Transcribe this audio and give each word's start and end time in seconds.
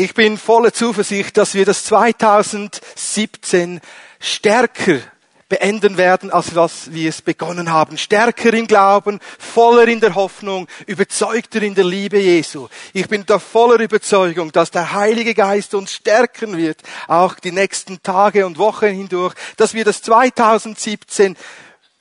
Ich 0.00 0.14
bin 0.14 0.38
voller 0.38 0.72
Zuversicht, 0.72 1.36
dass 1.36 1.52
wir 1.52 1.66
das 1.66 1.84
2017 1.84 3.82
stärker 4.18 5.00
beenden 5.50 5.98
werden, 5.98 6.30
als 6.30 6.54
was 6.54 6.94
wir 6.94 7.10
es 7.10 7.20
begonnen 7.20 7.70
haben. 7.70 7.98
Stärker 7.98 8.54
im 8.54 8.66
Glauben, 8.66 9.20
voller 9.38 9.86
in 9.88 10.00
der 10.00 10.14
Hoffnung, 10.14 10.68
überzeugter 10.86 11.60
in 11.60 11.74
der 11.74 11.84
Liebe 11.84 12.18
Jesu. 12.18 12.68
Ich 12.94 13.08
bin 13.08 13.26
da 13.26 13.38
voller 13.38 13.78
Überzeugung, 13.78 14.50
dass 14.52 14.70
der 14.70 14.94
Heilige 14.94 15.34
Geist 15.34 15.74
uns 15.74 15.92
stärken 15.92 16.56
wird, 16.56 16.80
auch 17.06 17.34
die 17.34 17.52
nächsten 17.52 18.02
Tage 18.02 18.46
und 18.46 18.56
Wochen 18.56 18.86
hindurch, 18.86 19.34
dass 19.58 19.74
wir 19.74 19.84
das 19.84 20.00
2017 20.00 21.36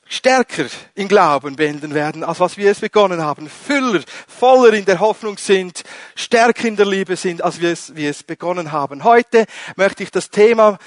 stärker 0.09 0.65
im 0.95 1.07
Glauben 1.07 1.55
beenden 1.55 1.93
werden, 1.93 2.23
als 2.25 2.41
was 2.41 2.57
wir 2.57 2.71
es 2.71 2.81
begonnen 2.81 3.21
haben, 3.21 3.47
füller, 3.47 4.01
voller 4.27 4.73
in 4.73 4.83
der 4.83 4.99
Hoffnung 4.99 5.37
sind, 5.37 5.83
stärker 6.15 6.67
in 6.67 6.75
der 6.75 6.87
Liebe 6.87 7.15
sind, 7.15 7.41
als 7.41 7.61
wir 7.61 7.71
es, 7.71 7.95
wir 7.95 8.09
es 8.09 8.23
begonnen 8.23 8.73
haben. 8.73 9.05
Heute 9.05 9.45
möchte 9.77 10.03
ich 10.03 10.11
das 10.11 10.29
Thema 10.29 10.79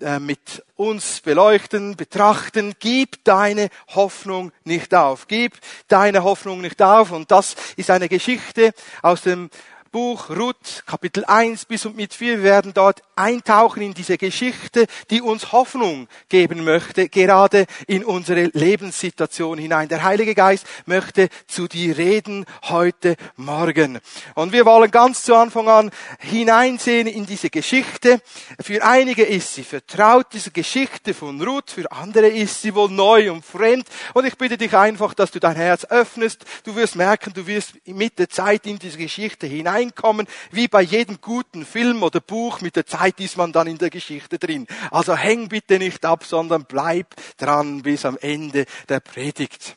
äh, 0.00 0.18
mit 0.18 0.64
uns 0.76 1.20
beleuchten, 1.20 1.96
betrachten. 1.96 2.74
Gib 2.78 3.24
deine 3.24 3.68
Hoffnung 3.94 4.52
nicht 4.62 4.94
auf. 4.94 5.26
Gib 5.26 5.58
deine 5.88 6.22
Hoffnung 6.22 6.60
nicht 6.60 6.80
auf. 6.80 7.10
Und 7.10 7.30
das 7.30 7.56
ist 7.76 7.90
eine 7.90 8.08
Geschichte 8.08 8.72
aus 9.02 9.22
dem 9.22 9.50
Buch 9.94 10.28
Ruth, 10.28 10.82
Kapitel 10.86 11.24
1 11.24 11.66
bis 11.66 11.86
und 11.86 11.94
mit 11.94 12.14
4. 12.14 12.38
Wir 12.38 12.42
werden 12.42 12.74
dort 12.74 13.00
eintauchen 13.14 13.80
in 13.80 13.94
diese 13.94 14.18
Geschichte, 14.18 14.86
die 15.08 15.22
uns 15.22 15.52
Hoffnung 15.52 16.08
geben 16.28 16.64
möchte, 16.64 17.08
gerade 17.08 17.66
in 17.86 18.04
unsere 18.04 18.50
Lebenssituation 18.54 19.56
hinein. 19.56 19.88
Der 19.88 20.02
Heilige 20.02 20.34
Geist 20.34 20.66
möchte 20.86 21.28
zu 21.46 21.68
dir 21.68 21.96
reden 21.96 22.44
heute 22.64 23.14
Morgen. 23.36 24.00
Und 24.34 24.52
wir 24.52 24.66
wollen 24.66 24.90
ganz 24.90 25.22
zu 25.22 25.36
Anfang 25.36 25.68
an 25.68 25.92
hineinsehen 26.18 27.06
in 27.06 27.24
diese 27.24 27.48
Geschichte. 27.48 28.20
Für 28.60 28.84
einige 28.84 29.22
ist 29.22 29.54
sie 29.54 29.62
vertraut, 29.62 30.26
diese 30.32 30.50
Geschichte 30.50 31.14
von 31.14 31.40
Ruth, 31.40 31.70
für 31.70 31.92
andere 31.92 32.26
ist 32.26 32.62
sie 32.62 32.74
wohl 32.74 32.90
neu 32.90 33.30
und 33.30 33.44
fremd. 33.44 33.86
Und 34.12 34.24
ich 34.24 34.36
bitte 34.36 34.58
dich 34.58 34.74
einfach, 34.74 35.14
dass 35.14 35.30
du 35.30 35.38
dein 35.38 35.54
Herz 35.54 35.84
öffnest. 35.84 36.44
Du 36.64 36.74
wirst 36.74 36.96
merken, 36.96 37.32
du 37.32 37.46
wirst 37.46 37.74
mit 37.86 38.18
der 38.18 38.28
Zeit 38.28 38.66
in 38.66 38.80
diese 38.80 38.98
Geschichte 38.98 39.46
hinein 39.46 39.83
hineinkommen, 39.84 40.26
wie 40.50 40.68
bei 40.68 40.82
jedem 40.82 41.20
guten 41.20 41.64
Film 41.64 42.02
oder 42.02 42.20
Buch, 42.20 42.60
mit 42.60 42.76
der 42.76 42.86
Zeit 42.86 43.20
ist 43.20 43.36
man 43.36 43.52
dann 43.52 43.66
in 43.66 43.78
der 43.78 43.90
Geschichte 43.90 44.38
drin. 44.38 44.66
Also 44.90 45.16
häng 45.16 45.48
bitte 45.48 45.78
nicht 45.78 46.04
ab, 46.04 46.24
sondern 46.24 46.64
bleib 46.64 47.14
dran 47.36 47.82
bis 47.82 48.04
am 48.04 48.18
Ende 48.20 48.66
der 48.88 49.00
Predigt. 49.00 49.76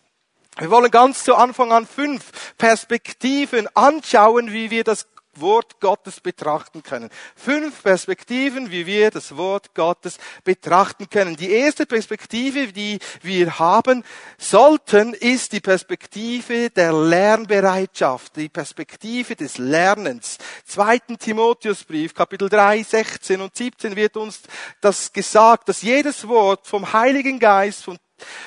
Wir 0.57 0.71
wollen 0.71 0.89
ganz 0.89 1.23
zu 1.23 1.35
Anfang 1.35 1.71
an 1.71 1.85
fünf 1.85 2.55
Perspektiven 2.57 3.67
anschauen, 3.75 4.51
wie 4.51 4.71
wir 4.71 4.83
das 4.83 5.07
Wort 5.41 5.79
Gottes 5.79 6.19
betrachten 6.19 6.83
können. 6.83 7.09
Fünf 7.35 7.83
Perspektiven, 7.83 8.71
wie 8.71 8.85
wir 8.85 9.11
das 9.11 9.35
Wort 9.37 9.73
Gottes 9.73 10.17
betrachten 10.43 11.09
können. 11.09 11.35
Die 11.35 11.51
erste 11.51 11.85
Perspektive, 11.85 12.73
die 12.73 12.99
wir 13.21 13.59
haben 13.59 14.03
sollten, 14.37 15.13
ist 15.13 15.51
die 15.53 15.59
Perspektive 15.59 16.69
der 16.69 16.93
Lernbereitschaft, 16.93 18.35
die 18.35 18.49
Perspektive 18.49 19.35
des 19.35 19.57
Lernens. 19.57 20.37
Zweiten 20.65 21.17
Timotheusbrief, 21.17 22.13
Kapitel 22.13 22.49
3, 22.49 22.83
16 22.83 23.41
und 23.41 23.55
17 23.55 23.95
wird 23.95 24.17
uns 24.17 24.41
das 24.81 25.11
gesagt, 25.11 25.69
dass 25.69 25.81
jedes 25.81 26.27
Wort 26.27 26.67
vom 26.67 26.93
Heiligen 26.93 27.39
Geist, 27.39 27.83
von 27.83 27.97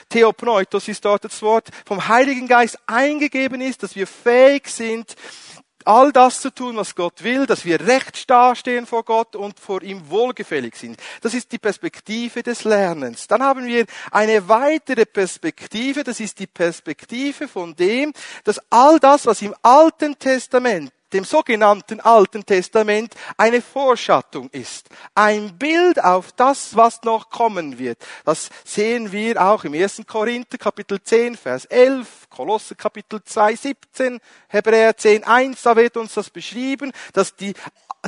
Theopneutos 0.08 0.88
ist 0.88 1.04
dort 1.04 1.24
das 1.24 1.42
Wort, 1.42 1.68
vom 1.86 2.08
Heiligen 2.08 2.48
Geist 2.48 2.78
eingegeben 2.86 3.60
ist, 3.60 3.82
dass 3.82 3.94
wir 3.94 4.06
fähig 4.06 4.68
sind, 4.68 5.14
all 5.86 6.12
das 6.12 6.40
zu 6.40 6.50
tun, 6.50 6.76
was 6.76 6.94
Gott 6.94 7.22
will, 7.22 7.46
dass 7.46 7.64
wir 7.64 7.80
recht 7.80 8.28
dastehen 8.28 8.86
vor 8.86 9.04
Gott 9.04 9.36
und 9.36 9.58
vor 9.58 9.82
ihm 9.82 10.08
wohlgefällig 10.08 10.76
sind. 10.76 10.98
Das 11.20 11.34
ist 11.34 11.52
die 11.52 11.58
Perspektive 11.58 12.42
des 12.42 12.64
Lernens. 12.64 13.26
Dann 13.26 13.42
haben 13.42 13.66
wir 13.66 13.86
eine 14.10 14.48
weitere 14.48 15.06
Perspektive, 15.06 16.04
das 16.04 16.20
ist 16.20 16.38
die 16.38 16.46
Perspektive 16.46 17.48
von 17.48 17.74
dem, 17.76 18.12
dass 18.44 18.60
all 18.70 18.98
das, 18.98 19.26
was 19.26 19.42
im 19.42 19.54
Alten 19.62 20.18
Testament 20.18 20.92
dem 21.12 21.24
sogenannten 21.24 22.00
Alten 22.00 22.44
Testament 22.44 23.14
eine 23.36 23.62
Vorschattung 23.62 24.48
ist. 24.50 24.88
Ein 25.14 25.56
Bild 25.58 26.02
auf 26.02 26.32
das, 26.32 26.76
was 26.76 27.02
noch 27.02 27.30
kommen 27.30 27.78
wird. 27.78 27.98
Das 28.24 28.50
sehen 28.64 29.12
wir 29.12 29.42
auch 29.42 29.64
im 29.64 29.74
1. 29.74 30.02
Korinther 30.06 30.58
Kapitel 30.58 31.02
10, 31.02 31.36
Vers 31.36 31.64
11, 31.66 32.28
Kolosser 32.30 32.74
Kapitel 32.74 33.22
2, 33.22 33.56
17, 33.56 34.20
Hebräer 34.48 34.96
10, 34.96 35.24
1, 35.24 35.62
da 35.62 35.76
wird 35.76 35.96
uns 35.96 36.14
das 36.14 36.30
beschrieben, 36.30 36.92
dass 37.12 37.34
die 37.34 37.54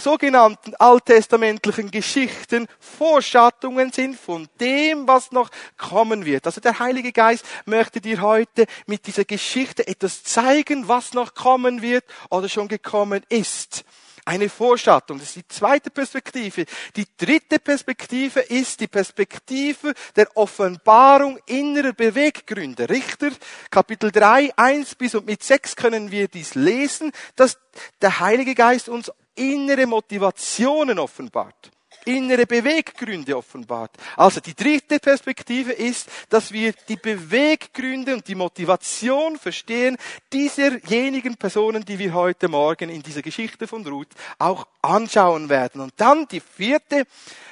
sogenannten 0.00 0.74
alttestamentlichen 0.76 1.90
Geschichten 1.90 2.66
Vorschattungen 2.80 3.92
sind 3.92 4.18
von 4.18 4.48
dem, 4.60 5.06
was 5.06 5.32
noch 5.32 5.50
kommen 5.76 6.24
wird. 6.24 6.46
Also 6.46 6.60
der 6.60 6.78
Heilige 6.78 7.12
Geist 7.12 7.44
möchte 7.66 8.00
dir 8.00 8.20
heute 8.20 8.66
mit 8.86 9.06
dieser 9.06 9.24
Geschichte 9.24 9.86
etwas 9.86 10.24
zeigen, 10.24 10.88
was 10.88 11.12
noch 11.12 11.34
kommen 11.34 11.82
wird 11.82 12.04
oder 12.30 12.48
schon 12.48 12.68
gekommen 12.68 13.22
ist. 13.28 13.84
Eine 14.24 14.48
Vorschattung. 14.48 15.18
Das 15.18 15.28
ist 15.28 15.36
die 15.36 15.48
zweite 15.48 15.90
Perspektive. 15.90 16.64
Die 16.94 17.06
dritte 17.18 17.58
Perspektive 17.58 18.38
ist 18.38 18.78
die 18.78 18.86
Perspektive 18.86 19.94
der 20.14 20.28
Offenbarung 20.36 21.40
innerer 21.46 21.92
Beweggründe. 21.92 22.88
Richter, 22.88 23.30
Kapitel 23.68 24.12
3, 24.12 24.52
1 24.56 24.94
bis 24.94 25.16
und 25.16 25.26
mit 25.26 25.42
6 25.42 25.74
können 25.74 26.12
wir 26.12 26.28
dies 26.28 26.54
lesen, 26.54 27.10
dass 27.34 27.58
der 28.00 28.20
Heilige 28.20 28.54
Geist 28.54 28.88
uns 28.88 29.10
innere 29.34 29.86
Motivationen 29.86 30.98
offenbart, 30.98 31.70
innere 32.04 32.46
Beweggründe 32.46 33.36
offenbart. 33.36 33.92
Also 34.16 34.40
die 34.40 34.54
dritte 34.54 34.98
Perspektive 34.98 35.72
ist, 35.72 36.08
dass 36.28 36.52
wir 36.52 36.72
die 36.88 36.96
Beweggründe 36.96 38.14
und 38.14 38.26
die 38.26 38.34
Motivation 38.34 39.38
verstehen 39.38 39.96
dieserjenigen 40.32 41.36
Personen, 41.36 41.84
die 41.84 41.98
wir 41.98 42.12
heute 42.14 42.48
Morgen 42.48 42.90
in 42.90 43.02
dieser 43.02 43.22
Geschichte 43.22 43.66
von 43.66 43.86
Ruth 43.86 44.10
auch 44.38 44.66
anschauen 44.82 45.48
werden. 45.48 45.80
Und 45.80 45.94
dann 45.96 46.26
die 46.28 46.40
vierte 46.40 47.04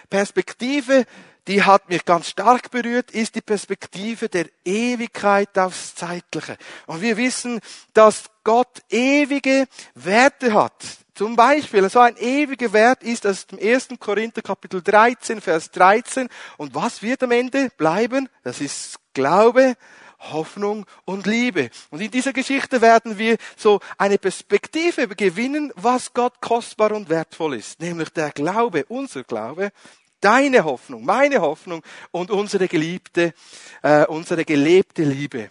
Perspektive, 0.09 1.07
die 1.47 1.63
hat 1.63 1.89
mich 1.89 2.05
ganz 2.05 2.29
stark 2.29 2.71
berührt, 2.71 3.11
ist 3.11 3.35
die 3.35 3.41
Perspektive 3.41 4.29
der 4.29 4.47
Ewigkeit 4.65 5.59
aufs 5.59 5.95
Zeitliche. 5.95 6.57
Und 6.87 7.01
wir 7.01 7.17
wissen, 7.17 7.61
dass 7.93 8.25
Gott 8.45 8.83
ewige 8.91 9.67
Werte 9.95 10.53
hat. 10.53 11.00
Zum 11.21 11.37
Beispiel, 11.37 11.87
so 11.91 11.99
ein 11.99 12.17
ewiger 12.17 12.73
Wert 12.73 13.03
ist 13.03 13.27
das 13.27 13.47
im 13.53 13.59
1. 13.59 13.89
Korinther 13.99 14.41
Kapitel 14.41 14.81
13, 14.81 15.43
Vers 15.43 15.71
13. 15.71 16.31
Und 16.57 16.75
was 16.75 17.03
wird 17.03 17.23
am 17.23 17.31
Ende 17.31 17.69
bleiben? 17.77 18.31
Das 18.43 18.63
ist 18.63 18.97
Glaube, 19.13 19.75
Hoffnung 20.19 20.87
und 21.05 21.27
Liebe. 21.27 21.69
Und 21.91 22.01
in 22.01 22.11
dieser 22.11 22.33
Geschichte 22.33 22.81
werden 22.81 23.19
wir 23.19 23.37
so 23.55 23.81
eine 23.99 24.17
Perspektive 24.17 25.09
gewinnen, 25.09 25.75
was 25.77 26.15
Gott 26.15 26.41
kostbar 26.41 26.93
und 26.93 27.11
wertvoll 27.11 27.57
ist. 27.57 27.81
Nämlich 27.81 28.09
der 28.09 28.31
Glaube, 28.31 28.87
unser 28.89 29.23
Glaube, 29.23 29.73
deine 30.23 30.65
Hoffnung, 30.65 31.05
meine 31.05 31.43
Hoffnung 31.43 31.83
und 32.13 32.31
unsere 32.31 32.67
geliebte, 32.67 33.35
äh, 33.83 34.07
unsere 34.07 34.47
gelebte 34.47 35.03
Liebe. 35.03 35.51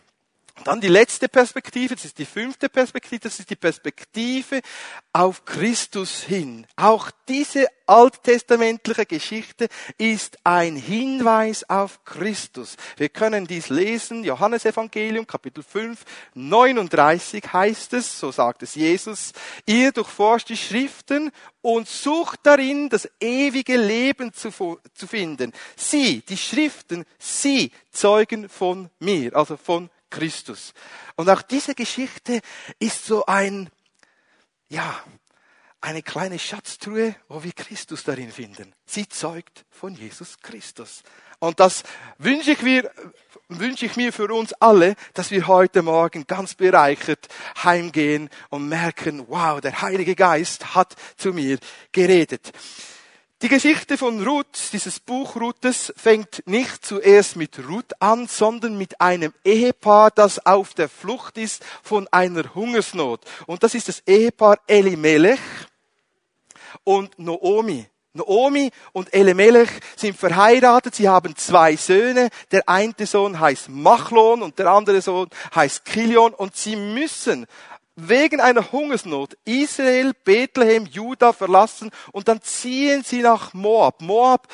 Und 0.59 0.68
dann 0.68 0.81
die 0.81 0.90
letzte 0.90 1.30
Perspektive, 1.30 1.96
das 1.96 2.03
ist 2.03 2.18
die 2.18 2.25
fünfte 2.25 2.68
Perspektive, 2.68 3.22
das 3.22 3.40
ist 3.40 3.50
die 3.50 3.56
Perspektive 3.56 4.59
auf 5.14 5.46
Christus 5.46 6.22
hin. 6.22 6.68
Auch 6.75 7.12
diese 7.30 7.68
alttestamentliche 7.86 9.06
Geschichte 9.06 9.70
ist 9.97 10.38
ein 10.44 10.75
Hinweis 10.75 11.68
auf 11.70 12.03
Christus. 12.03 12.75
Wir 12.97 13.08
können 13.08 13.47
dies 13.47 13.70
lesen, 13.70 14.25
Johannes 14.25 14.66
Evangelium, 14.66 15.25
Kapitel 15.25 15.64
5, 15.64 16.03
39 16.34 17.53
heißt 17.53 17.94
es, 17.94 18.20
so 18.20 18.30
sagt 18.30 18.62
es 18.62 18.76
Jesus, 18.76 19.31
ihr 19.66 19.94
durchforscht 19.94 20.50
die 20.50 20.58
Schriften 20.58 21.31
und 21.62 21.88
sucht 21.88 22.41
darin, 22.44 22.90
das 22.90 23.09
ewige 23.22 23.78
Leben 23.78 24.34
zu, 24.34 24.52
zu 24.94 25.08
finden. 25.08 25.53
Sie, 25.78 26.22
die 26.28 26.38
Schriften, 26.38 27.05
sie 27.17 27.72
zeugen 27.91 28.50
von 28.50 28.90
mir, 29.00 29.34
also 29.38 29.55
von 29.55 29.90
Christus. 30.09 30.73
Und 31.16 31.29
auch 31.29 31.41
diese 31.41 31.76
Geschichte 31.76 32.41
ist 32.79 33.06
so 33.06 33.26
ein, 33.26 33.70
ja, 34.67 35.03
eine 35.82 36.03
kleine 36.03 36.40
Schatztruhe, 36.40 37.16
wo 37.28 37.44
wir 37.44 37.53
Christus 37.53 38.03
darin 38.03 38.32
finden. 38.32 38.73
Sie 38.85 39.08
zeugt 39.08 39.66
von 39.70 39.96
Jesus 39.96 40.40
Christus. 40.41 41.03
Und 41.40 41.61
das 41.61 41.84
wünsche 42.17 42.52
ich 42.52 42.61
mir, 42.61 42.91
wünsche 43.47 43.85
ich 43.85 43.96
mir 43.96 44.11
für 44.11 44.28
uns 44.34 44.52
alle, 44.53 44.96
dass 45.14 45.32
wir 45.32 45.47
heute 45.47 45.82
Morgen 45.82 46.28
ganz 46.28 46.55
bereichert 46.55 47.29
heimgehen 47.64 48.29
und 48.50 48.67
merken, 48.67 49.26
wow, 49.29 49.62
der 49.62 49.82
Heilige 49.82 50.16
Geist 50.16 50.76
hat 50.76 50.96
zu 51.16 51.32
mir 51.32 51.58
geredet. 51.94 52.52
Die 53.41 53.47
Geschichte 53.47 53.97
von 53.97 54.22
Ruth, 54.28 54.74
dieses 54.74 55.00
Buch 55.00 55.38
Ruthes, 55.38 55.94
fängt 55.96 56.46
nicht 56.46 56.86
zuerst 56.86 57.38
mit 57.38 57.58
Ruth 57.70 57.94
an, 58.02 58.28
sondern 58.28 58.78
mit 58.78 59.00
einem 59.00 59.34
Ehepaar, 59.46 60.12
das 60.12 60.46
auf 60.46 60.74
der 60.74 60.90
Flucht 60.90 61.38
ist 61.38 61.64
von 61.82 62.06
einer 62.12 62.53
Hungersnot. 62.53 63.22
Und 63.46 63.64
das 63.64 63.76
ist 63.76 63.88
das 63.88 64.03
Ehepaar 64.06 64.59
Elimelech 64.68 65.40
und 66.84 67.18
Noomi. 67.18 67.88
Naomi 68.12 68.72
und 68.91 69.14
Elimelech 69.14 69.70
sind 69.96 70.18
verheiratet. 70.18 70.96
Sie 70.96 71.08
haben 71.08 71.34
zwei 71.38 71.78
Söhne. 71.78 72.30
Der 72.52 72.68
eine 72.68 72.94
Sohn 73.06 73.40
heißt 73.40 73.70
Machlon 73.70 74.41
und 74.41 74.59
der 74.59 74.68
andere 74.68 75.02
Sohn 75.02 75.30
heißt 75.56 75.86
Kilion. 75.86 76.34
Und 76.34 76.58
sie 76.58 76.76
müssen 76.76 77.46
wegen 78.07 78.40
einer 78.40 78.72
Hungersnot 78.72 79.37
Israel, 79.46 80.13
Bethlehem, 80.23 80.85
Juda 80.85 81.34
verlassen 81.34 81.91
und 82.11 82.28
dann 82.28 82.41
ziehen 82.41 83.03
sie 83.03 83.22
nach 83.22 83.53
Moab. 83.53 84.01
Moab, 84.01 84.47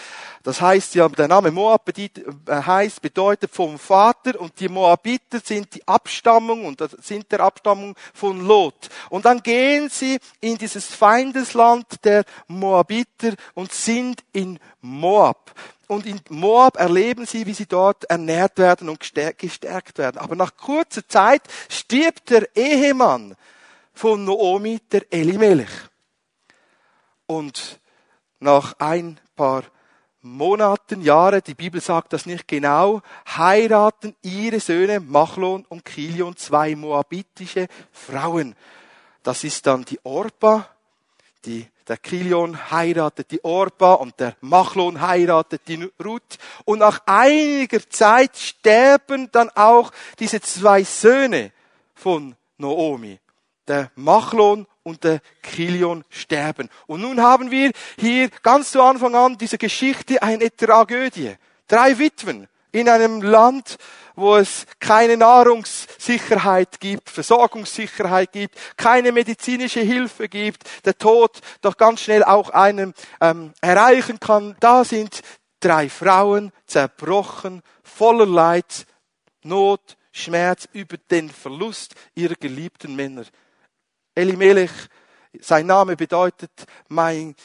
das 0.43 0.61
heißt 0.61 0.95
ja, 0.95 1.07
der 1.09 1.27
Name 1.27 1.51
Moab 1.51 1.89
äh, 1.97 2.09
heißt, 2.47 3.01
bedeutet 3.01 3.51
vom 3.51 3.77
Vater 3.77 4.39
und 4.39 4.59
die 4.59 4.69
Moabiter 4.69 5.39
sind 5.43 5.73
die 5.75 5.87
Abstammung 5.87 6.65
und 6.65 6.81
das 6.81 6.91
sind 7.01 7.31
der 7.31 7.41
Abstammung 7.41 7.95
von 8.13 8.45
Lot. 8.45 8.89
Und 9.09 9.25
dann 9.25 9.41
gehen 9.41 9.89
sie 9.89 10.19
in 10.41 10.57
dieses 10.57 10.85
Feindesland 10.85 11.85
der 12.03 12.23
Moabiter 12.47 13.33
und 13.53 13.71
sind 13.71 14.23
in 14.33 14.59
Moab. 14.81 15.51
Und 15.87 16.05
in 16.05 16.19
Moab 16.29 16.77
erleben 16.77 17.25
sie, 17.25 17.45
wie 17.45 17.53
sie 17.53 17.67
dort 17.67 18.05
ernährt 18.05 18.57
werden 18.57 18.89
und 18.89 18.99
gestärkt 18.99 19.97
werden. 19.97 20.17
Aber 20.17 20.35
nach 20.35 20.55
kurzer 20.57 21.07
Zeit 21.07 21.43
stirbt 21.69 22.29
der 22.29 22.55
Ehemann 22.55 23.35
von 23.93 24.25
Naomi, 24.25 24.79
der 24.91 25.11
Elimelech. 25.11 25.69
Und 27.27 27.79
nach 28.39 28.75
ein 28.79 29.19
paar 29.35 29.63
Monaten, 30.21 31.01
Jahre, 31.01 31.43
die 31.43 31.53
Bibel 31.53 31.79
sagt 31.79 32.11
das 32.11 32.25
nicht 32.25 32.47
genau, 32.47 33.01
heiraten 33.27 34.15
ihre 34.23 34.59
Söhne 34.59 34.99
Machlon 34.99 35.65
und 35.69 35.85
Kilion 35.85 36.35
zwei 36.35 36.75
moabitische 36.75 37.67
Frauen. 37.91 38.55
Das 39.21 39.43
ist 39.43 39.67
dann 39.67 39.85
die 39.85 39.99
Orpa, 40.03 40.67
die 41.45 41.67
der 41.87 41.97
Kilion 41.97 42.71
heiratet 42.71 43.31
die 43.31 43.43
Orpa 43.43 43.93
und 43.93 44.19
der 44.19 44.35
Machlon 44.41 45.01
heiratet 45.01 45.61
die 45.67 45.89
Ruth. 46.03 46.37
Und 46.65 46.79
nach 46.79 47.01
einiger 47.05 47.87
Zeit 47.89 48.35
sterben 48.37 49.29
dann 49.31 49.49
auch 49.51 49.91
diese 50.19 50.41
zwei 50.41 50.83
Söhne 50.83 51.51
von 51.93 52.35
Noomi. 52.57 53.19
Der 53.67 53.91
Machlon 53.95 54.67
und 54.83 55.03
der 55.03 55.19
Kilion 55.41 56.03
sterben. 56.09 56.69
Und 56.87 57.01
nun 57.01 57.21
haben 57.21 57.51
wir 57.51 57.71
hier 57.99 58.29
ganz 58.43 58.71
zu 58.71 58.81
Anfang 58.81 59.15
an 59.15 59.37
diese 59.37 59.57
Geschichte 59.57 60.21
eine 60.21 60.55
Tragödie. 60.55 61.35
Drei 61.67 61.97
Witwen 61.97 62.47
in 62.75 62.89
einem 62.89 63.21
Land, 63.21 63.77
wo 64.15 64.35
es 64.35 64.65
keine 64.79 65.15
Nahrungssicherheit 65.15 66.81
gibt, 66.81 67.09
Versorgungssicherheit 67.09 68.33
gibt, 68.33 68.57
keine 68.75 69.13
medizinische 69.13 69.79
Hilfe 69.79 70.27
gibt, 70.27 70.63
der 70.83 70.97
Tod 70.97 71.39
doch 71.61 71.77
ganz 71.77 72.01
schnell 72.01 72.21
auch 72.25 72.49
einen 72.49 72.93
ähm, 73.21 73.53
erreichen 73.61 74.19
kann. 74.19 74.57
Da 74.59 74.83
sind 74.83 75.21
drei 75.61 75.87
Frauen 75.87 76.51
zerbrochen, 76.65 77.61
voller 77.81 78.25
Leid, 78.25 78.85
Not, 79.43 79.95
Schmerz 80.11 80.67
über 80.73 80.97
den 80.97 81.29
Verlust 81.29 81.95
ihrer 82.13 82.35
geliebten 82.35 82.93
Männer. 82.93 83.23
Elimelech, 84.15 84.71
sein 85.39 85.67
Name 85.67 85.95
bedeutet, 85.95 86.51
mein 86.89 87.35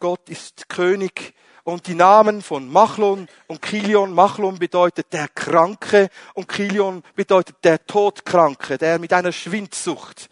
Gott 0.00 0.28
ist 0.28 0.68
König 0.68 1.34
und 1.64 1.86
die 1.86 1.94
Namen 1.94 2.42
von 2.42 2.70
Machlon 2.70 3.28
und 3.46 3.62
Kilion. 3.62 4.12
Machlon 4.12 4.58
bedeutet 4.58 5.12
der 5.12 5.28
Kranke 5.28 6.08
und 6.34 6.48
Kilion 6.48 7.02
bedeutet 7.14 7.56
der 7.62 7.84
Todkranke, 7.86 8.78
der 8.78 8.98
mit 8.98 9.12
einer 9.12 9.32
Schwindsucht. 9.32 10.28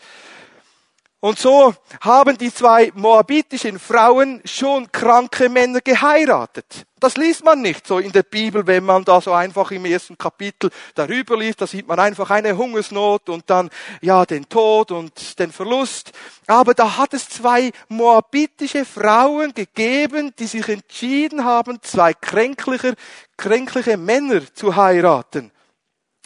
Und 1.21 1.39
so 1.39 1.75
haben 2.01 2.39
die 2.39 2.53
zwei 2.53 2.91
moabitischen 2.95 3.79
Frauen 3.79 4.41
schon 4.47 4.91
kranke 4.91 5.51
Männer 5.51 5.83
geheiratet. 5.83 6.87
Das 6.99 7.19
liest 7.19 7.45
man 7.45 7.61
nicht 7.61 7.87
so 7.87 7.99
in 7.99 8.13
der 8.13 8.23
Bibel, 8.23 8.67
wenn 8.67 8.85
man 8.85 9.05
da 9.05 9.21
so 9.21 9.33
einfach 9.33 9.71
im 9.71 9.85
ersten 9.85 10.17
Kapitel 10.17 10.71
darüber 10.95 11.37
liest. 11.37 11.61
Da 11.61 11.67
sieht 11.67 11.87
man 11.87 12.01
einfach 12.01 12.31
eine 12.31 12.57
Hungersnot 12.57 13.29
und 13.29 13.49
dann, 13.49 13.69
ja, 14.01 14.25
den 14.25 14.49
Tod 14.49 14.93
und 14.93 15.39
den 15.39 15.53
Verlust. 15.53 16.13
Aber 16.47 16.73
da 16.73 16.97
hat 16.97 17.13
es 17.13 17.29
zwei 17.29 17.71
moabitische 17.89 18.87
Frauen 18.87 19.53
gegeben, 19.53 20.33
die 20.39 20.47
sich 20.47 20.69
entschieden 20.69 21.45
haben, 21.45 21.83
zwei 21.83 22.15
kränkliche, 22.15 22.95
kränkliche 23.37 23.99
Männer 23.99 24.43
zu 24.55 24.75
heiraten. 24.75 25.53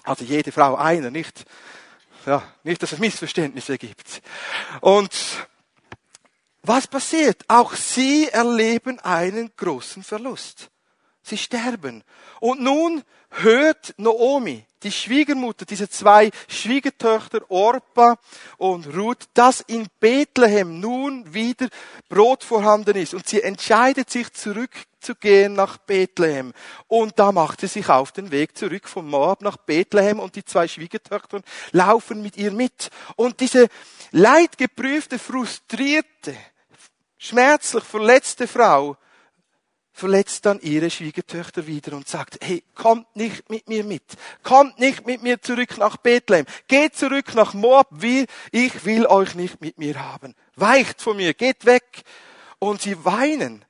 Also 0.04 0.24
jede 0.24 0.52
Frau 0.52 0.76
einer, 0.76 1.10
nicht? 1.10 1.44
Ja, 2.26 2.42
nicht, 2.62 2.82
dass 2.82 2.92
es 2.92 2.98
Missverständnisse 2.98 3.76
gibt. 3.78 4.22
Und 4.80 5.12
was 6.62 6.86
passiert? 6.86 7.42
Auch 7.48 7.74
sie 7.74 8.28
erleben 8.28 8.98
einen 9.00 9.50
großen 9.56 10.02
Verlust. 10.02 10.70
Sie 11.24 11.38
sterben. 11.38 12.04
Und 12.38 12.60
nun 12.60 13.02
hört 13.30 13.94
Naomi, 13.96 14.66
die 14.82 14.92
Schwiegermutter, 14.92 15.64
diese 15.64 15.88
zwei 15.88 16.30
Schwiegertöchter 16.48 17.40
Orpa 17.50 18.18
und 18.58 18.94
Ruth, 18.94 19.24
dass 19.32 19.62
in 19.62 19.86
Bethlehem 19.98 20.80
nun 20.80 21.32
wieder 21.32 21.68
Brot 22.10 22.44
vorhanden 22.44 22.96
ist. 22.96 23.14
Und 23.14 23.26
sie 23.26 23.42
entscheidet 23.42 24.10
sich 24.10 24.30
zurückzugehen 24.34 25.54
nach 25.54 25.78
Bethlehem. 25.78 26.52
Und 26.88 27.18
da 27.18 27.32
macht 27.32 27.62
sie 27.62 27.68
sich 27.68 27.88
auf 27.88 28.12
den 28.12 28.30
Weg 28.30 28.56
zurück 28.58 28.86
von 28.86 29.08
Moab 29.08 29.40
nach 29.40 29.56
Bethlehem 29.56 30.20
und 30.20 30.36
die 30.36 30.44
zwei 30.44 30.68
Schwiegertöchter 30.68 31.40
laufen 31.72 32.22
mit 32.22 32.36
ihr 32.36 32.52
mit. 32.52 32.90
Und 33.16 33.40
diese 33.40 33.68
leidgeprüfte, 34.10 35.18
frustrierte, 35.18 36.36
schmerzlich 37.16 37.84
verletzte 37.84 38.46
Frau 38.46 38.98
verletzt 39.94 40.44
dann 40.44 40.60
ihre 40.60 40.90
Schwiegertöchter 40.90 41.68
wieder 41.68 41.96
und 41.96 42.08
sagt, 42.08 42.38
hey, 42.42 42.64
kommt 42.74 43.14
nicht 43.14 43.48
mit 43.48 43.68
mir 43.68 43.84
mit. 43.84 44.02
Kommt 44.42 44.78
nicht 44.80 45.06
mit 45.06 45.22
mir 45.22 45.40
zurück 45.40 45.78
nach 45.78 45.96
Bethlehem. 45.96 46.46
Geht 46.66 46.96
zurück 46.96 47.34
nach 47.34 47.54
Moab, 47.54 47.86
wie 47.92 48.26
ich 48.50 48.84
will 48.84 49.06
euch 49.06 49.36
nicht 49.36 49.60
mit 49.60 49.78
mir 49.78 49.98
haben. 49.98 50.34
Weicht 50.56 51.00
von 51.00 51.16
mir, 51.16 51.32
geht 51.32 51.64
weg. 51.64 52.02
Und 52.58 52.82
sie 52.82 53.04
weinen. 53.04 53.64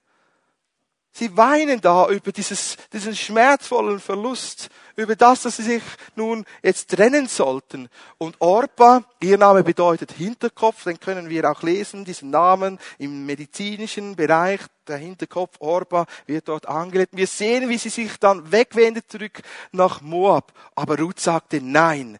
Sie 1.17 1.37
weinen 1.37 1.81
da 1.81 2.09
über 2.09 2.33
dieses, 2.33 2.77
diesen 2.93 3.15
schmerzvollen 3.15 4.01
Verlust, 4.01 4.69
über 4.97 5.15
das, 5.15 5.43
dass 5.43 5.59
sie 5.59 5.63
sich 5.63 5.83
nun 6.17 6.45
jetzt 6.61 6.91
trennen 6.91 7.29
sollten. 7.29 7.89
Und 8.19 8.35
Orpa, 8.41 9.05
ihr 9.21 9.39
Name 9.39 9.63
bedeutet 9.63 10.11
Hinterkopf, 10.11 10.83
den 10.83 10.99
können 10.99 11.31
wir 11.31 11.49
auch 11.49 11.63
lesen, 11.63 12.05
diesen 12.05 12.31
Namen 12.31 12.81
im 12.99 13.27
medizinischen 13.27 14.17
Bereich, 14.17 14.59
der 14.89 14.97
Hinterkopf 14.97 15.55
Orpa 15.61 16.06
wird 16.27 16.49
dort 16.49 16.67
angelegt. 16.67 17.17
Wir 17.17 17.29
sehen, 17.29 17.69
wie 17.69 17.79
sie 17.79 17.91
sich 17.91 18.19
dann 18.19 18.51
wegwendet 18.51 19.05
zurück 19.09 19.41
nach 19.71 20.01
Moab. 20.01 20.53
Aber 20.75 20.99
Ruth 20.99 21.21
sagte, 21.21 21.61
nein, 21.61 22.19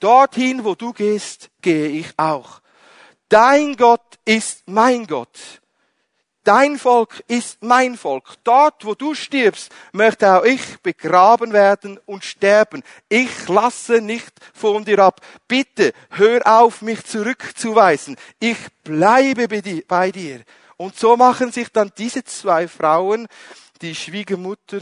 dorthin, 0.00 0.64
wo 0.64 0.74
du 0.74 0.92
gehst, 0.92 1.48
gehe 1.62 1.88
ich 1.88 2.12
auch. 2.18 2.60
Dein 3.30 3.74
Gott 3.74 4.18
ist 4.26 4.64
mein 4.66 5.06
Gott 5.06 5.62
Dein 6.44 6.78
Volk 6.78 7.24
ist 7.26 7.62
mein 7.62 7.96
Volk. 7.96 8.34
Dort, 8.44 8.84
wo 8.84 8.94
du 8.94 9.14
stirbst, 9.14 9.72
möchte 9.92 10.30
auch 10.30 10.44
ich 10.44 10.78
begraben 10.82 11.54
werden 11.54 11.98
und 12.04 12.24
sterben. 12.24 12.82
Ich 13.08 13.48
lasse 13.48 14.02
nicht 14.02 14.32
von 14.52 14.84
dir 14.84 14.98
ab. 14.98 15.22
Bitte, 15.48 15.92
hör 16.10 16.46
auf, 16.46 16.82
mich 16.82 17.02
zurückzuweisen. 17.04 18.16
Ich 18.40 18.58
bleibe 18.84 19.48
bei 19.88 20.10
dir. 20.10 20.42
Und 20.76 20.98
so 20.98 21.16
machen 21.16 21.50
sich 21.50 21.70
dann 21.70 21.92
diese 21.96 22.24
zwei 22.24 22.68
Frauen, 22.68 23.26
die 23.80 23.94
Schwiegermutter 23.94 24.80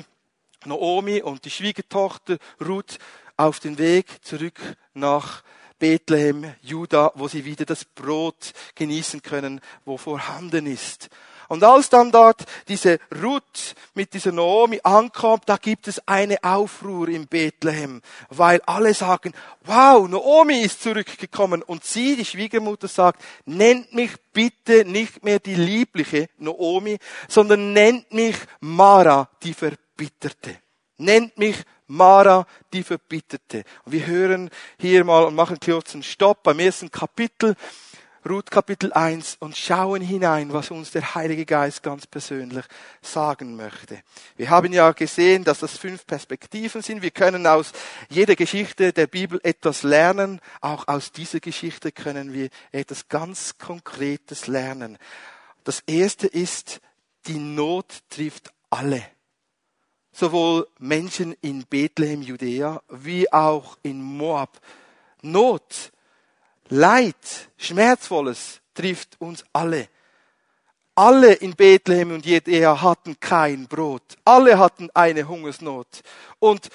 Naomi 0.64 1.22
und 1.22 1.44
die 1.44 1.50
Schwiegertochter 1.50 2.38
Ruth, 2.64 2.98
auf 3.36 3.60
den 3.60 3.78
Weg 3.78 4.24
zurück 4.24 4.60
nach 4.94 5.42
Bethlehem, 5.78 6.54
Juda, 6.60 7.12
wo 7.14 7.26
sie 7.28 7.44
wieder 7.44 7.64
das 7.64 7.84
Brot 7.84 8.52
genießen 8.74 9.22
können, 9.22 9.60
wo 9.84 9.96
vorhanden 9.96 10.66
ist. 10.66 11.08
Und 11.48 11.64
als 11.64 11.88
dann 11.88 12.10
dort 12.10 12.44
diese 12.68 12.98
Ruth 13.22 13.74
mit 13.94 14.14
dieser 14.14 14.32
Naomi 14.32 14.80
ankommt, 14.82 15.44
da 15.46 15.56
gibt 15.56 15.88
es 15.88 16.06
eine 16.06 16.42
Aufruhr 16.42 17.08
in 17.08 17.26
Bethlehem, 17.26 18.02
weil 18.28 18.60
alle 18.66 18.94
sagen, 18.94 19.32
wow, 19.64 20.08
Naomi 20.08 20.60
ist 20.60 20.82
zurückgekommen. 20.82 21.62
Und 21.62 21.84
sie, 21.84 22.16
die 22.16 22.24
Schwiegermutter, 22.24 22.88
sagt, 22.88 23.22
nennt 23.44 23.92
mich 23.92 24.12
bitte 24.32 24.84
nicht 24.84 25.24
mehr 25.24 25.38
die 25.38 25.54
liebliche 25.54 26.28
Naomi, 26.38 26.98
sondern 27.28 27.72
nennt 27.72 28.12
mich 28.12 28.36
Mara, 28.60 29.28
die 29.42 29.54
Verbitterte. 29.54 30.58
Nennt 30.98 31.36
mich 31.36 31.56
Mara, 31.86 32.46
die 32.72 32.82
Verbitterte. 32.82 33.64
Und 33.84 33.92
wir 33.92 34.06
hören 34.06 34.50
hier 34.78 35.04
mal 35.04 35.24
und 35.24 35.34
machen 35.34 35.58
kurz 35.62 35.94
einen 35.94 36.02
Stopp 36.02 36.42
beim 36.42 36.58
ersten 36.58 36.90
Kapitel. 36.90 37.54
Ruth 38.28 38.52
Kapitel 38.52 38.92
1 38.92 39.38
und 39.40 39.56
schauen 39.56 40.00
hinein, 40.00 40.52
was 40.52 40.70
uns 40.70 40.92
der 40.92 41.16
Heilige 41.16 41.44
Geist 41.44 41.82
ganz 41.82 42.06
persönlich 42.06 42.64
sagen 43.00 43.56
möchte. 43.56 44.00
Wir 44.36 44.48
haben 44.48 44.72
ja 44.72 44.92
gesehen, 44.92 45.42
dass 45.42 45.58
das 45.58 45.76
fünf 45.76 46.06
Perspektiven 46.06 46.82
sind. 46.82 47.02
Wir 47.02 47.10
können 47.10 47.48
aus 47.48 47.72
jeder 48.08 48.36
Geschichte 48.36 48.92
der 48.92 49.08
Bibel 49.08 49.40
etwas 49.42 49.82
lernen. 49.82 50.40
Auch 50.60 50.86
aus 50.86 51.10
dieser 51.10 51.40
Geschichte 51.40 51.90
können 51.90 52.32
wir 52.32 52.48
etwas 52.70 53.08
ganz 53.08 53.58
Konkretes 53.58 54.46
lernen. 54.46 54.98
Das 55.64 55.82
erste 55.88 56.28
ist, 56.28 56.80
die 57.26 57.38
Not 57.38 58.02
trifft 58.08 58.52
alle. 58.70 59.02
Sowohl 60.12 60.68
Menschen 60.78 61.34
in 61.40 61.64
Bethlehem, 61.66 62.22
Judäa, 62.22 62.82
wie 62.88 63.32
auch 63.32 63.78
in 63.82 64.00
Moab. 64.00 64.60
Not, 65.22 65.90
Leid, 66.68 67.16
Schmerzvolles 67.56 68.60
trifft 68.74 69.20
uns 69.20 69.44
alle. 69.52 69.88
Alle 70.94 71.32
in 71.32 71.54
Bethlehem 71.54 72.12
und 72.12 72.26
Judäa 72.26 72.80
hatten 72.80 73.18
kein 73.18 73.66
Brot. 73.66 74.02
Alle 74.24 74.58
hatten 74.58 74.90
eine 74.92 75.26
Hungersnot. 75.26 75.88
Und 76.38 76.68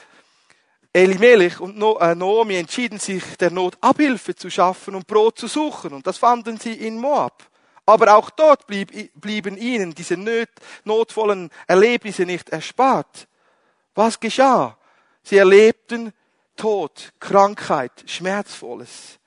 Elimelech 0.94 1.60
und 1.60 1.77
äh, 1.77 2.15
Naomi 2.15 2.56
entschieden 2.56 2.98
sich, 2.98 3.24
der 3.38 3.51
Not 3.51 3.77
Abhilfe 3.82 4.36
zu 4.36 4.50
schaffen 4.50 4.96
und 4.96 5.06
Brot 5.06 5.38
zu 5.38 5.48
suchen. 5.48 5.94
Und 5.94 6.08
das 6.08 6.17
fanden 6.17 6.58
sie 6.58 6.74
in 6.74 6.98
Moab. 6.98 7.44
Aber 7.86 8.15
auch 8.15 8.32
dort 8.32 8.65
blieb, 8.67 8.91
blieben 9.13 9.56
ihnen 9.56 9.94
diese 9.94 10.17
not, 10.17 10.50
notvollen 10.84 11.51
Erlebnisse 11.67 12.25
nicht 12.25 12.50
erspart. 12.50 13.27
Was 13.94 14.20
geschah? 14.20 14.77
Sie 15.24 15.38
erlebten 15.38 16.12
Tod, 16.56 17.13
Krankheit, 17.20 17.91
Schmerzvolles. 18.08 19.20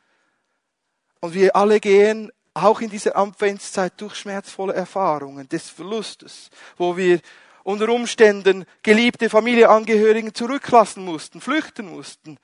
Und 1.21 1.35
wir 1.35 1.55
alle 1.55 1.81
gehen 1.81 2.33
auch 2.55 2.81
in 2.81 2.91
dieser 2.91 3.17
Adventszeit 3.17 3.93
durch 3.99 4.17
schmerzvolle 4.17 4.75
Erfahrungen 4.75 5.49
des 5.49 5.69
Verlustes, 5.69 6.51
wo 6.77 6.97
wir 6.97 7.21
unter 7.63 7.89
Umständen 7.91 8.65
geliebte 8.83 9.29
Familienangehörigen 9.29 10.35
zurücklassen 10.35 11.05
mussten, 11.05 11.41
flüchten 11.41 11.87
mussten, 11.87 12.39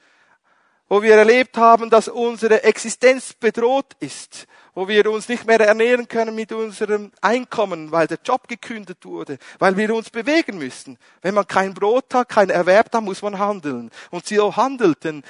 wo 0.88 1.02
wir 1.02 1.16
erlebt 1.16 1.56
haben, 1.56 1.90
dass 1.90 2.06
unsere 2.06 2.62
Existenz 2.62 3.33
bedroht 3.33 3.97
ist, 3.99 4.47
wo 4.75 4.87
wir 4.87 5.11
uns 5.11 5.28
nicht 5.28 5.47
mehr 5.47 5.59
ernähren 5.59 6.06
können 6.06 6.35
mit 6.35 6.52
unserem 6.52 7.11
Einkommen, 7.21 7.90
weil 7.90 8.06
der 8.06 8.18
Job 8.25 8.47
gekündigt 8.47 9.04
wurde, 9.04 9.38
weil 9.59 9.76
wir 9.76 9.92
uns 9.92 10.11
bewegen 10.11 10.59
müssen. 10.59 10.99
Wenn 11.23 11.35
man 11.35 11.47
kein 11.47 11.75
Brot 11.75 12.14
hat, 12.14 12.28
kein 12.28 12.50
Erwerb, 12.50 12.90
dann 12.92 13.04
muss 13.04 13.23
man 13.23 13.38
handeln. 13.38 13.90
Und 14.11 14.26
sie 14.26 14.38
handelten 14.38 15.25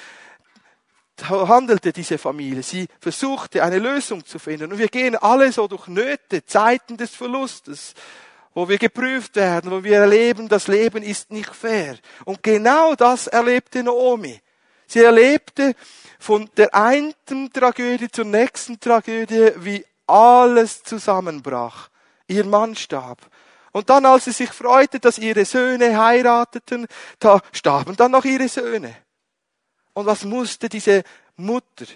handelte 1.23 1.93
diese 1.93 2.19
Familie. 2.19 2.63
Sie 2.63 2.87
versuchte 3.01 3.63
eine 3.63 3.79
Lösung 3.79 4.25
zu 4.25 4.39
finden. 4.39 4.73
Und 4.73 4.79
wir 4.79 4.89
gehen 4.89 5.17
alle 5.17 5.51
so 5.53 5.67
durch 5.67 5.89
Nöte, 5.89 6.45
Zeiten 6.45 6.97
des 6.97 7.15
Verlustes, 7.15 7.95
wo 8.55 8.69
wir 8.69 8.79
geprüft 8.79 9.37
werden, 9.37 9.71
wo 9.71 9.85
wir 9.85 9.99
erleben, 9.99 10.49
das 10.49 10.67
Leben 10.69 11.03
ist 11.03 11.31
nicht 11.31 11.55
fair. 11.55 11.97
Und 12.25 12.43
genau 12.43 12.95
das 12.95 13.27
erlebte 13.27 13.83
Naomi. 13.83 14.41
Sie 14.87 15.01
erlebte 15.01 15.75
von 16.19 16.49
der 16.57 16.75
einen 16.75 17.15
Tragödie 17.53 18.11
zur 18.11 18.25
nächsten 18.25 18.79
Tragödie, 18.81 19.53
wie 19.57 19.85
alles 20.07 20.83
zusammenbrach. 20.85 21.89
Ihr 22.29 22.45
Mann 22.45 22.77
starb. 22.77 23.19
Und 23.73 23.91
dann, 23.91 24.07
als 24.07 24.25
sie 24.25 24.33
sich 24.33 24.51
freute, 24.51 25.01
dass 25.01 25.19
ihre 25.19 25.45
Söhne 25.45 25.99
heirateten, 26.03 26.87
da 27.19 27.41
starben 27.53 27.97
dann 27.97 28.13
noch 28.13 28.25
ihre 28.25 28.49
Söhne. 28.49 28.97
Und 29.97 30.05
was 30.05 30.25
musste 30.25 30.69
diese 30.69 31.05
Mutter, 31.37 31.87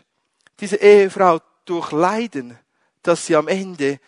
diese 0.58 0.76
Ehefrau 0.76 1.38
durchleiden, 1.66 2.58
dass 3.02 3.26
sie 3.26 3.36
am 3.36 3.46
Ende 3.46 4.00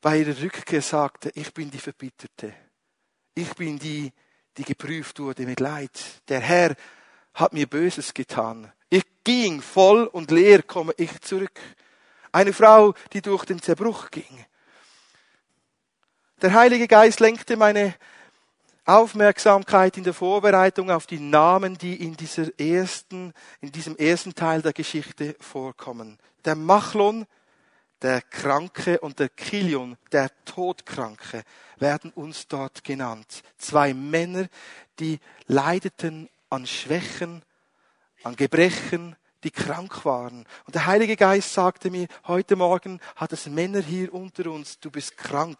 bei 0.00 0.20
ihrer 0.20 0.40
Rückkehr 0.40 0.80
sagte, 0.80 1.30
ich 1.34 1.52
bin 1.52 1.70
die 1.70 1.76
Verbitterte. 1.78 2.54
Ich 3.34 3.52
bin 3.54 3.78
die, 3.78 4.10
die 4.56 4.64
geprüft 4.64 5.18
wurde 5.20 5.42
mit 5.42 5.60
Leid. 5.60 6.00
Der 6.28 6.40
Herr 6.40 6.76
hat 7.34 7.52
mir 7.52 7.66
Böses 7.66 8.14
getan. 8.14 8.72
Ich 8.88 9.04
ging 9.22 9.60
voll 9.60 10.04
und 10.06 10.30
leer, 10.30 10.62
komme 10.62 10.94
ich 10.96 11.20
zurück. 11.20 11.60
Eine 12.32 12.54
Frau, 12.54 12.94
die 13.12 13.20
durch 13.20 13.44
den 13.44 13.60
Zerbruch 13.60 14.10
ging. 14.10 14.46
Der 16.40 16.54
Heilige 16.54 16.88
Geist 16.88 17.20
lenkte 17.20 17.58
meine 17.58 17.96
Aufmerksamkeit 18.86 19.96
in 19.96 20.04
der 20.04 20.14
Vorbereitung 20.14 20.92
auf 20.92 21.08
die 21.08 21.18
Namen, 21.18 21.76
die 21.76 22.04
in 22.04 22.16
dieser 22.16 22.58
ersten, 22.58 23.34
in 23.60 23.72
diesem 23.72 23.96
ersten 23.96 24.32
Teil 24.32 24.62
der 24.62 24.72
Geschichte 24.72 25.34
vorkommen. 25.40 26.18
Der 26.44 26.54
Machlon, 26.54 27.26
der 28.00 28.22
Kranke 28.22 29.00
und 29.00 29.18
der 29.18 29.28
Kilion, 29.28 29.96
der 30.12 30.30
Todkranke, 30.44 31.42
werden 31.78 32.12
uns 32.12 32.46
dort 32.46 32.84
genannt. 32.84 33.42
Zwei 33.58 33.92
Männer, 33.92 34.46
die 35.00 35.18
leideten 35.48 36.28
an 36.48 36.64
Schwächen, 36.64 37.42
an 38.22 38.36
Gebrechen, 38.36 39.16
die 39.42 39.50
krank 39.50 40.04
waren. 40.04 40.46
Und 40.64 40.76
der 40.76 40.86
Heilige 40.86 41.16
Geist 41.16 41.52
sagte 41.52 41.90
mir, 41.90 42.06
heute 42.28 42.54
Morgen 42.54 43.00
hat 43.16 43.32
es 43.32 43.46
Männer 43.46 43.80
hier 43.80 44.14
unter 44.14 44.48
uns, 44.48 44.78
du 44.78 44.92
bist 44.92 45.16
krank 45.16 45.58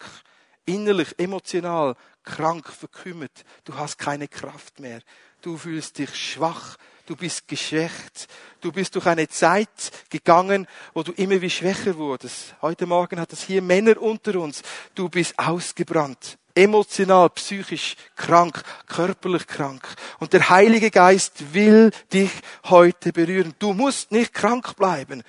innerlich, 0.66 1.18
emotional 1.18 1.96
krank, 2.22 2.68
verkümmert. 2.68 3.44
Du 3.64 3.74
hast 3.74 3.96
keine 3.98 4.28
Kraft 4.28 4.80
mehr. 4.80 5.00
Du 5.40 5.56
fühlst 5.56 5.98
dich 5.98 6.14
schwach. 6.14 6.76
Du 7.06 7.14
bist 7.14 7.46
geschwächt. 7.46 8.26
Du 8.60 8.72
bist 8.72 8.94
durch 8.96 9.06
eine 9.06 9.28
Zeit 9.28 9.68
gegangen, 10.10 10.66
wo 10.92 11.04
du 11.04 11.12
immer 11.12 11.40
wie 11.40 11.50
schwächer 11.50 11.96
wurdest. 11.96 12.56
Heute 12.60 12.84
Morgen 12.84 13.20
hat 13.20 13.32
es 13.32 13.44
hier 13.44 13.62
Männer 13.62 14.00
unter 14.02 14.40
uns. 14.40 14.62
Du 14.94 15.08
bist 15.08 15.38
ausgebrannt. 15.38 16.36
Emotional, 16.52 17.30
psychisch 17.30 17.94
krank, 18.16 18.60
körperlich 18.86 19.46
krank. 19.46 19.86
Und 20.18 20.32
der 20.32 20.48
Heilige 20.48 20.90
Geist 20.90 21.54
will 21.54 21.92
dich 22.12 22.30
heute 22.64 23.12
berühren. 23.12 23.54
Du 23.58 23.72
musst 23.72 24.10
nicht 24.10 24.34
krank 24.34 24.74
bleiben. 24.74 25.22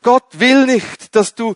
Gott 0.00 0.26
will 0.32 0.66
nicht, 0.66 1.14
dass 1.14 1.34
du 1.34 1.54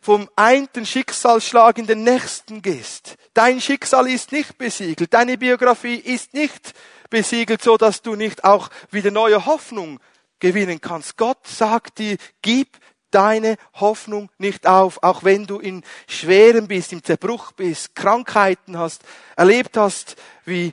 vom 0.00 0.28
einen 0.36 0.68
Schicksalsschlag 0.84 1.78
in 1.78 1.86
den 1.86 2.04
nächsten 2.04 2.62
gehst. 2.62 3.16
Dein 3.34 3.60
Schicksal 3.60 4.08
ist 4.08 4.32
nicht 4.32 4.58
besiegelt, 4.58 5.12
deine 5.12 5.38
Biografie 5.38 5.96
ist 5.96 6.34
nicht 6.34 6.74
besiegelt, 7.10 7.62
so 7.62 7.76
dass 7.76 8.02
du 8.02 8.14
nicht 8.14 8.44
auch 8.44 8.70
wieder 8.90 9.10
neue 9.10 9.46
Hoffnung 9.46 10.00
gewinnen 10.38 10.80
kannst. 10.80 11.16
Gott 11.16 11.46
sagt 11.46 11.98
dir, 11.98 12.16
gib 12.42 12.78
deine 13.10 13.56
Hoffnung 13.74 14.30
nicht 14.38 14.66
auf, 14.66 15.02
auch 15.02 15.24
wenn 15.24 15.46
du 15.46 15.58
in 15.58 15.82
Schweren 16.08 16.68
bist, 16.68 16.92
im 16.92 17.02
Zerbruch 17.02 17.52
bist, 17.52 17.94
Krankheiten 17.94 18.78
hast, 18.78 19.02
erlebt 19.36 19.76
hast, 19.76 20.16
wie 20.44 20.72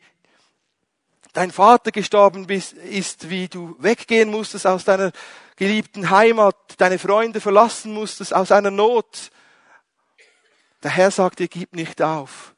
dein 1.38 1.52
Vater 1.52 1.92
gestorben 1.92 2.50
ist, 2.50 3.30
wie 3.30 3.48
du 3.48 3.76
weggehen 3.78 4.32
musstest 4.32 4.66
aus 4.66 4.86
deiner 4.86 5.12
geliebten 5.56 6.10
Heimat, 6.10 6.56
deine 6.78 6.98
Freunde 6.98 7.40
verlassen 7.40 7.94
musstest 7.94 8.34
aus 8.34 8.52
einer 8.52 8.72
Not. 8.72 9.30
Der 10.82 10.90
Herr 10.90 11.12
sagt 11.12 11.38
dir, 11.38 11.48
gib 11.48 11.76
nicht 11.76 12.02
auf. 12.02 12.56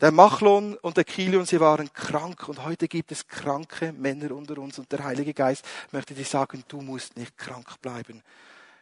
Der 0.00 0.12
Machlon 0.12 0.76
und 0.76 0.96
der 0.96 1.02
Kilion, 1.02 1.44
sie 1.44 1.58
waren 1.58 1.92
krank 1.92 2.48
und 2.48 2.64
heute 2.64 2.86
gibt 2.86 3.10
es 3.10 3.26
kranke 3.26 3.92
Männer 3.92 4.30
unter 4.30 4.58
uns 4.58 4.78
und 4.78 4.92
der 4.92 5.02
Heilige 5.02 5.34
Geist 5.34 5.64
möchte 5.90 6.14
dir 6.14 6.24
sagen, 6.24 6.62
du 6.68 6.82
musst 6.82 7.16
nicht 7.16 7.36
krank 7.36 7.80
bleiben. 7.82 8.22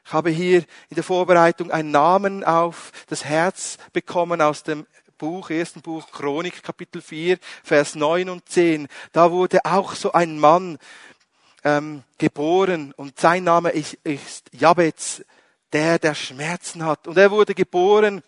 Ich 0.05 0.13
habe 0.13 0.29
hier 0.29 0.59
in 0.91 0.95
der 0.95 1.05
Vorbereitung 1.05 1.71
einen 1.71 1.91
Namen 1.91 2.45
auf 2.45 2.93
das 3.07 3.25
Herz 3.25 3.79
bekommen 3.95 4.43
aus 4.43 4.63
dem 4.63 4.87
Buch, 5.23 5.51
ersten 5.51 5.83
Buch 5.83 6.11
Chronik, 6.11 6.65
Kapitel 6.65 7.01
4, 7.01 7.39
Vers 7.63 7.95
9 7.95 8.29
und 8.29 8.49
10. 8.49 8.89
Da 9.13 9.31
wurde 9.31 9.65
auch 9.65 9.95
so 9.95 10.11
ein 10.11 10.37
Mann 10.37 10.79
ähm, 11.63 12.03
geboren 12.19 12.93
und 12.97 13.21
sein 13.21 13.45
Name 13.45 13.71
ist, 13.71 13.95
ist 14.03 14.51
Jabez, 14.51 15.23
der, 15.73 16.01
der 16.01 16.17
Schmerzen 16.17 16.85
hat. 16.85 17.07
Und 17.07 17.17
er 17.17 17.31
wurde 17.31 17.55
geboren 17.55 18.25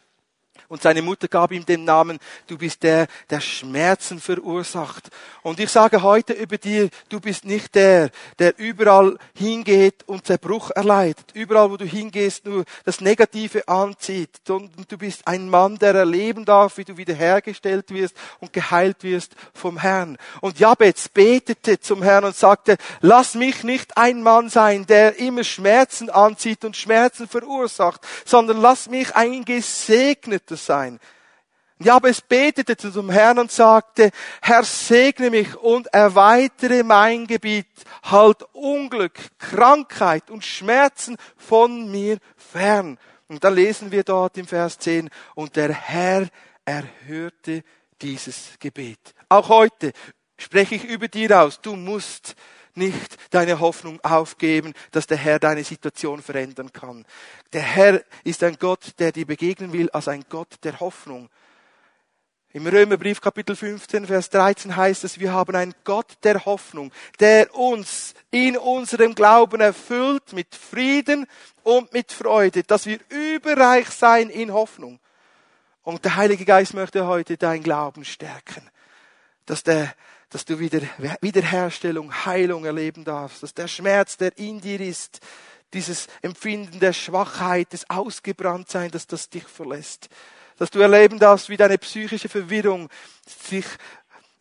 und 0.68 0.82
seine 0.82 1.02
Mutter 1.02 1.28
gab 1.28 1.52
ihm 1.52 1.64
den 1.66 1.84
Namen, 1.84 2.18
du 2.46 2.58
bist 2.58 2.82
der, 2.82 3.06
der 3.30 3.40
Schmerzen 3.40 4.20
verursacht. 4.20 5.10
Und 5.42 5.60
ich 5.60 5.70
sage 5.70 6.02
heute 6.02 6.32
über 6.32 6.56
dir, 6.56 6.88
du 7.08 7.20
bist 7.20 7.44
nicht 7.44 7.74
der, 7.74 8.10
der 8.38 8.58
überall 8.58 9.18
hingeht 9.34 10.02
und 10.06 10.26
Zerbruch 10.26 10.70
erleidet. 10.70 11.26
Überall, 11.34 11.70
wo 11.70 11.76
du 11.76 11.84
hingehst, 11.84 12.46
nur 12.46 12.64
das 12.84 13.00
Negative 13.00 13.68
anzieht. 13.68 14.30
Sondern 14.46 14.86
du 14.88 14.96
bist 14.98 15.26
ein 15.26 15.50
Mann, 15.50 15.76
der 15.78 15.94
erleben 15.94 16.44
darf, 16.44 16.78
wie 16.78 16.84
du 16.84 16.96
wiederhergestellt 16.96 17.90
wirst 17.90 18.16
und 18.40 18.52
geheilt 18.52 19.02
wirst 19.02 19.34
vom 19.52 19.78
Herrn. 19.78 20.16
Und 20.40 20.58
Jabez 20.58 21.08
betete 21.08 21.78
zum 21.78 22.02
Herrn 22.02 22.24
und 22.24 22.36
sagte, 22.36 22.76
lass 23.00 23.34
mich 23.34 23.64
nicht 23.64 23.96
ein 23.96 24.22
Mann 24.22 24.48
sein, 24.48 24.86
der 24.86 25.18
immer 25.18 25.44
Schmerzen 25.44 26.08
anzieht 26.08 26.64
und 26.64 26.76
Schmerzen 26.76 27.28
verursacht, 27.28 28.00
sondern 28.24 28.60
lass 28.60 28.88
mich 28.88 29.14
ein 29.14 29.44
gesegneter 29.44 30.53
Gottes 30.54 30.66
sein. 30.66 31.00
Jabez 31.80 32.20
betete 32.20 32.76
zum 32.76 33.10
Herrn 33.10 33.40
und 33.40 33.50
sagte, 33.50 34.10
Herr, 34.40 34.62
segne 34.62 35.28
mich 35.28 35.56
und 35.56 35.88
erweitere 35.88 36.84
mein 36.84 37.26
Gebiet, 37.26 37.66
halt 38.04 38.44
Unglück, 38.52 39.18
Krankheit 39.38 40.30
und 40.30 40.44
Schmerzen 40.44 41.16
von 41.36 41.90
mir 41.90 42.18
fern. 42.36 42.96
Und 43.26 43.42
dann 43.42 43.56
lesen 43.56 43.90
wir 43.90 44.04
dort 44.04 44.38
im 44.38 44.46
Vers 44.46 44.78
10, 44.78 45.10
und 45.34 45.56
der 45.56 45.72
Herr 45.72 46.28
erhörte 46.64 47.64
dieses 48.00 48.52
Gebet. 48.60 49.00
Auch 49.28 49.48
heute 49.48 49.92
spreche 50.38 50.76
ich 50.76 50.84
über 50.84 51.08
dir 51.08 51.42
aus, 51.42 51.60
du 51.60 51.74
musst 51.74 52.36
nicht 52.76 53.16
deine 53.30 53.60
Hoffnung 53.60 54.00
aufgeben, 54.02 54.74
dass 54.90 55.06
der 55.06 55.16
Herr 55.16 55.38
deine 55.38 55.64
Situation 55.64 56.22
verändern 56.22 56.72
kann. 56.72 57.04
Der 57.52 57.62
Herr 57.62 58.02
ist 58.24 58.42
ein 58.42 58.56
Gott, 58.58 58.94
der 58.98 59.12
dir 59.12 59.26
begegnen 59.26 59.72
will 59.72 59.90
als 59.90 60.08
ein 60.08 60.24
Gott 60.28 60.56
der 60.62 60.80
Hoffnung. 60.80 61.28
Im 62.52 62.68
Römerbrief 62.68 63.20
Kapitel 63.20 63.56
15, 63.56 64.06
Vers 64.06 64.30
13 64.30 64.76
heißt 64.76 65.02
es, 65.02 65.18
wir 65.18 65.32
haben 65.32 65.56
einen 65.56 65.74
Gott 65.82 66.18
der 66.22 66.44
Hoffnung, 66.44 66.92
der 67.18 67.52
uns 67.52 68.14
in 68.30 68.56
unserem 68.56 69.16
Glauben 69.16 69.60
erfüllt 69.60 70.32
mit 70.32 70.54
Frieden 70.54 71.26
und 71.64 71.92
mit 71.92 72.12
Freude, 72.12 72.62
dass 72.62 72.86
wir 72.86 73.00
überreich 73.08 73.88
sein 73.88 74.30
in 74.30 74.52
Hoffnung. 74.52 75.00
Und 75.82 76.04
der 76.04 76.14
Heilige 76.14 76.44
Geist 76.44 76.74
möchte 76.74 77.08
heute 77.08 77.36
dein 77.36 77.60
Glauben 77.60 78.04
stärken, 78.04 78.70
dass 79.46 79.64
der 79.64 79.92
dass 80.30 80.44
du 80.44 80.58
wieder 80.58 80.80
Wiederherstellung, 81.20 82.12
Heilung 82.24 82.64
erleben 82.64 83.04
darfst, 83.04 83.42
dass 83.42 83.54
der 83.54 83.68
Schmerz, 83.68 84.16
der 84.16 84.36
in 84.38 84.60
dir 84.60 84.80
ist, 84.80 85.20
dieses 85.72 86.06
Empfinden 86.22 86.80
der 86.80 86.92
Schwachheit, 86.92 87.72
des 87.72 87.88
Ausgebranntsein, 87.90 88.90
dass 88.90 89.06
das 89.06 89.28
dich 89.28 89.44
verlässt 89.44 90.08
dass 90.56 90.70
du 90.70 90.80
erleben 90.80 91.18
darfst, 91.18 91.48
wie 91.48 91.56
deine 91.56 91.78
psychische 91.78 92.28
Verwirrung 92.28 92.88
sich 93.26 93.66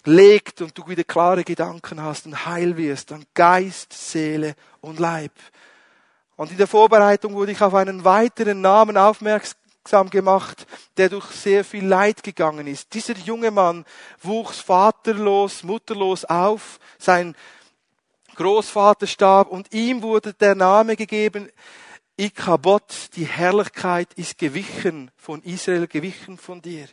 legt 0.06 0.62
und 0.62 0.78
du 0.78 0.88
wieder 0.88 1.04
klare 1.04 1.44
Gedanken 1.44 2.02
hast 2.02 2.26
und 2.26 2.46
heil 2.46 2.78
wirst 2.78 3.12
an 3.12 3.26
Geist, 3.34 3.94
Seele 3.94 4.56
und 4.82 5.00
Leib. 5.00 5.32
Und 6.36 6.52
in 6.52 6.58
der 6.58 6.68
Vorbereitung 6.68 7.36
wurde 7.36 7.52
ich 7.52 7.62
auf 7.62 7.74
einen 7.74 8.04
weiteren 8.04 8.62
Namen 8.62 8.98
aufmerksam 8.98 9.60
gemacht, 10.10 10.66
der 10.98 11.10
durch 11.10 11.28
sehr 11.32 11.64
viel 11.64 11.86
Leid 11.86 12.24
gegangen 12.24 12.68
ist. 12.68 12.94
Dieser 12.94 13.16
junge 13.16 13.52
Mann 13.52 13.86
wuchs 14.22 14.60
vaterlos, 14.60 15.64
mutterlos 15.64 16.26
auf, 16.26 16.80
sein 16.98 17.36
Großvater 18.36 19.08
starb 19.08 19.50
und 19.50 19.74
ihm 19.74 20.02
wurde 20.02 20.34
der 20.34 20.56
Name 20.56 20.96
gegeben, 20.96 21.50
Ikabot, 22.16 23.10
die 23.16 23.26
Herrlichkeit 23.26 24.14
ist 24.14 24.38
gewichen 24.38 25.10
von 25.18 25.42
Israel, 25.42 25.88
gewichen 25.88 26.38
von 26.38 26.62
dir. 26.62 26.88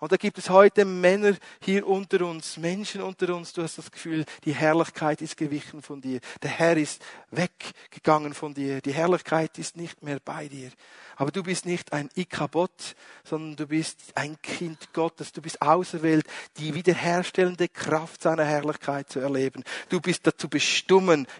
Und 0.00 0.12
da 0.12 0.16
gibt 0.16 0.36
es 0.36 0.50
heute 0.50 0.84
Männer 0.84 1.34
hier 1.62 1.86
unter 1.86 2.26
uns, 2.26 2.58
Menschen 2.58 3.00
unter 3.00 3.34
uns, 3.34 3.54
du 3.54 3.62
hast 3.62 3.78
das 3.78 3.90
Gefühl, 3.90 4.26
die 4.44 4.54
Herrlichkeit 4.54 5.22
ist 5.22 5.38
gewichen 5.38 5.80
von 5.80 6.02
dir. 6.02 6.20
Der 6.42 6.50
Herr 6.50 6.76
ist 6.76 7.02
weggegangen 7.30 8.34
von 8.34 8.52
dir. 8.52 8.82
Die 8.82 8.92
Herrlichkeit 8.92 9.58
ist 9.58 9.76
nicht 9.76 10.02
mehr 10.02 10.18
bei 10.22 10.48
dir. 10.48 10.70
Aber 11.16 11.30
du 11.30 11.42
bist 11.42 11.64
nicht 11.64 11.92
ein 11.92 12.10
Ikabot, 12.14 12.94
sondern 13.24 13.56
du 13.56 13.66
bist 13.66 13.98
ein 14.14 14.40
Kind 14.42 14.92
Gottes. 14.92 15.32
Du 15.32 15.40
bist 15.40 15.62
auserwählt, 15.62 16.26
die 16.58 16.74
wiederherstellende 16.74 17.68
Kraft 17.68 18.22
seiner 18.22 18.44
Herrlichkeit 18.44 19.10
zu 19.10 19.20
erleben. 19.20 19.64
Du 19.88 20.00
bist 20.00 20.26
dazu 20.26 20.48
bestimmt, 20.48 20.86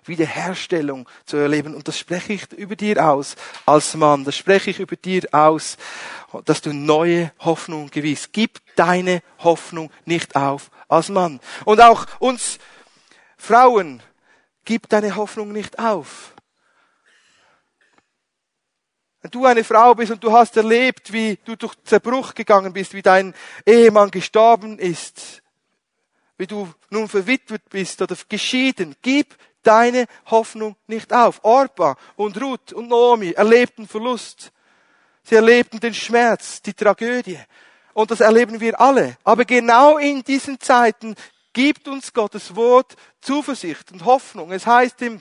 Wiederherstellung 0.05 1.09
zu 1.27 1.37
erleben. 1.37 1.75
Und 1.75 1.89
das 1.89 1.99
spreche 1.99 2.33
ich 2.33 2.53
über 2.53 2.75
dir 2.75 3.07
aus 3.07 3.37
als 3.67 3.95
Mann. 3.95 4.25
Das 4.25 4.37
spreche 4.37 4.71
ich 4.71 4.81
über 4.81 4.97
dir 4.97 5.23
aus, 5.33 5.77
dass 6.45 6.63
du 6.63 6.73
neue 6.73 7.33
Hoffnung 7.39 7.91
gewiss. 7.91 8.31
Gib 8.33 8.61
deine 8.77 9.23
Hoffnung 9.39 9.91
nicht 10.05 10.37
auf 10.37 10.71
als 10.89 11.09
Mann. 11.09 11.41
Und 11.65 11.81
auch 11.81 12.07
uns 12.19 12.59
Frauen, 13.37 14.03
gib 14.65 14.89
deine 14.89 15.17
Hoffnung 15.17 15.53
nicht 15.53 15.79
auf. 15.79 16.36
Wenn 19.27 19.33
du 19.33 19.45
eine 19.45 19.65
Frau 19.65 19.93
bist 19.93 20.13
und 20.13 20.23
du 20.23 20.31
hast 20.31 20.57
erlebt, 20.57 21.13
wie 21.13 21.37
du 21.45 21.57
durch 21.57 21.75
Zerbruch 21.83 22.33
gegangen 22.33 22.73
bist, 22.73 22.95
wie 22.95 23.03
dein 23.03 23.35
Ehemann 23.67 24.09
gestorben 24.13 24.79
ist, 24.79 25.43
wie 26.39 26.47
du 26.47 26.73
nun 26.91 27.09
verwitwet 27.09 27.69
bist 27.69 28.01
oder 28.01 28.15
geschieden, 28.29 28.95
gib 29.03 29.35
deine 29.65 30.07
Hoffnung 30.27 30.77
nicht 30.87 31.13
auf. 31.13 31.41
Orpa 31.43 31.97
und 32.15 32.41
Ruth 32.41 32.73
und 32.73 32.87
Naomi 32.87 33.33
erlebten 33.33 33.89
Verlust. 33.89 34.53
Sie 35.25 35.35
erlebten 35.35 35.81
den 35.81 35.93
Schmerz, 35.93 36.63
die 36.63 36.75
Tragödie. 36.75 37.41
Und 37.95 38.13
das 38.13 38.21
erleben 38.21 38.61
wir 38.61 38.81
alle. 38.81 39.17
Aber 39.25 39.45
genau 39.45 39.99
in 39.99 40.23
diesen 40.23 40.61
Zeiten 40.61 41.17
gibt 41.53 41.89
uns 41.89 42.13
Gottes 42.13 42.55
Wort 42.55 42.95
Zuversicht 43.21 43.91
und 43.91 44.05
Hoffnung. 44.05 44.53
Es 44.53 44.67
heißt 44.67 45.03
im 45.03 45.21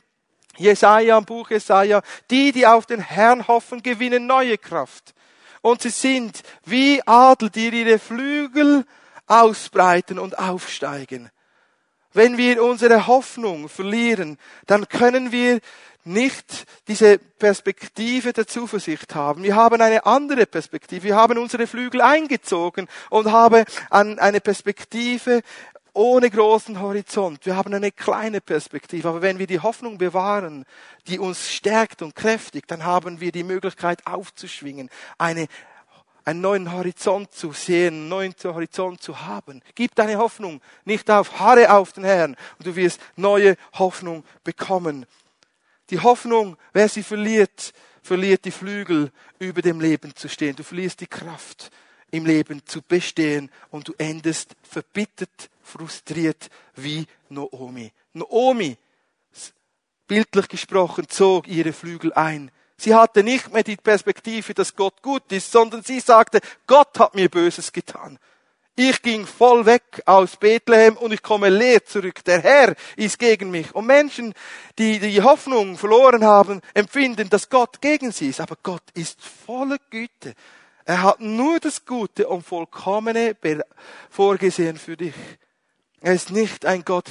Jesaja, 0.58 1.20
Buch 1.20 1.50
Jesaja, 1.50 2.02
die, 2.30 2.52
die 2.52 2.68
auf 2.68 2.86
den 2.86 3.00
Herrn 3.00 3.48
hoffen, 3.48 3.84
gewinnen 3.84 4.28
neue 4.28 4.58
Kraft. 4.58 5.14
Und 5.62 5.82
sie 5.82 5.90
sind 5.90 6.44
wie 6.64 7.02
Adel, 7.06 7.50
die 7.50 7.70
ihre 7.70 8.00
Flügel 8.00 8.86
ausbreiten 9.28 10.20
und 10.20 10.38
aufsteigen. 10.38 11.32
Wenn 12.14 12.38
wir 12.38 12.64
unsere 12.64 13.08
Hoffnung 13.08 13.68
verlieren, 13.68 14.38
dann 14.68 14.88
können 14.88 15.32
wir 15.32 15.60
nicht 16.06 16.66
diese 16.88 17.18
Perspektive 17.18 18.32
der 18.32 18.48
Zuversicht 18.48 19.16
haben. 19.16 19.44
Wir 19.44 19.56
haben 19.56 19.82
eine 19.82 20.06
andere 20.06 20.46
Perspektive. 20.46 21.04
Wir 21.04 21.16
haben 21.16 21.38
unsere 21.38 21.68
Flügel 21.68 22.00
eingezogen 22.02 22.88
und 23.10 23.32
haben 23.32 23.66
eine 23.90 24.40
Perspektive 24.40 25.42
ohne 25.96 26.30
großen 26.30 26.80
Horizont. 26.82 27.46
Wir 27.46 27.56
haben 27.56 27.74
eine 27.74 27.92
kleine 27.92 28.42
Perspektive. 28.42 29.08
Aber 29.08 29.22
wenn 29.22 29.40
wir 29.40 29.48
die 29.48 29.62
Hoffnung 29.62 29.98
bewahren, 29.98 30.66
die 31.08 31.20
uns 31.20 31.50
stärkt 31.52 32.02
und 32.02 32.16
kräftigt, 32.16 32.70
dann 32.70 32.84
haben 32.84 33.22
wir 33.22 33.32
die 33.32 33.44
Möglichkeit 33.44 34.06
aufzuschwingen, 34.06 34.90
eine, 35.18 35.48
einen 36.26 36.42
neuen 36.42 36.72
Horizont 36.72 37.34
zu 37.34 37.54
sehen, 37.54 37.94
einen 37.94 38.10
neuen 38.10 38.36
Horizont 38.44 39.02
zu 39.02 39.22
haben. 39.22 39.62
Gib 39.74 39.96
deine 39.96 40.18
Hoffnung 40.18 40.62
nicht 40.84 41.10
auf, 41.10 41.40
harre 41.40 41.74
auf 41.74 41.94
den 41.94 42.04
Herrn 42.04 42.36
und 42.58 42.68
du 42.68 42.76
wirst 42.76 43.00
neue 43.16 43.56
Hoffnung 43.74 44.26
bekommen. 44.44 45.06
Die 45.92 46.00
Hoffnung, 46.00 46.58
wer 46.74 46.90
sie 46.90 47.04
verliert, 47.04 47.74
verliert 48.02 48.44
die 48.44 48.52
Flügel, 48.52 49.12
über 49.40 49.62
dem 49.62 49.80
Leben 49.80 50.16
zu 50.16 50.28
stehen. 50.28 50.56
Du 50.56 50.64
verlierst 50.64 51.00
die 51.00 51.08
Kraft, 51.08 51.72
im 52.12 52.26
Leben 52.26 52.66
zu 52.66 52.82
bestehen 52.82 53.52
und 53.72 53.88
du 53.88 53.94
endest 53.98 54.56
verbittert, 54.64 55.50
frustriert 55.62 56.50
wie 56.76 57.06
Noomi. 57.30 57.92
Noomi, 58.14 58.78
bildlich 60.08 60.48
gesprochen, 60.48 61.08
zog 61.10 61.48
ihre 61.48 61.74
Flügel 61.74 62.14
ein. 62.14 62.52
Sie 62.78 62.94
hatte 62.94 63.24
nicht 63.24 63.52
mehr 63.54 63.64
die 63.64 63.78
Perspektive, 63.78 64.54
dass 64.54 64.76
Gott 64.76 65.02
gut 65.02 65.32
ist, 65.32 65.52
sondern 65.52 65.84
sie 65.84 66.00
sagte, 66.00 66.42
Gott 66.68 67.00
hat 67.00 67.16
mir 67.16 67.30
Böses 67.30 67.72
getan. 67.72 68.20
Ich 68.78 69.02
ging 69.02 69.26
voll 69.26 69.66
weg 69.66 70.02
aus 70.06 70.36
Bethlehem 70.36 70.98
und 70.98 71.14
ich 71.14 71.24
komme 71.24 71.48
leer 71.48 71.86
zurück. 71.86 72.26
Der 72.26 72.42
Herr 72.42 72.76
ist 72.98 73.18
gegen 73.18 73.50
mich. 73.50 73.74
Und 73.74 73.86
Menschen, 73.86 74.34
die 74.78 75.00
die 75.00 75.22
Hoffnung 75.22 75.78
verloren 75.78 76.26
haben, 76.26 76.60
empfinden, 76.74 77.30
dass 77.30 77.50
Gott 77.50 77.80
gegen 77.80 78.12
sie 78.12 78.28
ist. 78.28 78.42
Aber 78.42 78.58
Gott 78.62 78.84
ist 78.94 79.22
voller 79.24 79.78
Güte. 79.90 80.34
Er 80.86 81.02
hat 81.02 81.20
nur 81.20 81.60
das 81.60 81.84
Gute 81.84 82.28
und 82.28 82.44
Vollkommene 82.44 83.36
vorgesehen 84.10 84.78
für 84.78 84.96
dich. 84.96 85.16
Er 86.00 86.14
ist 86.14 86.30
nicht 86.30 86.66
ein 86.66 86.86
Gott 86.86 87.10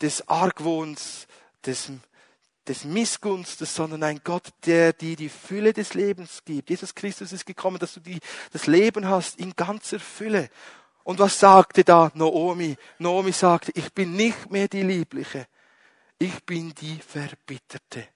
des 0.00 0.26
Argwohns, 0.28 1.28
des, 1.64 1.92
des 2.66 2.84
Missgunstes, 2.84 3.72
sondern 3.72 4.02
ein 4.02 4.20
Gott, 4.24 4.48
der 4.66 4.92
dir 4.92 5.14
die 5.14 5.28
Fülle 5.28 5.72
des 5.72 5.94
Lebens 5.94 6.42
gibt. 6.44 6.70
Jesus 6.70 6.94
Christus 6.94 7.32
ist 7.32 7.46
gekommen, 7.46 7.78
dass 7.78 7.94
du 7.94 8.00
die, 8.00 8.18
das 8.52 8.66
Leben 8.66 9.08
hast 9.08 9.38
in 9.38 9.54
ganzer 9.54 10.00
Fülle. 10.00 10.50
Und 11.04 11.20
was 11.20 11.38
sagte 11.38 11.84
da 11.84 12.10
Naomi? 12.14 12.76
Naomi 12.98 13.30
sagte, 13.30 13.70
ich 13.76 13.92
bin 13.92 14.16
nicht 14.16 14.50
mehr 14.50 14.66
die 14.66 14.82
Liebliche, 14.82 15.46
ich 16.18 16.44
bin 16.44 16.74
die 16.74 16.98
Verbitterte. 16.98 18.08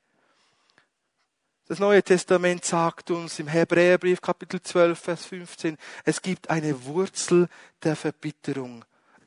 Das 1.67 1.79
Neue 1.79 2.03
Testament 2.03 2.65
sagt 2.65 3.11
uns 3.11 3.39
im 3.39 3.49
Hebräerbrief 3.49 4.21
Kapitel 4.21 4.61
12, 4.61 4.99
Vers 4.99 5.25
15, 5.25 5.79
es 6.05 6.21
gibt 6.21 6.51
eine 6.51 6.85
Wurzel 6.85 7.49
der 7.83 7.97
Verbitterung 7.97 8.85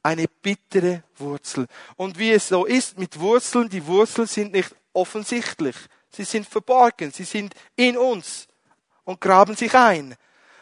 eine 0.08 0.28
bittere 0.28 1.04
Wurzel. 1.18 1.68
Und 1.98 2.18
wie 2.18 2.32
es 2.32 2.48
so 2.48 2.66
ist 2.66 2.98
mit 2.98 3.20
Wurzeln, 3.20 3.68
die 3.68 3.86
Wurzeln 3.86 4.26
sind 4.26 4.54
nicht 4.54 4.74
offensichtlich. 4.94 5.76
Sie 6.10 6.24
sind 6.24 6.48
verborgen. 6.48 7.12
Sie 7.12 7.26
sind 7.26 7.54
in 7.76 7.98
uns 7.98 8.48
und 9.04 9.20
graben 9.20 9.58
sich 9.58 9.74
ein. 9.76 10.16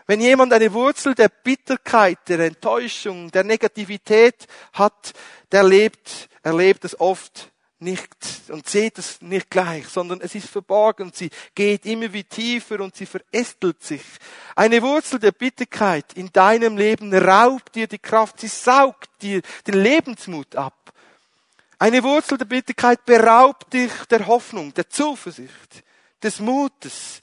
Wenn 0.07 0.19
jemand 0.19 0.51
eine 0.51 0.73
Wurzel 0.73 1.13
der 1.13 1.29
Bitterkeit, 1.29 2.17
der 2.27 2.39
Enttäuschung, 2.39 3.29
der 3.29 3.43
Negativität 3.43 4.47
hat, 4.73 5.13
der 5.51 5.63
lebt, 5.63 6.27
erlebt 6.41 6.83
es 6.83 6.99
oft 6.99 7.51
nicht 7.79 8.15
und 8.49 8.67
seht 8.67 8.97
es 8.97 9.21
nicht 9.21 9.49
gleich, 9.49 9.87
sondern 9.87 10.21
es 10.21 10.33
ist 10.35 10.47
verborgen. 10.47 11.11
Sie 11.13 11.29
geht 11.53 11.85
immer 11.85 12.11
wie 12.13 12.23
tiefer 12.23 12.79
und 12.79 12.95
sie 12.95 13.05
verästelt 13.05 13.83
sich. 13.83 14.03
Eine 14.55 14.81
Wurzel 14.81 15.19
der 15.19 15.33
Bitterkeit 15.33 16.13
in 16.13 16.31
deinem 16.31 16.77
Leben 16.77 17.13
raubt 17.13 17.75
dir 17.75 17.87
die 17.87 17.99
Kraft, 17.99 18.39
sie 18.39 18.47
saugt 18.47 19.09
dir 19.21 19.41
den 19.67 19.75
Lebensmut 19.75 20.55
ab. 20.55 20.93
Eine 21.77 22.01
Wurzel 22.03 22.37
der 22.37 22.45
Bitterkeit 22.45 23.03
beraubt 23.05 23.73
dich 23.73 23.91
der 24.09 24.25
Hoffnung, 24.25 24.73
der 24.73 24.89
Zuversicht, 24.89 25.83
des 26.23 26.39
Mutes, 26.39 27.21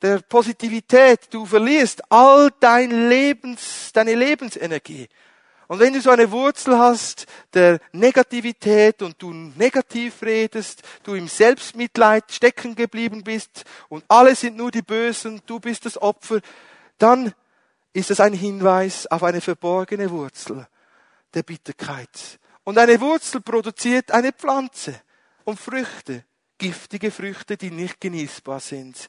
der 0.00 0.20
Positivität. 0.20 1.26
Du 1.30 1.44
verlierst 1.44 2.00
all 2.10 2.50
dein 2.60 3.08
Lebens, 3.08 3.90
deine 3.92 4.14
Lebensenergie. 4.14 5.08
Und 5.68 5.80
wenn 5.80 5.92
du 5.92 6.00
so 6.00 6.10
eine 6.10 6.30
Wurzel 6.30 6.78
hast 6.78 7.26
der 7.52 7.80
Negativität 7.92 9.02
und 9.02 9.20
du 9.20 9.32
negativ 9.32 10.22
redest, 10.22 10.82
du 11.02 11.14
im 11.14 11.26
Selbstmitleid 11.26 12.30
stecken 12.30 12.74
geblieben 12.74 13.24
bist 13.24 13.64
und 13.88 14.04
alle 14.08 14.34
sind 14.36 14.56
nur 14.56 14.70
die 14.70 14.82
Bösen, 14.82 15.42
du 15.46 15.58
bist 15.58 15.84
das 15.84 16.00
Opfer, 16.00 16.40
dann 16.98 17.32
ist 17.92 18.10
es 18.10 18.20
ein 18.20 18.32
Hinweis 18.32 19.06
auf 19.06 19.22
eine 19.22 19.40
verborgene 19.40 20.10
Wurzel 20.10 20.68
der 21.34 21.42
Bitterkeit. 21.42 22.38
Und 22.62 22.78
eine 22.78 23.00
Wurzel 23.00 23.40
produziert 23.40 24.12
eine 24.12 24.32
Pflanze 24.32 25.00
und 25.44 25.58
Früchte, 25.58 26.24
giftige 26.58 27.10
Früchte, 27.10 27.56
die 27.56 27.70
nicht 27.70 28.00
genießbar 28.00 28.60
sind. 28.60 29.08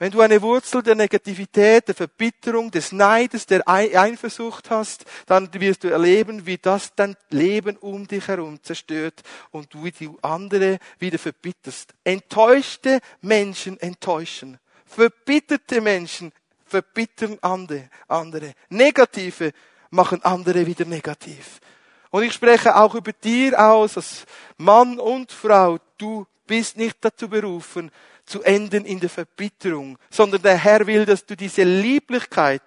Wenn 0.00 0.12
du 0.12 0.22
eine 0.22 0.40
Wurzel 0.40 0.82
der 0.82 0.94
Negativität, 0.94 1.86
der 1.88 1.94
Verbitterung, 1.94 2.70
des 2.70 2.90
Neides, 2.90 3.44
der 3.44 3.68
Eifersucht 3.68 4.70
hast, 4.70 5.04
dann 5.26 5.52
wirst 5.52 5.84
du 5.84 5.88
erleben, 5.88 6.46
wie 6.46 6.56
das 6.56 6.94
dein 6.94 7.14
Leben 7.28 7.76
um 7.76 8.08
dich 8.08 8.26
herum 8.26 8.62
zerstört 8.62 9.20
und 9.50 9.74
du 9.74 9.90
die 9.90 10.08
andere 10.22 10.78
wieder 10.98 11.18
verbitterst. 11.18 11.92
Enttäuschte 12.02 13.00
Menschen 13.20 13.78
enttäuschen. 13.78 14.58
Verbitterte 14.86 15.82
Menschen 15.82 16.32
verbittern 16.64 17.38
andere. 17.42 18.54
Negative 18.70 19.52
machen 19.90 20.24
andere 20.24 20.64
wieder 20.66 20.86
negativ. 20.86 21.60
Und 22.08 22.22
ich 22.22 22.32
spreche 22.32 22.74
auch 22.74 22.94
über 22.94 23.12
dir 23.12 23.62
aus, 23.62 23.98
als 23.98 24.24
Mann 24.56 24.98
und 24.98 25.30
Frau, 25.30 25.78
du 25.98 26.26
bist 26.46 26.78
nicht 26.78 26.96
dazu 27.02 27.28
berufen, 27.28 27.90
zu 28.24 28.42
enden 28.42 28.84
in 28.84 29.00
der 29.00 29.10
Verbitterung, 29.10 29.98
sondern 30.10 30.42
der 30.42 30.56
Herr 30.56 30.86
will, 30.86 31.04
dass 31.04 31.26
du 31.26 31.36
diese 31.36 31.62
Lieblichkeit 31.62 32.62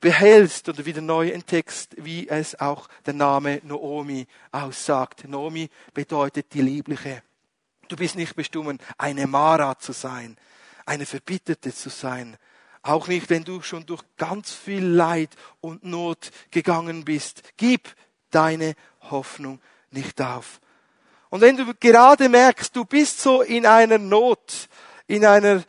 behältst 0.00 0.68
oder 0.68 0.84
wieder 0.86 1.02
neu 1.02 1.28
entdeckst, 1.28 1.94
wie 1.98 2.28
es 2.28 2.58
auch 2.58 2.88
der 3.04 3.14
Name 3.14 3.60
Noomi 3.64 4.26
aussagt. 4.50 5.28
Noomi 5.28 5.68
bedeutet 5.92 6.52
die 6.54 6.62
Liebliche. 6.62 7.22
Du 7.88 7.96
bist 7.96 8.16
nicht 8.16 8.34
bestimmt, 8.34 8.82
eine 8.96 9.26
Mara 9.26 9.78
zu 9.78 9.92
sein, 9.92 10.36
eine 10.86 11.06
Verbitterte 11.06 11.74
zu 11.74 11.90
sein. 11.90 12.36
Auch 12.82 13.08
nicht, 13.08 13.28
wenn 13.28 13.44
du 13.44 13.60
schon 13.60 13.84
durch 13.84 14.02
ganz 14.16 14.52
viel 14.52 14.84
Leid 14.84 15.30
und 15.60 15.84
Not 15.84 16.30
gegangen 16.50 17.04
bist. 17.04 17.42
Gib 17.56 17.94
deine 18.30 18.74
Hoffnung 19.10 19.60
nicht 19.90 20.22
auf. 20.22 20.60
Und 21.30 21.40
wenn 21.40 21.56
du 21.56 21.72
gerade 21.78 22.28
merkst, 22.28 22.74
du 22.74 22.84
bist 22.84 23.20
so 23.20 23.42
in 23.42 23.64
einer 23.64 23.98
Not, 23.98 24.68
in 25.06 25.24
einer 25.24 25.62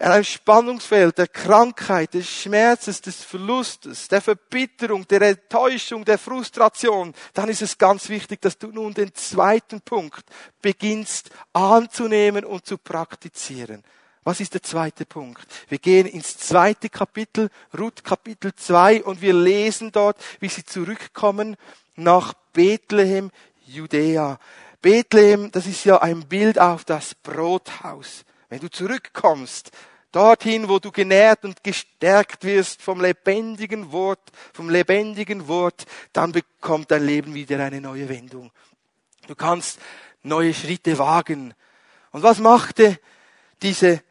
in 0.00 0.06
einem 0.06 0.24
Spannungsfeld 0.24 1.18
der 1.18 1.28
Krankheit, 1.28 2.14
des 2.14 2.26
Schmerzes, 2.26 3.02
des 3.02 3.22
Verlustes, 3.22 4.08
der 4.08 4.22
Verbitterung, 4.22 5.06
der 5.06 5.20
Enttäuschung, 5.20 6.06
der 6.06 6.16
Frustration, 6.16 7.14
dann 7.34 7.50
ist 7.50 7.60
es 7.60 7.76
ganz 7.76 8.08
wichtig, 8.08 8.40
dass 8.40 8.56
du 8.56 8.68
nun 8.68 8.94
den 8.94 9.14
zweiten 9.14 9.82
Punkt 9.82 10.24
beginnst 10.62 11.28
anzunehmen 11.52 12.46
und 12.46 12.64
zu 12.64 12.78
praktizieren. 12.78 13.84
Was 14.24 14.40
ist 14.40 14.54
der 14.54 14.62
zweite 14.62 15.04
Punkt? 15.04 15.46
Wir 15.68 15.78
gehen 15.78 16.06
ins 16.06 16.38
zweite 16.38 16.88
Kapitel, 16.88 17.50
Ruth 17.78 18.02
Kapitel 18.02 18.54
2, 18.54 19.04
und 19.04 19.20
wir 19.20 19.34
lesen 19.34 19.92
dort, 19.92 20.16
wie 20.40 20.48
sie 20.48 20.64
zurückkommen 20.64 21.56
nach 21.96 22.32
Bethlehem, 22.54 23.30
Judäa. 23.66 24.38
Bethlehem, 24.80 25.50
das 25.52 25.66
ist 25.66 25.84
ja 25.84 26.00
ein 26.00 26.26
Bild 26.26 26.58
auf 26.58 26.84
das 26.84 27.14
Brothaus. 27.14 28.24
Wenn 28.48 28.60
du 28.60 28.70
zurückkommst, 28.70 29.70
dorthin, 30.12 30.68
wo 30.68 30.78
du 30.78 30.90
genährt 30.90 31.44
und 31.44 31.62
gestärkt 31.62 32.44
wirst 32.44 32.82
vom 32.82 33.00
lebendigen 33.00 33.92
Wort, 33.92 34.32
vom 34.52 34.70
lebendigen 34.70 35.48
Wort, 35.48 35.86
dann 36.12 36.32
bekommt 36.32 36.90
dein 36.90 37.04
Leben 37.04 37.34
wieder 37.34 37.64
eine 37.64 37.80
neue 37.80 38.08
Wendung. 38.08 38.50
Du 39.26 39.34
kannst 39.34 39.78
neue 40.22 40.54
Schritte 40.54 40.98
wagen. 40.98 41.54
Und 42.10 42.22
was 42.22 42.38
machte 42.38 42.98
diese 43.62 44.02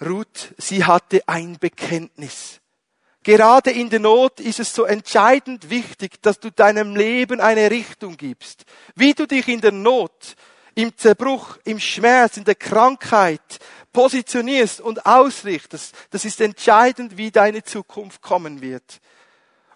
Ruth? 0.00 0.54
Sie 0.58 0.84
hatte 0.84 1.22
ein 1.28 1.58
Bekenntnis. 1.58 2.59
Gerade 3.22 3.70
in 3.70 3.90
der 3.90 4.00
Not 4.00 4.40
ist 4.40 4.60
es 4.60 4.74
so 4.74 4.84
entscheidend 4.84 5.68
wichtig, 5.68 6.22
dass 6.22 6.40
du 6.40 6.50
deinem 6.50 6.96
Leben 6.96 7.40
eine 7.40 7.70
Richtung 7.70 8.16
gibst. 8.16 8.64
Wie 8.94 9.12
du 9.12 9.26
dich 9.26 9.46
in 9.48 9.60
der 9.60 9.72
Not, 9.72 10.36
im 10.74 10.96
Zerbruch, 10.96 11.58
im 11.64 11.78
Schmerz, 11.78 12.38
in 12.38 12.44
der 12.44 12.54
Krankheit 12.54 13.58
positionierst 13.92 14.80
und 14.80 15.04
ausrichtest, 15.04 15.94
das 16.10 16.24
ist 16.24 16.40
entscheidend, 16.40 17.18
wie 17.18 17.30
deine 17.30 17.62
Zukunft 17.62 18.22
kommen 18.22 18.62
wird. 18.62 19.00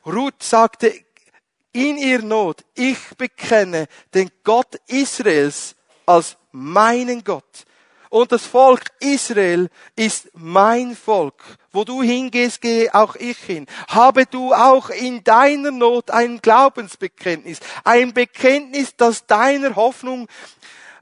Ruth 0.06 0.42
sagte 0.42 0.94
in 1.72 1.98
ihr 1.98 2.22
Not, 2.22 2.64
ich 2.74 2.98
bekenne 3.18 3.88
den 4.14 4.30
Gott 4.42 4.76
Israels 4.86 5.74
als 6.06 6.36
meinen 6.52 7.24
Gott. 7.24 7.64
Und 8.14 8.30
das 8.30 8.46
Volk 8.46 8.92
Israel 9.00 9.68
ist 9.96 10.30
mein 10.34 10.94
Volk. 10.94 11.42
Wo 11.72 11.82
du 11.82 12.00
hingehst, 12.00 12.60
gehe 12.60 12.94
auch 12.94 13.16
ich 13.16 13.38
hin. 13.38 13.66
Habe 13.88 14.24
du 14.24 14.54
auch 14.54 14.88
in 14.90 15.24
deiner 15.24 15.72
Not 15.72 16.12
ein 16.12 16.38
Glaubensbekenntnis. 16.40 17.58
Ein 17.82 18.14
Bekenntnis, 18.14 18.94
das 18.96 19.26
deiner 19.26 19.74
Hoffnung 19.74 20.28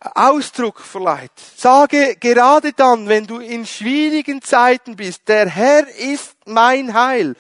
Ausdruck 0.01 0.81
verleiht. 0.81 1.33
Sage 1.55 2.17
gerade 2.19 2.73
dann, 2.73 3.07
wenn 3.11 3.27
du 3.27 3.41
in 3.41 3.67
schwierigen 3.67 4.41
Zeiten 4.41 4.97
bist, 4.97 5.29
der 5.29 5.51
Herr 5.51 5.87
ist 5.89 6.35
mein 6.47 6.95
Heil. 6.95 7.37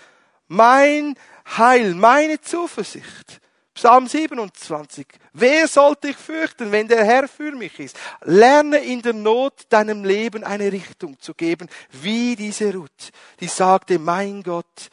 Mein 0.49 1.15
Heil, 1.57 1.95
meine 1.95 2.43
Zuversicht. 2.43 3.42
Psalm 3.75 4.07
27. 4.07 5.07
Wer 5.33 5.67
sollte 5.67 6.09
ich 6.09 6.17
fürchten, 6.17 6.71
wenn 6.73 6.89
der 6.89 7.05
Herr 7.05 7.27
für 7.27 7.53
mich 7.53 7.79
ist? 7.81 7.99
Lerne 8.23 8.79
in 8.79 9.01
der 9.01 9.15
Not 9.15 9.65
deinem 9.71 10.05
Leben 10.05 10.45
eine 10.45 10.71
Richtung 10.71 11.19
zu 11.19 11.33
geben, 11.33 11.69
wie 11.91 12.37
diese 12.37 12.75
Ruth, 12.75 13.11
die 13.41 13.49
sagte, 13.49 13.99
mein 13.99 14.43
Gott 14.43 14.91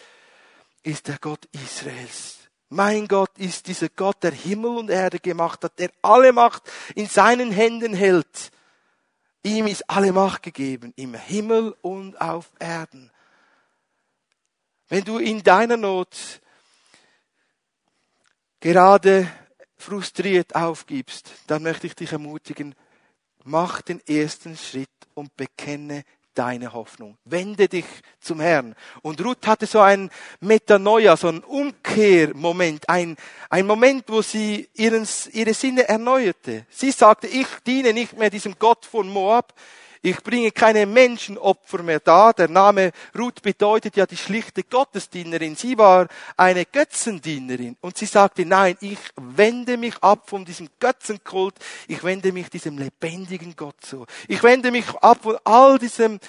ist 0.83 1.07
der 1.09 1.17
Gott 1.19 1.47
Israels. 1.51 2.37
Mein 2.69 3.07
Gott 3.07 3.31
ist 3.37 3.67
dieser 3.67 3.89
Gott, 3.89 4.23
der 4.23 4.31
Himmel 4.31 4.77
und 4.77 4.89
Erde 4.89 5.19
gemacht 5.19 5.63
hat, 5.63 5.79
der 5.79 5.89
alle 6.01 6.31
Macht 6.31 6.63
in 6.95 7.07
seinen 7.07 7.51
Händen 7.51 7.93
hält. 7.93 8.51
Ihm 9.43 9.67
ist 9.67 9.89
alle 9.89 10.13
Macht 10.13 10.43
gegeben, 10.43 10.93
im 10.95 11.15
Himmel 11.15 11.75
und 11.81 12.19
auf 12.21 12.51
Erden. 12.59 13.11
Wenn 14.87 15.03
du 15.03 15.17
in 15.17 15.43
deiner 15.43 15.77
Not 15.77 16.41
gerade 18.59 19.27
frustriert 19.77 20.55
aufgibst, 20.55 21.31
dann 21.47 21.63
möchte 21.63 21.87
ich 21.87 21.95
dich 21.95 22.11
ermutigen, 22.11 22.75
mach 23.43 23.81
den 23.81 24.01
ersten 24.07 24.57
Schritt 24.57 24.89
und 25.13 25.35
bekenne 25.37 26.03
deine 26.33 26.71
Hoffnung. 26.71 27.17
Wende 27.25 27.67
dich 27.67 27.85
zum 28.21 28.39
Herrn. 28.39 28.75
Und 29.01 29.23
Ruth 29.23 29.45
hatte 29.45 29.65
so 29.65 29.81
ein 29.81 30.09
Metanoia, 30.39 31.17
so 31.17 31.27
ein 31.27 31.43
Umkehrmoment, 31.43 32.87
ein, 32.87 33.17
ein 33.49 33.67
Moment, 33.67 34.05
wo 34.07 34.21
sie 34.21 34.69
ihren, 34.73 35.07
ihre 35.33 35.53
Sinne 35.53 35.89
erneuerte. 35.89 36.65
Sie 36.69 36.91
sagte, 36.91 37.27
ich 37.27 37.47
diene 37.65 37.93
nicht 37.93 38.17
mehr 38.17 38.29
diesem 38.29 38.57
Gott 38.57 38.85
von 38.85 39.09
Moab, 39.09 39.53
ich 40.01 40.23
bringe 40.23 40.51
keine 40.51 40.85
Menschenopfer 40.85 41.83
mehr 41.83 41.99
dar. 41.99 42.33
Der 42.33 42.47
Name 42.47 42.91
Ruth 43.17 43.41
bedeutet 43.41 43.97
ja 43.97 44.05
die 44.05 44.15
schlichte 44.15 44.63
Gottesdienerin. 44.63 45.57
Sie 45.57 45.77
war 45.77 46.07
eine 46.37 46.65
Götzendienerin. 46.65 47.75
Und 47.81 47.97
sie 47.97 48.05
sagte, 48.05 48.45
nein, 48.45 48.77
ich 48.79 48.99
wende 49.17 49.75
mich 49.75 49.97
ab 50.01 50.29
von 50.29 50.45
diesem 50.45 50.69
Götzenkult. 50.79 51.55
Ich 51.87 52.01
wende 52.03 52.31
mich 52.31 52.49
diesem 52.49 52.77
lebendigen 52.77 53.55
Gott 53.57 53.75
zu. 53.81 54.05
Ich 54.29 54.41
wende 54.41 54.71
mich 54.71 54.89
ab 55.01 55.19
von 55.23 55.37
all 55.43 55.77
diesem, 55.77 56.19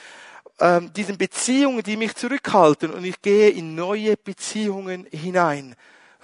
ähm, 0.58 0.92
diesen 0.92 1.16
Beziehungen, 1.16 1.84
die 1.84 1.96
mich 1.96 2.16
zurückhalten. 2.16 2.92
Und 2.92 3.04
ich 3.04 3.22
gehe 3.22 3.50
in 3.50 3.76
neue 3.76 4.16
Beziehungen 4.16 5.06
hinein. 5.12 5.76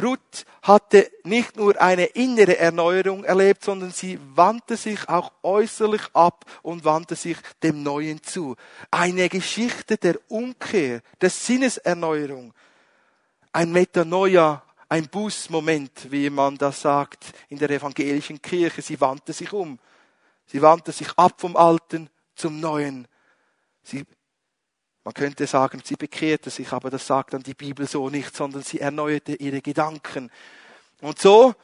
Ruth 0.03 0.45
hatte 0.63 1.11
nicht 1.25 1.57
nur 1.57 1.81
eine 1.81 2.05
innere 2.07 2.59
Erneuerung 2.59 3.25
erlebt, 3.25 3.65
sondern 3.65 3.93
sie 3.93 4.19
wandte 4.35 4.77
sich 4.77 5.09
auch 5.09 5.33
äußerlich 5.43 6.03
ab 6.13 6.45
und 6.63 6.85
wandte 6.85 7.17
sich 7.17 7.39
dem 7.63 7.83
Neuen 7.83 8.23
zu. 8.23 8.57
Eine 8.91 9.29
Geschichte 9.29 9.97
der 9.97 10.19
Umkehr, 10.29 11.01
der 11.21 11.31
Sinneserneuerung. 11.31 12.53
Ein 13.53 13.73
Metanoia, 13.73 14.63
ein 14.89 15.09
Bußmoment, 15.09 16.11
wie 16.11 16.31
man 16.31 16.57
das 16.59 16.83
sagt 16.83 17.33
in 17.49 17.59
der 17.59 17.71
evangelischen 17.71 18.41
Kirche. 18.41 18.83
Sie 18.83 19.01
wandte 19.01 19.33
sich 19.33 19.53
um. 19.53 19.79
Sie 20.47 20.63
wandte 20.63 20.93
sich 20.93 21.09
ab 21.17 21.41
vom 21.41 21.57
Alten 21.57 22.09
zum 22.35 22.61
Neuen. 22.61 23.09
Sie 23.83 24.05
man 25.07 25.14
könnte 25.14 25.47
sagen, 25.47 25.81
sie 25.85 25.95
bekehrte 25.95 26.51
sich, 26.51 26.73
aber 26.73 26.90
das 26.90 27.07
sagt 27.07 27.33
dann 27.33 27.45
die 27.45 27.55
Bibel 27.55 27.87
so 27.87 28.11
nicht, 28.11 28.35
sondern 28.35 28.62
sie 28.62 28.81
erneuerte 28.81 29.37
ihre 29.37 29.62
Gedanken. 29.62 30.33
Und 31.01 31.21
so 31.21 31.55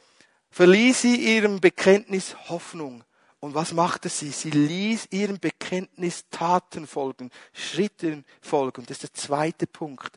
verließ 0.51 1.01
sie 1.01 1.35
ihrem 1.35 1.59
Bekenntnis 1.59 2.37
Hoffnung. 2.47 3.03
Und 3.41 3.53
was 3.53 3.73
machte 3.73 4.07
sie? 4.07 4.29
Sie 4.29 4.49
ließ 4.49 5.09
ihrem 5.11 5.39
Bekenntnis 5.39 6.23
Taten 6.31 6.87
folgen, 6.87 7.31
Schritten 7.51 8.23
folgen. 8.39 8.85
Das 8.85 9.03
ist 9.03 9.03
der 9.03 9.13
zweite 9.13 9.67
Punkt. 9.67 10.15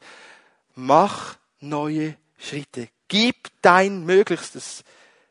Mach 0.76 1.36
neue 1.58 2.16
Schritte. 2.38 2.90
Gib 3.08 3.50
dein 3.60 4.04
Möglichstes. 4.04 4.84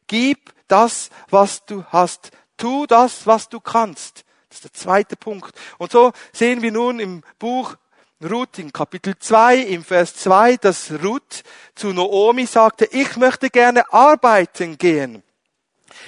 Gib 0.08 0.54
das, 0.68 1.12
was 1.30 1.66
du 1.66 1.86
hast. 1.86 2.32
Tu 2.58 2.88
das, 2.88 3.26
was 3.26 3.48
du 3.48 3.62
kannst. 3.62 4.26
Das 4.50 4.58
ist 4.58 4.64
der 4.66 4.74
zweite 4.74 5.16
Punkt. 5.16 5.58
Und 5.78 5.94
so 5.94 6.12
sehen 6.34 6.62
wir 6.62 6.74
nun 6.74 7.00
im 7.00 7.24
Buch 7.40 7.78
Ruth 8.26 8.58
in 8.58 8.74
Kapitel 8.74 9.18
2, 9.18 9.58
im 9.58 9.84
Vers 9.84 10.16
2, 10.16 10.58
dass 10.58 10.92
Ruth 11.04 11.44
zu 11.76 11.94
Noomi 11.94 12.46
sagte, 12.46 12.86
ich 12.86 13.16
möchte 13.18 13.50
gerne 13.50 13.92
arbeiten 13.94 14.78
gehen. 14.78 15.22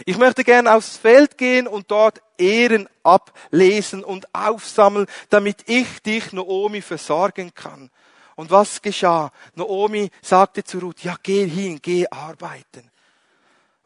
Ich 0.06 0.18
möchte 0.18 0.44
gerne 0.44 0.74
aufs 0.74 0.98
Feld 0.98 1.38
gehen 1.38 1.68
und 1.68 1.92
dort 1.92 2.22
Ehren 2.38 2.90
ablesen 3.04 4.04
und 4.04 4.34
aufsammeln, 4.34 5.06
damit 5.30 5.64
ich 5.68 6.02
dich, 6.02 6.34
Noomi, 6.34 6.82
versorgen 6.82 7.54
kann. 7.54 7.90
Und 8.36 8.52
was 8.52 8.82
geschah? 8.82 9.32
Noomi 9.56 10.10
sagte 10.22 10.64
zu 10.64 10.80
Ruth, 10.80 11.04
ja, 11.04 11.16
geh 11.22 11.48
hin, 11.48 11.80
geh 11.82 12.08
arbeiten. 12.10 12.92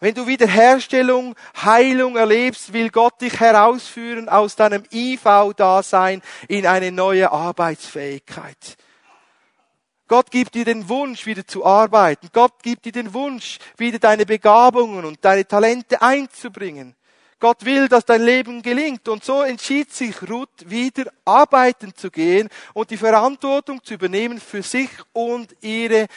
Wenn 0.04 0.16
du 0.16 0.26
Wiederherstellung, 0.26 1.36
Heilung 1.64 2.16
erlebst, 2.16 2.74
will 2.74 2.90
Gott 2.90 3.22
dich 3.22 3.40
herausführen 3.40 4.30
aus 4.30 4.56
deinem 4.56 4.84
IV-Dasein 4.92 6.24
in 6.48 6.66
eine 6.66 6.92
neue 6.92 7.32
Arbeitsfähigkeit. 7.32 8.78
Gott 10.08 10.32
gibt 10.32 10.56
dir 10.56 10.66
den 10.66 10.90
Wunsch, 10.90 11.28
wieder 11.28 11.46
zu 11.46 11.64
arbeiten. 11.64 12.30
Gott 12.34 12.64
gibt 12.64 12.86
dir 12.86 12.92
den 12.92 13.14
Wunsch, 13.14 13.60
wieder 13.78 14.00
deine 14.00 14.26
Begabungen 14.26 15.06
und 15.06 15.24
deine 15.24 15.48
Talente 15.48 16.02
einzubringen. 16.02 16.96
Gott 17.40 17.64
will, 17.64 17.88
dass 17.88 18.04
dein 18.04 18.24
Leben 18.24 18.64
gelingt. 18.64 19.08
Und 19.08 19.24
so 19.24 19.44
entschied 19.44 19.94
sich 19.94 20.16
Ruth, 20.28 20.50
wieder 20.66 21.12
arbeiten 21.26 21.94
zu 21.94 22.10
gehen 22.10 22.50
und 22.74 22.90
die 22.90 22.98
Verantwortung 22.98 23.84
zu 23.84 23.94
übernehmen 23.94 24.40
für 24.40 24.64
sich 24.64 24.90
und 25.14 25.56
ihre 25.62 26.08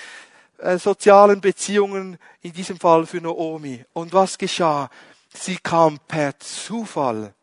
äh, 0.59 0.79
sozialen 0.79 1.41
Beziehungen, 1.41 2.19
in 2.41 2.53
diesem 2.53 2.79
Fall 2.79 3.07
für 3.07 3.21
Naomi. 3.21 3.85
Und 3.93 4.13
was 4.13 4.39
geschah? 4.39 4.91
Sie 5.33 5.57
kam 5.57 5.99
per 6.07 6.39
Zufall. 6.39 7.35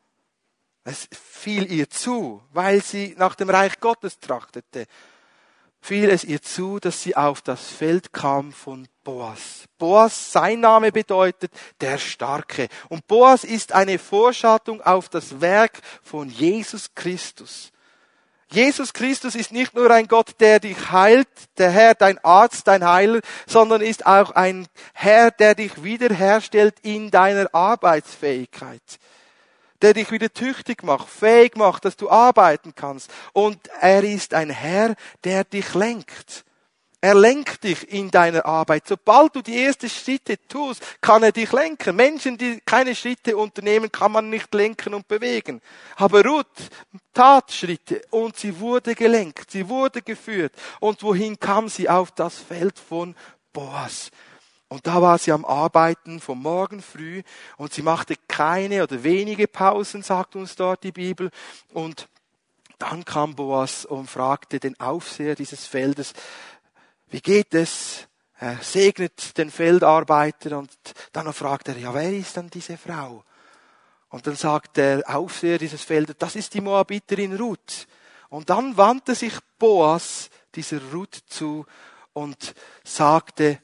Es 0.83 1.07
fiel 1.11 1.71
ihr 1.71 1.89
zu, 1.89 2.41
weil 2.53 2.81
sie 2.81 3.15
nach 3.17 3.35
dem 3.35 3.49
Reich 3.49 3.79
Gottes 3.79 4.19
trachtete. 4.19 4.87
Fiel 5.79 6.09
es 6.09 6.23
ihr 6.23 6.41
zu, 6.41 6.79
dass 6.79 7.01
sie 7.01 7.15
auf 7.15 7.41
das 7.41 7.67
Feld 7.67 8.13
kam 8.13 8.51
von 8.51 8.87
Boas. 9.03 9.65
Boas, 9.79 10.31
sein 10.31 10.59
Name 10.59 10.91
bedeutet 10.91 11.51
der 11.81 11.97
Starke. 11.97 12.67
Und 12.89 13.07
Boas 13.07 13.43
ist 13.43 13.71
eine 13.71 13.97
Vorschattung 13.97 14.81
auf 14.81 15.09
das 15.09 15.41
Werk 15.41 15.81
von 16.03 16.29
Jesus 16.29 16.93
Christus. 16.93 17.71
Jesus 18.51 18.91
Christus 18.91 19.35
ist 19.35 19.53
nicht 19.53 19.73
nur 19.73 19.89
ein 19.91 20.07
Gott, 20.07 20.35
der 20.41 20.59
dich 20.59 20.91
heilt, 20.91 21.29
der 21.57 21.71
Herr, 21.71 21.95
dein 21.95 22.17
Arzt, 22.19 22.67
dein 22.67 22.85
Heiler, 22.85 23.21
sondern 23.47 23.81
ist 23.81 24.05
auch 24.05 24.31
ein 24.31 24.67
Herr, 24.93 25.31
der 25.31 25.55
dich 25.55 25.83
wiederherstellt 25.83 26.75
in 26.81 27.11
deiner 27.11 27.53
Arbeitsfähigkeit, 27.53 28.81
der 29.81 29.93
dich 29.93 30.11
wieder 30.11 30.33
tüchtig 30.33 30.83
macht, 30.83 31.07
fähig 31.07 31.55
macht, 31.55 31.85
dass 31.85 31.95
du 31.95 32.09
arbeiten 32.09 32.73
kannst. 32.75 33.09
Und 33.31 33.57
er 33.79 34.03
ist 34.03 34.33
ein 34.33 34.49
Herr, 34.49 34.95
der 35.23 35.45
dich 35.45 35.73
lenkt. 35.73 36.43
Er 37.03 37.15
lenkt 37.15 37.63
dich 37.63 37.91
in 37.91 38.11
deiner 38.11 38.45
Arbeit. 38.45 38.87
Sobald 38.87 39.35
du 39.35 39.41
die 39.41 39.59
ersten 39.59 39.89
Schritte 39.89 40.37
tust, 40.47 40.83
kann 41.01 41.23
er 41.23 41.31
dich 41.31 41.51
lenken. 41.51 41.95
Menschen, 41.95 42.37
die 42.37 42.61
keine 42.63 42.93
Schritte 42.93 43.35
unternehmen, 43.35 43.91
kann 43.91 44.11
man 44.11 44.29
nicht 44.29 44.53
lenken 44.53 44.93
und 44.93 45.07
bewegen. 45.07 45.61
Aber 45.95 46.23
Ruth 46.23 46.45
tat 47.11 47.51
Schritte 47.51 48.03
und 48.11 48.37
sie 48.37 48.59
wurde 48.59 48.93
gelenkt, 48.93 49.49
sie 49.49 49.67
wurde 49.67 50.03
geführt. 50.03 50.53
Und 50.79 51.01
wohin 51.01 51.39
kam 51.39 51.69
sie? 51.69 51.89
Auf 51.89 52.11
das 52.11 52.37
Feld 52.37 52.77
von 52.77 53.15
Boas. 53.51 54.11
Und 54.67 54.85
da 54.85 55.01
war 55.01 55.17
sie 55.17 55.31
am 55.31 55.43
Arbeiten 55.43 56.19
vom 56.19 56.41
Morgen 56.43 56.81
früh 56.81 57.23
und 57.57 57.73
sie 57.73 57.81
machte 57.81 58.15
keine 58.27 58.83
oder 58.83 59.03
wenige 59.03 59.47
Pausen, 59.47 60.03
sagt 60.03 60.35
uns 60.35 60.55
dort 60.55 60.83
die 60.83 60.93
Bibel. 60.93 61.31
Und 61.73 62.07
dann 62.77 63.05
kam 63.05 63.35
Boas 63.35 63.85
und 63.85 64.09
fragte 64.09 64.59
den 64.59 64.79
Aufseher 64.79 65.35
dieses 65.35 65.67
Feldes, 65.67 66.13
wie 67.11 67.21
geht 67.21 67.53
es? 67.53 68.07
Er 68.39 68.57
segnet 68.57 69.37
den 69.37 69.51
Feldarbeiter 69.51 70.57
und 70.57 70.71
dann 71.11 71.31
fragt 71.31 71.67
er, 71.67 71.77
ja, 71.77 71.93
wer 71.93 72.11
ist 72.11 72.37
dann 72.37 72.49
diese 72.49 72.77
Frau? 72.77 73.23
Und 74.09 74.25
dann 74.25 74.35
sagt 74.35 74.77
der 74.77 75.03
Aufseher 75.07 75.57
dieses 75.57 75.83
Feldes, 75.83 76.15
das 76.17 76.35
ist 76.35 76.53
die 76.53 76.61
Moabiterin 76.61 77.35
Ruth. 77.35 77.87
Und 78.29 78.49
dann 78.49 78.75
wandte 78.77 79.13
sich 79.13 79.33
Boas 79.59 80.29
dieser 80.55 80.81
Ruth 80.91 81.21
zu 81.27 81.65
und 82.13 82.55
sagte 82.83 83.59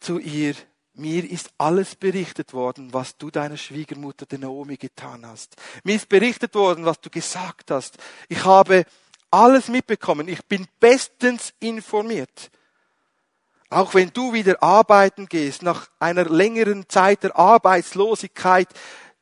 zu 0.00 0.18
ihr, 0.18 0.54
mir 0.94 1.30
ist 1.30 1.50
alles 1.58 1.94
berichtet 1.94 2.52
worden, 2.52 2.92
was 2.92 3.16
du 3.16 3.30
deiner 3.30 3.56
Schwiegermutter, 3.56 4.26
der 4.26 4.38
Naomi, 4.38 4.76
getan 4.76 5.26
hast. 5.26 5.56
Mir 5.84 5.96
ist 5.96 6.08
berichtet 6.08 6.54
worden, 6.54 6.84
was 6.84 7.00
du 7.00 7.10
gesagt 7.10 7.70
hast. 7.70 7.96
Ich 8.28 8.44
habe 8.44 8.84
alles 9.30 9.68
mitbekommen. 9.68 10.28
Ich 10.28 10.44
bin 10.44 10.66
bestens 10.80 11.54
informiert. 11.60 12.50
Auch 13.72 13.94
wenn 13.94 14.12
du 14.12 14.34
wieder 14.34 14.62
arbeiten 14.62 15.26
gehst, 15.26 15.62
nach 15.62 15.88
einer 15.98 16.26
längeren 16.26 16.88
Zeit 16.90 17.22
der 17.22 17.38
Arbeitslosigkeit, 17.38 18.68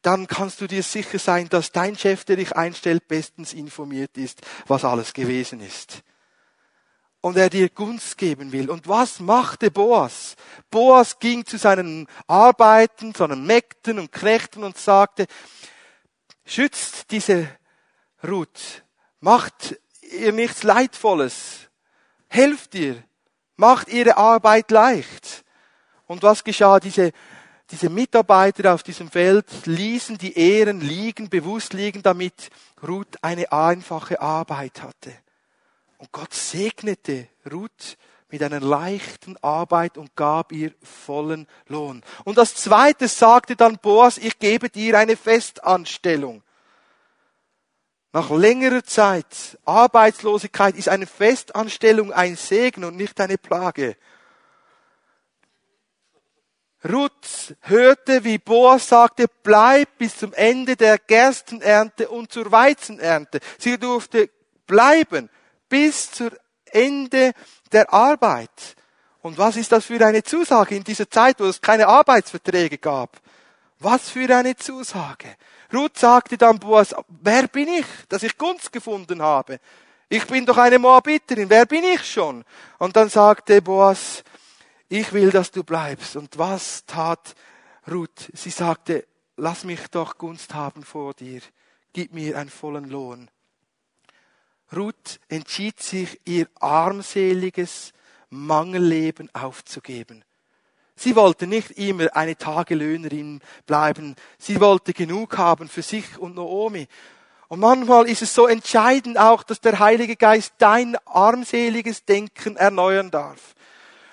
dann 0.02 0.26
kannst 0.26 0.60
du 0.60 0.66
dir 0.66 0.82
sicher 0.82 1.20
sein, 1.20 1.48
dass 1.48 1.70
dein 1.70 1.96
Chef, 1.96 2.24
der 2.24 2.34
dich 2.36 2.56
einstellt, 2.56 3.06
bestens 3.06 3.52
informiert 3.52 4.16
ist, 4.16 4.40
was 4.66 4.84
alles 4.84 5.12
gewesen 5.12 5.60
ist. 5.60 6.02
Und 7.20 7.36
er 7.36 7.48
dir 7.48 7.68
Gunst 7.68 8.18
geben 8.18 8.50
will. 8.50 8.70
Und 8.70 8.88
was 8.88 9.20
machte 9.20 9.70
Boas? 9.70 10.34
Boas 10.70 11.20
ging 11.20 11.46
zu 11.46 11.56
seinen 11.56 12.08
Arbeiten, 12.26 13.14
seinen 13.14 13.46
Mägden 13.46 14.00
und 14.00 14.10
Knechten 14.10 14.64
und 14.64 14.78
sagte, 14.78 15.26
schützt 16.44 17.12
diese 17.12 17.46
Ruth, 18.26 18.82
macht 19.20 19.78
ihr 20.00 20.32
nichts 20.32 20.64
Leidvolles, 20.64 21.68
helft 22.26 22.74
ihr, 22.74 23.04
macht 23.60 23.88
ihre 23.88 24.16
Arbeit 24.16 24.70
leicht. 24.70 25.44
Und 26.06 26.24
was 26.24 26.42
geschah? 26.42 26.80
Diese, 26.80 27.12
diese 27.70 27.88
Mitarbeiter 27.88 28.74
auf 28.74 28.82
diesem 28.82 29.08
Feld 29.08 29.46
ließen 29.66 30.18
die 30.18 30.36
Ehren 30.36 30.80
liegen, 30.80 31.28
bewusst 31.28 31.72
liegen, 31.72 32.02
damit 32.02 32.50
Ruth 32.82 33.22
eine 33.22 33.52
einfache 33.52 34.20
Arbeit 34.20 34.82
hatte. 34.82 35.12
Und 35.98 36.10
Gott 36.10 36.34
segnete 36.34 37.28
Ruth 37.52 37.96
mit 38.30 38.42
einer 38.42 38.60
leichten 38.60 39.36
Arbeit 39.42 39.98
und 39.98 40.16
gab 40.16 40.52
ihr 40.52 40.72
vollen 40.82 41.46
Lohn. 41.66 42.02
Und 42.24 42.38
das 42.38 42.54
zweite 42.54 43.08
sagte 43.08 43.56
dann 43.56 43.78
Boas, 43.78 44.18
ich 44.18 44.38
gebe 44.38 44.70
dir 44.70 44.98
eine 44.98 45.16
Festanstellung. 45.16 46.42
Nach 48.12 48.30
längerer 48.30 48.82
Zeit 48.82 49.58
Arbeitslosigkeit 49.64 50.74
ist 50.74 50.88
eine 50.88 51.06
Festanstellung 51.06 52.12
ein 52.12 52.36
Segen 52.36 52.84
und 52.84 52.96
nicht 52.96 53.20
eine 53.20 53.38
Plage. 53.38 53.96
Ruth 56.88 57.54
hörte, 57.60 58.24
wie 58.24 58.38
Boas 58.38 58.88
sagte, 58.88 59.26
bleib 59.42 59.98
bis 59.98 60.16
zum 60.16 60.32
Ende 60.32 60.76
der 60.76 60.98
Gerstenernte 60.98 62.08
und 62.08 62.32
zur 62.32 62.50
Weizenernte. 62.50 63.40
Sie 63.58 63.78
durfte 63.78 64.30
bleiben 64.66 65.28
bis 65.68 66.10
zur 66.10 66.32
Ende 66.64 67.32
der 67.70 67.92
Arbeit. 67.92 68.76
Und 69.22 69.36
was 69.36 69.56
ist 69.56 69.70
das 69.70 69.84
für 69.84 70.04
eine 70.04 70.22
Zusage 70.22 70.74
in 70.74 70.84
dieser 70.84 71.10
Zeit, 71.10 71.38
wo 71.38 71.44
es 71.44 71.60
keine 71.60 71.86
Arbeitsverträge 71.86 72.78
gab? 72.78 73.20
Was 73.78 74.08
für 74.08 74.34
eine 74.34 74.56
Zusage. 74.56 75.36
Ruth 75.72 75.98
sagte 75.98 76.36
dann 76.36 76.58
Boas, 76.58 76.94
wer 77.08 77.46
bin 77.48 77.68
ich, 77.68 77.86
dass 78.08 78.22
ich 78.22 78.36
Gunst 78.36 78.72
gefunden 78.72 79.22
habe? 79.22 79.60
Ich 80.08 80.26
bin 80.26 80.44
doch 80.44 80.58
eine 80.58 80.78
Moabiterin, 80.78 81.48
wer 81.48 81.66
bin 81.66 81.84
ich 81.84 82.04
schon? 82.04 82.44
Und 82.78 82.96
dann 82.96 83.08
sagte 83.08 83.62
Boas, 83.62 84.24
ich 84.88 85.12
will, 85.12 85.30
dass 85.30 85.52
du 85.52 85.62
bleibst. 85.62 86.16
Und 86.16 86.36
was 86.36 86.84
tat 86.84 87.34
Ruth? 87.88 88.30
Sie 88.32 88.50
sagte, 88.50 89.06
lass 89.36 89.64
mich 89.64 89.86
doch 89.90 90.18
Gunst 90.18 90.54
haben 90.54 90.82
vor 90.82 91.14
dir, 91.14 91.40
gib 91.92 92.12
mir 92.12 92.36
einen 92.36 92.50
vollen 92.50 92.90
Lohn. 92.90 93.30
Ruth 94.74 95.20
entschied 95.28 95.80
sich, 95.80 96.20
ihr 96.24 96.48
armseliges 96.60 97.92
Mangelleben 98.30 99.32
aufzugeben. 99.34 100.24
Sie 101.02 101.16
wollte 101.16 101.46
nicht 101.46 101.70
immer 101.78 102.14
eine 102.14 102.36
Tagelöhnerin 102.36 103.40
bleiben. 103.64 104.16
Sie 104.36 104.60
wollte 104.60 104.92
genug 104.92 105.38
haben 105.38 105.66
für 105.66 105.80
sich 105.80 106.18
und 106.18 106.34
Naomi. 106.34 106.88
Und 107.48 107.60
manchmal 107.60 108.06
ist 108.06 108.20
es 108.20 108.34
so 108.34 108.46
entscheidend 108.46 109.16
auch, 109.16 109.42
dass 109.42 109.62
der 109.62 109.78
Heilige 109.78 110.14
Geist 110.14 110.52
dein 110.58 110.98
armseliges 111.06 112.04
Denken 112.04 112.56
erneuern 112.56 113.10
darf. 113.10 113.54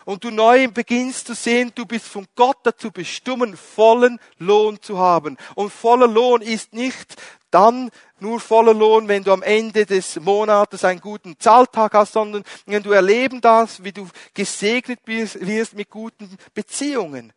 Und 0.05 0.23
du 0.23 0.31
neu 0.31 0.69
beginnst 0.69 1.27
zu 1.27 1.35
sehen, 1.35 1.73
du 1.75 1.85
bist 1.85 2.05
von 2.05 2.25
Gott 2.37 2.59
dazu 2.63 2.89
bestimmt, 2.89 3.59
vollen 3.59 4.17
Lohn 4.37 4.81
zu 4.81 4.97
haben. 4.97 5.35
Und 5.55 5.73
voller 5.73 6.07
Lohn 6.07 6.41
ist 6.41 6.71
nicht 6.71 7.17
dann 7.51 7.89
nur 8.19 8.39
voller 8.39 8.73
Lohn, 8.73 9.07
wenn 9.07 9.23
du 9.23 9.31
am 9.31 9.41
Ende 9.41 9.85
des 9.85 10.19
Monates 10.19 10.83
einen 10.83 10.99
guten 10.99 11.39
Zahltag 11.39 11.93
hast, 11.93 12.13
sondern 12.13 12.43
wenn 12.65 12.83
du 12.83 12.91
erleben 12.91 13.41
darfst, 13.41 13.83
wie 13.83 13.91
du 13.91 14.07
gesegnet 14.33 14.99
wirst 15.05 15.75
mit 15.75 15.89
guten 15.89 16.37
Beziehungen. 16.53 17.33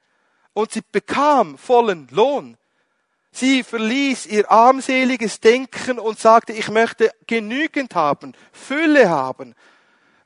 Und 0.52 0.72
sie 0.72 0.82
bekam 0.90 1.56
vollen 1.58 2.08
Lohn. 2.10 2.56
Sie 3.32 3.62
verließ 3.62 4.26
ihr 4.26 4.50
armseliges 4.50 5.38
Denken 5.40 5.98
und 5.98 6.18
sagte, 6.18 6.52
ich 6.52 6.68
möchte 6.68 7.12
genügend 7.26 7.94
haben, 7.94 8.34
Fülle 8.52 9.08
haben. 9.08 9.54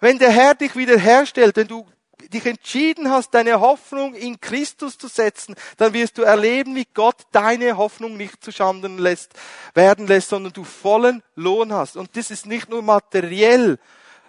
Wenn 0.00 0.18
der 0.18 0.30
Herr 0.30 0.54
dich 0.54 0.74
wiederherstellt, 0.74 1.56
wenn 1.56 1.68
du 1.68 1.86
dich 2.34 2.46
entschieden 2.46 3.10
hast, 3.10 3.32
deine 3.32 3.60
Hoffnung 3.60 4.14
in 4.14 4.40
Christus 4.40 4.98
zu 4.98 5.08
setzen, 5.08 5.54
dann 5.76 5.92
wirst 5.92 6.18
du 6.18 6.22
erleben, 6.22 6.74
wie 6.74 6.86
Gott 6.92 7.22
deine 7.32 7.76
Hoffnung 7.76 8.16
nicht 8.16 8.44
zu 8.44 8.52
Schanden 8.52 8.98
lässt, 8.98 9.32
werden 9.74 10.06
lässt, 10.06 10.28
sondern 10.28 10.52
du 10.52 10.64
vollen 10.64 11.22
Lohn 11.36 11.72
hast. 11.72 11.96
Und 11.96 12.16
das 12.16 12.30
ist 12.30 12.46
nicht 12.46 12.68
nur 12.68 12.82
materiell, 12.82 13.78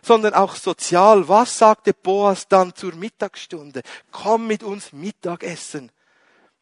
sondern 0.02 0.34
auch 0.34 0.56
sozial. 0.56 1.28
Was 1.28 1.58
sagte 1.58 1.94
Boas 1.94 2.48
dann 2.48 2.76
zur 2.76 2.94
Mittagsstunde? 2.96 3.82
Komm 4.12 4.48
mit 4.48 4.64
uns 4.64 4.94
Mittagessen. 4.94 5.92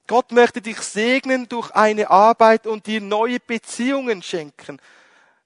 Gott 0.08 0.32
möchte 0.32 0.62
dich 0.62 0.80
segnen 0.80 1.48
durch 1.48 1.72
eine 1.72 2.10
Arbeit 2.10 2.68
und 2.68 2.88
dir 2.88 3.02
neue 3.02 3.40
Beziehungen 3.40 4.22
schenken, 4.22 4.80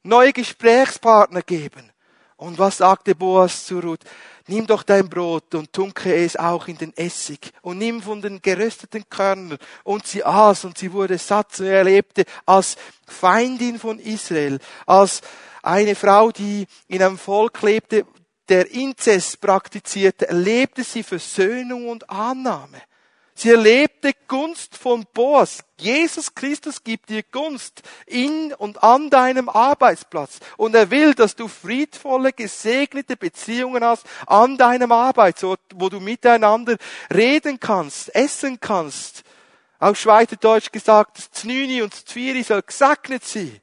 neue 0.04 0.34
Gesprächspartner 0.34 1.42
geben. 1.42 1.92
Und 2.38 2.60
was 2.60 2.78
sagte 2.78 3.16
Boas 3.16 3.66
zu 3.66 3.80
Ruth? 3.80 4.04
Nimm 4.48 4.66
doch 4.66 4.84
dein 4.84 5.10
Brot 5.10 5.54
und 5.56 5.74
tunke 5.74 6.16
es 6.16 6.38
auch 6.38 6.68
in 6.68 6.78
den 6.78 6.96
Essig 6.96 7.52
und 7.62 7.80
nimm 7.80 8.02
von 8.02 8.22
den 8.22 8.42
gerösteten 8.42 9.04
Körnern. 9.10 9.58
Und 9.84 10.08
sie 10.08 10.24
aß 10.24 10.66
und 10.66 10.78
sie 10.78 10.92
wurde 10.94 11.18
satt 11.18 11.60
und 11.60 11.66
er 11.66 11.84
lebte 11.84 12.24
als 12.46 12.78
Feindin 13.06 13.78
von 13.78 14.00
Israel, 14.00 14.60
als 14.86 15.22
eine 15.64 15.96
Frau, 15.96 16.32
die 16.32 16.66
in 16.88 17.04
einem 17.04 17.18
Volk 17.18 17.62
lebte, 17.62 18.06
der 18.48 18.72
Inzest 18.72 19.42
praktizierte, 19.42 20.30
erlebte 20.30 20.84
sie 20.84 21.04
Versöhnung 21.04 21.90
und 21.90 22.10
Annahme. 22.10 22.82
Sie 23.40 23.52
erlebte 23.52 24.14
Gunst 24.28 24.76
von 24.76 25.06
Boas. 25.14 25.64
Jesus 25.78 26.34
Christus 26.34 26.84
gibt 26.84 27.10
dir 27.10 27.22
Gunst 27.22 27.84
in 28.08 28.52
und 28.52 28.82
an 28.82 29.12
deinem 29.12 29.48
Arbeitsplatz. 29.48 30.40
Und 30.58 30.74
er 30.74 30.90
will, 30.90 31.14
dass 31.14 31.36
du 31.36 31.48
friedvolle, 31.48 32.34
gesegnete 32.34 33.16
Beziehungen 33.16 33.84
hast 33.84 34.08
an 34.26 34.58
deinem 34.58 34.92
Arbeitsort, 34.92 35.60
wo 35.76 35.88
du 35.88 36.00
miteinander 36.00 36.78
reden 37.14 37.60
kannst, 37.60 38.16
essen 38.16 38.60
kannst. 38.60 39.24
Auf 39.78 40.00
Schweizerdeutsch 40.00 40.72
gesagt, 40.72 41.20
Znüni 41.32 41.84
und 41.84 41.94
das 41.94 42.06
Zvieri 42.06 42.42
soll 42.42 42.64
gesegnet 42.64 43.24
sein. 43.24 43.62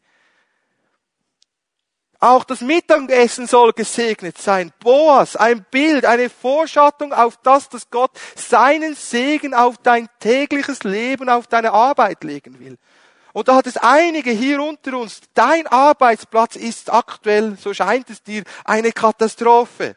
Auch 2.25 2.45
das 2.45 2.63
Mittagessen 2.63 3.47
soll 3.47 3.75
gesegnet 3.75 4.39
sein. 4.39 4.73
Boas, 4.81 5.37
ein 5.37 5.63
Bild, 5.71 6.07
eine 6.07 6.31
Vorschattung 6.31 7.13
auf 7.13 7.37
das, 7.43 7.69
dass 7.69 7.91
Gott 7.91 8.13
seinen 8.35 8.95
Segen 8.95 9.53
auf 9.53 9.77
dein 9.77 10.09
tägliches 10.21 10.85
Leben, 10.85 11.29
auf 11.29 11.49
deine 11.49 11.73
Arbeit 11.73 12.25
legen 12.25 12.59
will. 12.61 12.79
Und 13.35 13.49
da 13.49 13.57
hat 13.57 13.67
es 13.67 13.77
einige 13.77 14.31
hier 14.31 14.63
unter 14.63 14.97
uns. 14.97 15.21
Dein 15.35 15.67
Arbeitsplatz 15.67 16.57
ist 16.57 16.91
aktuell, 16.91 17.59
so 17.61 17.75
scheint 17.75 18.09
es 18.09 18.23
dir, 18.23 18.43
eine 18.65 18.93
Katastrophe. 18.93 19.95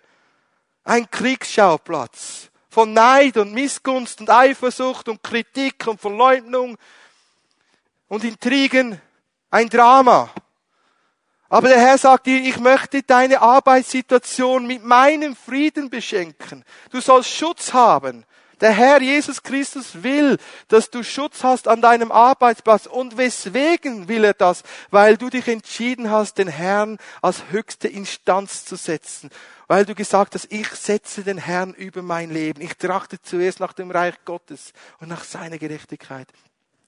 Ein 0.84 1.10
Kriegsschauplatz 1.10 2.50
von 2.68 2.92
Neid 2.92 3.38
und 3.38 3.54
Missgunst 3.54 4.20
und 4.20 4.30
Eifersucht 4.30 5.08
und 5.08 5.24
Kritik 5.24 5.88
und 5.88 6.02
Verleugnung 6.02 6.78
und 8.10 8.26
Intrigen. 8.26 9.02
Ein 9.50 9.70
Drama. 9.70 10.30
Aber 11.50 11.70
der 11.70 11.80
Herr 11.80 11.98
sagt 11.98 12.26
dir, 12.26 12.42
ich 12.42 12.60
möchte 12.60 13.04
deine 13.04 13.42
Arbeitssituation 13.42 14.68
mit 14.68 14.84
meinem 14.84 15.36
Frieden 15.36 15.90
beschenken. 15.90 16.66
Du 16.92 17.00
sollst 17.00 17.30
Schutz 17.30 17.74
haben. 17.74 18.26
Der 18.60 18.72
Herr 18.72 19.02
Jesus 19.02 19.44
Christus 19.44 20.04
will, 20.04 20.38
dass 20.68 20.90
du 20.90 21.04
Schutz 21.04 21.44
hast 21.44 21.68
an 21.68 21.82
deinem 21.82 22.12
Arbeitsplatz. 22.12 22.88
Und 22.88 23.18
weswegen 23.18 24.08
will 24.08 24.24
er 24.24 24.34
das? 24.34 24.64
Weil 24.90 25.16
du 25.16 25.30
dich 25.30 25.48
entschieden 25.48 26.10
hast, 26.10 26.40
den 26.40 26.48
Herrn 26.48 26.98
als 27.22 27.44
höchste 27.52 27.88
Instanz 27.88 28.66
zu 28.66 28.76
setzen. 28.76 29.30
Weil 29.68 29.86
du 29.86 29.94
gesagt 29.94 30.34
hast, 30.34 30.52
ich 30.52 30.70
setze 30.70 31.24
den 31.24 31.38
Herrn 31.38 31.74
über 31.74 32.02
mein 32.02 32.32
Leben. 32.32 32.62
Ich 32.62 32.76
trachte 32.78 33.22
zuerst 33.22 33.60
nach 33.60 33.74
dem 33.74 33.92
Reich 33.92 34.16
Gottes 34.26 34.74
und 35.00 35.10
nach 35.10 35.24
seiner 35.24 35.60
Gerechtigkeit. 35.60 36.28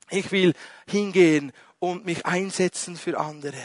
Ich 0.09 0.31
will 0.31 0.53
hingehen 0.87 1.51
und 1.77 2.03
mich 2.03 2.25
einsetzen 2.25 2.97
für 2.97 3.19
andere. 3.19 3.61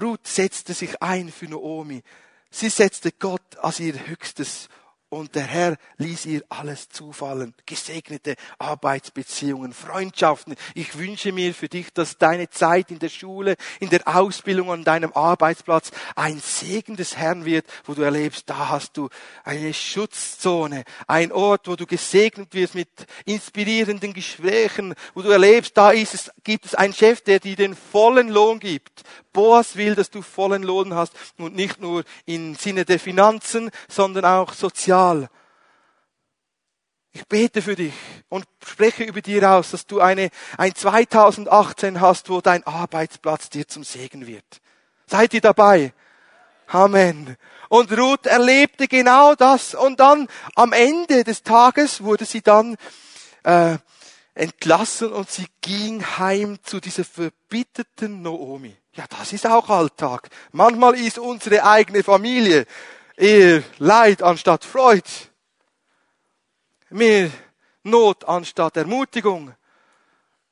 Ruth 0.00 0.26
setzte 0.26 0.74
sich 0.74 1.02
ein 1.02 1.30
für 1.30 1.46
Naomi. 1.46 2.02
Sie 2.50 2.68
setzte 2.68 3.12
Gott 3.12 3.56
als 3.58 3.80
ihr 3.80 4.06
höchstes 4.06 4.68
und 5.08 5.36
der 5.36 5.44
Herr 5.44 5.76
ließ 5.98 6.26
ihr 6.26 6.42
alles 6.48 6.88
zufallen. 6.88 7.54
Gesegnete 7.64 8.34
Arbeitsbeziehungen, 8.58 9.72
Freundschaften. 9.72 10.56
Ich 10.74 10.98
wünsche 10.98 11.30
mir 11.30 11.54
für 11.54 11.68
dich, 11.68 11.92
dass 11.92 12.18
deine 12.18 12.50
Zeit 12.50 12.90
in 12.90 12.98
der 12.98 13.08
Schule, 13.08 13.56
in 13.78 13.88
der 13.88 14.08
Ausbildung, 14.08 14.72
an 14.72 14.82
deinem 14.82 15.12
Arbeitsplatz 15.12 15.92
ein 16.16 16.40
Segen 16.40 16.96
des 16.96 17.16
Herrn 17.16 17.44
wird, 17.44 17.66
wo 17.84 17.94
du 17.94 18.02
erlebst, 18.02 18.50
da 18.50 18.68
hast 18.68 18.96
du 18.96 19.08
eine 19.44 19.72
Schutzzone, 19.72 20.82
ein 21.06 21.30
Ort, 21.30 21.68
wo 21.68 21.76
du 21.76 21.86
gesegnet 21.86 22.52
wirst 22.54 22.74
mit 22.74 22.88
inspirierenden 23.26 24.12
Gesprächen, 24.12 24.94
wo 25.14 25.22
du 25.22 25.30
erlebst, 25.30 25.76
da 25.76 25.90
ist 25.92 26.14
es, 26.14 26.32
gibt 26.42 26.66
es 26.66 26.74
einen 26.74 26.94
Chef, 26.94 27.20
der 27.20 27.38
dir 27.38 27.54
den 27.54 27.76
vollen 27.76 28.28
Lohn 28.28 28.58
gibt. 28.58 29.04
Boas 29.32 29.76
will, 29.76 29.94
dass 29.94 30.10
du 30.10 30.22
vollen 30.22 30.62
Lohn 30.62 30.94
hast 30.94 31.12
und 31.36 31.54
nicht 31.54 31.78
nur 31.80 32.04
im 32.24 32.54
Sinne 32.54 32.86
der 32.86 32.98
Finanzen, 32.98 33.70
sondern 33.88 34.24
auch 34.24 34.54
sozial. 34.54 34.95
Ich 37.12 37.26
bete 37.26 37.62
für 37.62 37.76
dich 37.76 37.94
und 38.28 38.44
spreche 38.62 39.04
über 39.04 39.22
dir 39.22 39.50
aus, 39.50 39.70
dass 39.70 39.86
du 39.86 40.00
eine, 40.00 40.28
ein 40.58 40.74
2018 40.74 42.00
hast, 42.00 42.28
wo 42.28 42.40
dein 42.40 42.66
Arbeitsplatz 42.66 43.48
dir 43.48 43.66
zum 43.66 43.84
Segen 43.84 44.26
wird. 44.26 44.60
Seid 45.06 45.32
ihr 45.32 45.40
dabei? 45.40 45.94
Amen. 46.66 47.36
Und 47.68 47.90
Ruth 47.96 48.26
erlebte 48.26 48.86
genau 48.86 49.34
das. 49.34 49.74
Und 49.74 50.00
dann 50.00 50.28
am 50.54 50.72
Ende 50.72 51.24
des 51.24 51.42
Tages 51.42 52.02
wurde 52.02 52.24
sie 52.24 52.42
dann 52.42 52.76
äh, 53.44 53.78
entlassen 54.34 55.12
und 55.12 55.30
sie 55.30 55.46
ging 55.62 56.04
heim 56.18 56.58
zu 56.62 56.80
dieser 56.80 57.04
verbitterten 57.04 58.22
Naomi. 58.22 58.76
Ja, 58.92 59.04
das 59.08 59.32
ist 59.32 59.46
auch 59.46 59.70
Alltag. 59.70 60.28
Manchmal 60.52 60.94
ist 60.94 61.18
unsere 61.18 61.64
eigene 61.64 62.02
Familie 62.02 62.66
eher 63.16 63.62
Leid 63.78 64.22
anstatt 64.22 64.64
Freude. 64.64 65.08
Mehr 66.90 67.30
Not 67.82 68.24
anstatt 68.24 68.76
Ermutigung. 68.76 69.54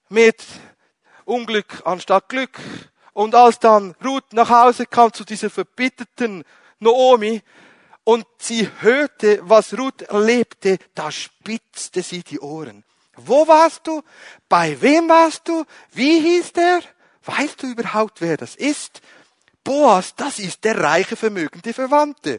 Mehr 0.09 0.35
Unglück 1.25 1.83
anstatt 1.85 2.29
Glück. 2.29 2.59
Und 3.13 3.35
als 3.35 3.59
dann 3.59 3.95
Ruth 4.05 4.33
nach 4.33 4.51
Hause 4.51 4.87
kam 4.87 5.13
zu 5.13 5.25
dieser 5.25 5.51
verbitterten 5.51 6.45
Naomi 6.81 7.43
und 8.03 8.27
sie 8.39 8.69
hörte, 8.81 9.41
was 9.43 9.77
Ruth 9.79 10.03
erlebte, 10.03 10.79
da 10.95 11.11
spitzte 11.11 12.03
sie 12.03 12.23
die 12.23 12.41
Ohren. 12.41 12.85
Wo 13.17 13.47
warst 13.47 13.87
du? 13.87 14.03
Bei 14.49 14.81
wem 14.81 15.09
warst 15.09 15.49
du? 15.49 15.65
Wie 15.93 16.21
hieß 16.21 16.53
der? 16.53 16.81
Weißt 17.25 17.63
du 17.63 17.69
überhaupt, 17.69 18.21
wer 18.21 18.37
das 18.37 18.57
ist? 18.57 19.01
Boas, 19.65 20.15
das 20.15 20.39
ist 20.39 20.63
der 20.63 20.79
reiche, 20.79 21.17
vermögende 21.17 21.73
Verwandte. 21.73 22.39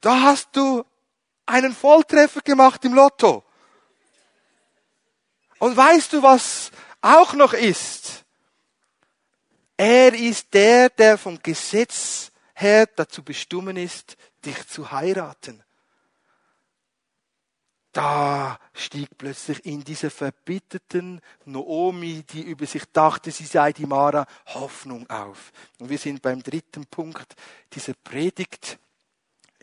Da 0.00 0.20
hast 0.20 0.50
du 0.52 0.84
einen 1.46 1.74
Volltreffer 1.74 2.42
gemacht 2.42 2.84
im 2.84 2.94
Lotto. 2.94 3.42
Und 5.58 5.76
weißt 5.76 6.12
du, 6.12 6.22
was 6.22 6.70
auch 7.00 7.32
noch 7.32 7.54
ist? 7.54 8.24
Er 9.76 10.14
ist 10.14 10.52
der, 10.52 10.90
der 10.90 11.18
vom 11.18 11.42
Gesetz 11.42 12.30
her 12.54 12.86
dazu 12.86 13.22
bestimmt 13.22 13.78
ist, 13.78 14.16
dich 14.44 14.68
zu 14.68 14.92
heiraten 14.92 15.64
da 17.94 18.58
stieg 18.74 19.08
plötzlich 19.16 19.64
in 19.64 19.82
dieser 19.82 20.10
verbitterten 20.10 21.20
Noomi, 21.44 22.24
die 22.28 22.42
über 22.42 22.66
sich 22.66 22.84
dachte, 22.92 23.30
sie 23.30 23.46
sei 23.46 23.72
die 23.72 23.86
Mara, 23.86 24.26
Hoffnung 24.46 25.08
auf. 25.08 25.52
Und 25.78 25.88
wir 25.88 25.98
sind 25.98 26.20
beim 26.20 26.42
dritten 26.42 26.86
Punkt 26.86 27.34
dieser 27.72 27.94
Predigt. 27.94 28.78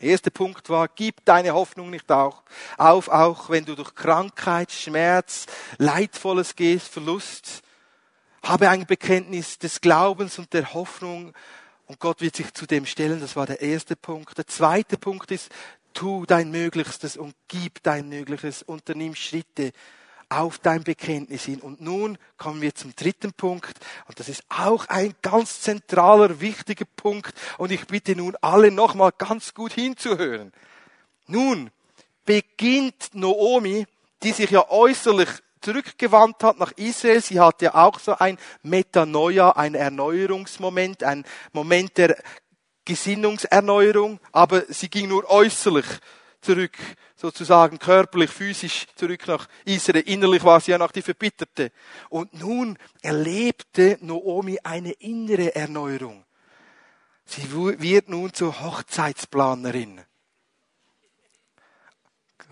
Der 0.00 0.10
erste 0.10 0.30
Punkt 0.30 0.68
war, 0.70 0.88
gib 0.88 1.24
deine 1.24 1.52
Hoffnung 1.52 1.90
nicht 1.90 2.10
auf, 2.10 2.42
auf, 2.78 3.08
auch 3.08 3.50
wenn 3.50 3.64
du 3.64 3.76
durch 3.76 3.94
Krankheit, 3.94 4.72
Schmerz, 4.72 5.46
Leidvolles 5.78 6.56
gehst, 6.56 6.88
Verlust. 6.88 7.62
Habe 8.42 8.70
ein 8.70 8.86
Bekenntnis 8.86 9.58
des 9.58 9.80
Glaubens 9.80 10.38
und 10.38 10.52
der 10.52 10.74
Hoffnung 10.74 11.32
und 11.86 12.00
Gott 12.00 12.22
wird 12.22 12.36
sich 12.36 12.54
zu 12.54 12.66
dem 12.66 12.86
stellen. 12.86 13.20
Das 13.20 13.36
war 13.36 13.44
der 13.44 13.60
erste 13.60 13.96
Punkt. 13.96 14.38
Der 14.38 14.46
zweite 14.46 14.96
Punkt 14.96 15.30
ist, 15.30 15.50
tu 15.92 16.26
dein 16.26 16.50
Möglichstes 16.50 17.16
und 17.16 17.34
gib 17.48 17.82
dein 17.82 18.08
Mögliches, 18.08 18.62
unternimm 18.62 19.14
Schritte, 19.14 19.72
auf 20.28 20.58
dein 20.58 20.82
Bekenntnis 20.82 21.44
hin. 21.44 21.60
Und 21.60 21.80
nun 21.80 22.18
kommen 22.38 22.60
wir 22.60 22.74
zum 22.74 22.94
dritten 22.96 23.32
Punkt. 23.32 23.78
Und 24.06 24.18
das 24.18 24.28
ist 24.28 24.44
auch 24.48 24.86
ein 24.88 25.14
ganz 25.22 25.60
zentraler, 25.60 26.40
wichtiger 26.40 26.86
Punkt. 26.96 27.34
Und 27.58 27.70
ich 27.70 27.86
bitte 27.86 28.16
nun 28.16 28.36
alle 28.40 28.70
nochmal 28.70 29.12
ganz 29.16 29.54
gut 29.54 29.72
hinzuhören. 29.72 30.52
Nun 31.26 31.70
beginnt 32.24 33.10
Noomi, 33.14 33.86
die 34.22 34.32
sich 34.32 34.50
ja 34.50 34.68
äußerlich 34.70 35.28
zurückgewandt 35.60 36.42
hat 36.42 36.58
nach 36.58 36.72
Israel. 36.72 37.20
Sie 37.20 37.40
hatte 37.40 37.66
ja 37.66 37.74
auch 37.74 37.98
so 37.98 38.16
ein 38.16 38.38
Metanoia, 38.62 39.50
ein 39.50 39.74
Erneuerungsmoment, 39.74 41.04
ein 41.04 41.24
Moment 41.52 41.96
der 41.98 42.16
Gesinnungserneuerung, 42.84 44.18
aber 44.32 44.62
sie 44.68 44.88
ging 44.88 45.08
nur 45.08 45.28
äußerlich 45.30 45.86
zurück, 46.40 46.76
sozusagen 47.14 47.78
körperlich, 47.78 48.30
physisch 48.30 48.86
zurück 48.96 49.26
nach 49.26 49.48
Israel. 49.64 50.02
Innerlich 50.02 50.42
war 50.42 50.60
sie 50.60 50.72
ja 50.72 50.78
noch 50.78 50.90
die 50.90 51.02
Verbitterte. 51.02 51.70
Und 52.08 52.34
nun 52.34 52.76
erlebte 53.00 53.98
Noomi 54.00 54.58
eine 54.62 54.92
innere 54.92 55.54
Erneuerung. 55.54 56.24
Sie 57.24 57.50
wird 57.52 58.08
nun 58.08 58.34
zur 58.34 58.60
Hochzeitsplanerin. 58.60 60.02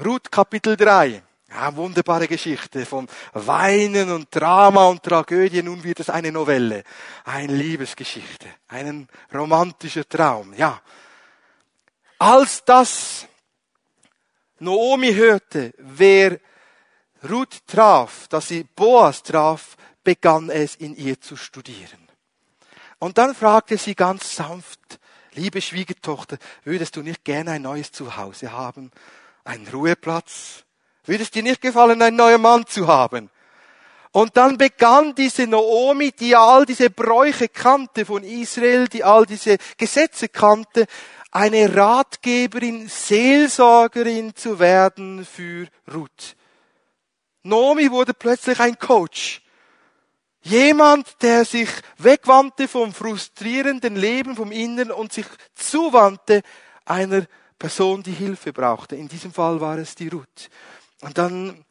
Ruth 0.03 0.31
Kapitel 0.31 0.76
3. 0.76 1.22
Ja, 1.53 1.74
wunderbare 1.74 2.28
Geschichte 2.28 2.86
von 2.86 3.09
Weinen 3.32 4.12
und 4.12 4.28
Drama 4.30 4.86
und 4.86 5.03
Tragödie. 5.03 5.62
Nun 5.62 5.82
wird 5.82 5.98
es 5.98 6.09
eine 6.09 6.30
Novelle. 6.30 6.84
Eine 7.24 7.55
Liebesgeschichte. 7.55 8.46
Ein 8.68 9.09
romantischer 9.34 10.09
Traum. 10.09 10.55
Ja. 10.55 10.80
Als 12.18 12.64
das 12.64 13.26
Noomi 14.61 15.12
hörte, 15.12 15.74
wer 15.78 16.38
Ruth 17.28 17.66
traf, 17.66 18.28
dass 18.28 18.48
sie 18.48 18.64
Boas 18.64 19.22
traf, 19.22 19.76
begann 20.05 20.51
es 20.51 20.76
in 20.76 20.94
ihr 20.94 21.20
zu 21.20 21.36
studieren. 21.36 22.09
Und 22.98 23.18
dann 23.18 23.34
fragte 23.34 23.76
sie 23.76 23.94
ganz 23.94 24.36
sanft, 24.36 25.01
liebe 25.32 25.61
Schwiegertochter, 25.61 26.38
würdest 26.62 26.96
du 26.96 27.03
nicht 27.03 27.24
gerne 27.24 27.53
ein 27.53 27.62
neues 27.62 27.90
Zuhause 27.90 28.53
haben? 28.53 28.90
Einen 29.42 29.66
Ruheplatz? 29.66 30.64
Würde 31.05 31.22
es 31.22 31.30
dir 31.30 31.42
nicht 31.42 31.61
gefallen, 31.61 32.01
einen 32.03 32.16
neuen 32.16 32.40
Mann 32.40 32.66
zu 32.66 32.86
haben? 32.86 33.30
Und 34.12 34.36
dann 34.36 34.59
begann 34.59 35.14
diese 35.14 35.46
Noomi, 35.46 36.11
die 36.11 36.34
all 36.34 36.66
diese 36.66 36.90
Bräuche 36.90 37.48
kannte 37.48 38.05
von 38.05 38.24
Israel, 38.24 38.88
die 38.88 39.05
all 39.05 39.24
diese 39.24 39.57
Gesetze 39.76 40.28
kannte, 40.28 40.86
eine 41.30 41.76
Ratgeberin, 41.76 42.88
Seelsorgerin 42.88 44.34
zu 44.34 44.59
werden 44.59 45.24
für 45.24 45.68
Ruth. 45.92 46.34
Noomi 47.44 47.90
wurde 47.90 48.12
plötzlich 48.12 48.59
ein 48.59 48.78
Coach. 48.78 49.42
Jemand, 50.42 51.22
der 51.22 51.44
sich 51.44 51.68
wegwandte 51.98 52.66
vom 52.66 52.92
frustrierenden 52.92 53.94
Leben, 53.94 54.34
vom 54.34 54.51
Inneren 54.51 54.90
und 54.90 55.12
sich 55.12 55.26
zuwandte 55.55 56.42
einer 56.84 57.26
Person, 57.59 58.03
die 58.03 58.12
Hilfe 58.12 58.53
brauchte. 58.53 58.96
In 58.96 59.07
diesem 59.07 59.32
Fall 59.32 59.61
war 59.61 59.78
es 59.78 59.94
die 59.94 60.09
Ruth. 60.09 60.48
Und 61.01 61.16
dann 61.18 61.64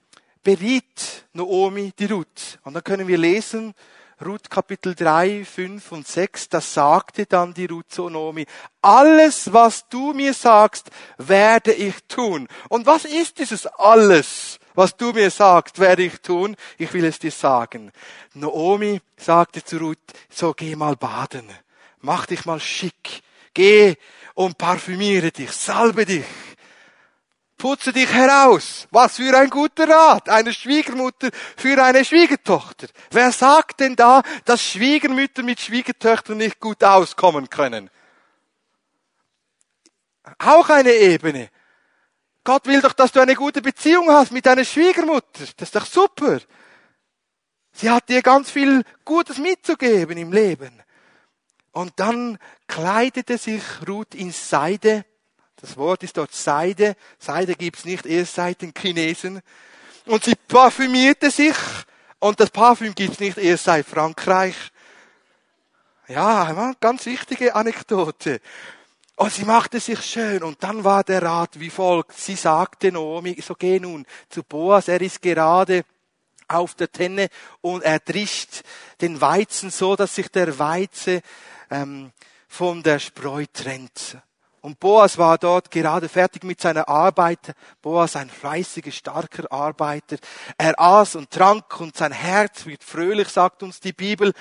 beriet 0.43 1.25
Noomi 1.33 1.93
die 1.97 2.05
Ruth. 2.05 2.59
Und 2.63 2.73
dann 2.73 2.83
können 2.83 3.07
wir 3.07 3.17
lesen, 3.17 3.73
Ruth 4.25 4.49
Kapitel 4.49 4.95
3, 4.95 5.45
5 5.45 5.91
und 5.93 6.05
6, 6.05 6.49
da 6.49 6.59
sagte 6.59 7.25
dann 7.25 7.53
die 7.53 7.67
Ruth 7.67 7.89
zu 7.89 8.09
Noomi, 8.09 8.45
alles, 8.81 9.53
was 9.53 9.87
du 9.87 10.13
mir 10.13 10.33
sagst, 10.33 10.89
werde 11.17 11.71
ich 11.71 11.95
tun. 12.09 12.49
Und 12.67 12.85
was 12.85 13.05
ist 13.05 13.39
dieses 13.39 13.65
alles, 13.65 14.59
was 14.75 14.97
du 14.97 15.13
mir 15.13 15.31
sagst, 15.31 15.79
werde 15.79 16.03
ich 16.03 16.19
tun? 16.19 16.57
Ich 16.77 16.91
will 16.93 17.05
es 17.05 17.19
dir 17.19 17.31
sagen. 17.31 17.91
Noomi 18.33 18.99
sagte 19.15 19.63
zu 19.63 19.77
Ruth, 19.77 19.97
so 20.29 20.53
geh 20.53 20.75
mal 20.75 20.97
baden, 20.97 21.49
mach 22.01 22.25
dich 22.25 22.45
mal 22.45 22.59
schick, 22.59 23.21
geh 23.53 23.95
und 24.33 24.57
parfümiere 24.57 25.31
dich, 25.31 25.51
salbe 25.51 26.05
dich 26.05 26.25
Putze 27.59 27.91
dich 27.91 28.11
heraus. 28.11 28.87
Was 28.89 29.17
für 29.17 29.37
ein 29.37 29.49
guter 29.49 29.87
Rat. 29.87 30.29
Eine 30.29 30.53
Schwiegermutter 30.53 31.29
für 31.57 31.83
eine 31.83 32.05
Schwiegertochter. 32.05 32.87
Wer 33.11 33.31
sagt 33.33 33.81
denn 33.81 33.97
da, 33.97 34.23
dass 34.45 34.63
Schwiegermütter 34.63 35.43
mit 35.43 35.59
Schwiegertöchtern 35.59 36.37
nicht 36.37 36.59
gut 36.59 36.83
auskommen 36.83 37.49
können? 37.49 37.89
Auch 40.39 40.69
eine 40.69 40.93
Ebene. 40.93 41.49
Gott 42.45 42.65
will 42.65 42.81
doch, 42.81 42.93
dass 42.93 43.11
du 43.11 43.19
eine 43.19 43.35
gute 43.35 43.61
Beziehung 43.61 44.09
hast 44.09 44.31
mit 44.31 44.45
deiner 44.45 44.63
Schwiegermutter. 44.63 45.43
Das 45.57 45.67
ist 45.67 45.75
doch 45.75 45.85
super. 45.85 46.39
Sie 47.73 47.89
hat 47.89 48.07
dir 48.07 48.21
ganz 48.21 48.49
viel 48.49 48.83
Gutes 49.03 49.37
mitzugeben 49.37 50.17
im 50.17 50.31
Leben. 50.31 50.81
Und 51.71 51.91
dann 51.97 52.39
kleidete 52.67 53.37
sich 53.37 53.63
Ruth 53.85 54.15
in 54.15 54.31
Seide 54.31 55.03
das 55.61 55.77
Wort 55.77 56.03
ist 56.03 56.17
dort 56.17 56.33
Seide. 56.33 56.95
Seide 57.17 57.55
gibt's 57.55 57.85
nicht 57.85 58.05
erst 58.05 58.35
seit 58.35 58.61
den 58.61 58.73
Chinesen. 58.77 59.41
Und 60.05 60.23
sie 60.23 60.35
parfümierte 60.47 61.31
sich. 61.31 61.55
Und 62.19 62.39
das 62.39 62.49
Parfüm 62.49 62.95
gibt's 62.95 63.19
nicht 63.19 63.37
erst 63.37 63.65
seit 63.65 63.85
Frankreich. 63.85 64.55
Ja, 66.07 66.73
ganz 66.79 67.05
wichtige 67.05 67.55
Anekdote. 67.55 68.41
Und 69.15 69.33
sie 69.33 69.45
machte 69.45 69.79
sich 69.79 70.01
schön. 70.03 70.43
Und 70.43 70.63
dann 70.63 70.83
war 70.83 71.03
der 71.03 71.21
Rat 71.21 71.59
wie 71.59 71.69
folgt. 71.69 72.17
Sie 72.17 72.35
sagte 72.35 72.91
Naomi, 72.91 73.37
so 73.41 73.53
geh 73.53 73.79
nun 73.79 74.05
zu 74.29 74.43
Boas. 74.43 74.87
Er 74.87 75.01
ist 75.01 75.21
gerade 75.21 75.83
auf 76.47 76.73
der 76.73 76.91
Tenne 76.91 77.29
und 77.61 77.83
er 77.83 77.99
drischt 77.99 78.63
den 79.01 79.21
Weizen 79.21 79.69
so, 79.69 79.95
dass 79.95 80.15
sich 80.15 80.29
der 80.29 80.57
Weize 80.57 81.21
ähm, 81.69 82.11
von 82.47 82.81
der 82.81 82.99
Spreu 82.99 83.45
trennt. 83.53 84.17
Und 84.61 84.79
Boas 84.79 85.17
war 85.17 85.37
dort 85.37 85.71
gerade 85.71 86.09
fertig 86.09 86.43
mit 86.43 86.59
seiner 86.59 86.87
Arbeit. 86.89 87.53
Boas, 87.81 88.15
ein 88.15 88.29
fleißiger, 88.29 88.91
starker 88.91 89.51
Arbeiter. 89.51 90.17
Er 90.57 90.79
aß 90.79 91.15
und 91.15 91.31
trank 91.31 91.79
und 91.79 91.95
sein 91.95 92.11
Herz 92.11 92.65
wird 92.65 92.83
fröhlich, 92.83 93.29
sagt 93.29 93.63
uns 93.63 93.79
die 93.79 93.93
Bibel. 93.93 94.33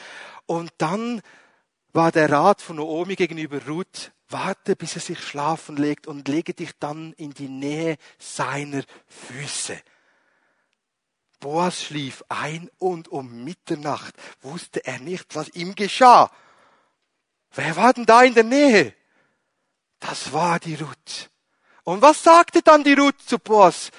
Und 0.46 0.70
dann 0.78 1.22
war 1.92 2.12
der 2.12 2.30
Rat 2.30 2.62
von 2.62 2.76
Naomi 2.76 3.16
gegenüber 3.16 3.64
Ruth, 3.66 4.12
warte, 4.28 4.76
bis 4.76 4.94
er 4.94 5.00
sich 5.00 5.20
schlafen 5.20 5.76
legt 5.76 6.06
und 6.06 6.28
lege 6.28 6.54
dich 6.54 6.72
dann 6.78 7.12
in 7.14 7.32
die 7.32 7.48
Nähe 7.48 7.96
seiner 8.18 8.82
Füße. 9.06 9.78
Boas 11.40 11.82
schlief 11.82 12.24
ein 12.28 12.68
und 12.78 13.08
um 13.08 13.44
Mitternacht 13.44 14.14
wusste 14.40 14.84
er 14.84 14.98
nicht, 14.98 15.36
was 15.36 15.48
ihm 15.50 15.74
geschah. 15.74 16.30
Wer 17.52 17.76
war 17.76 17.92
denn 17.92 18.06
da 18.06 18.22
in 18.22 18.34
der 18.34 18.44
Nähe? 18.44 18.94
Das 20.00 20.32
war 20.32 20.58
die 20.58 20.74
Ruth. 20.74 21.30
Und 21.84 22.02
was 22.02 22.22
sagte 22.22 22.62
dann 22.62 22.84
die 22.84 22.94
Ruth 22.94 23.20
zu 23.26 23.38
Boas? 23.38 23.90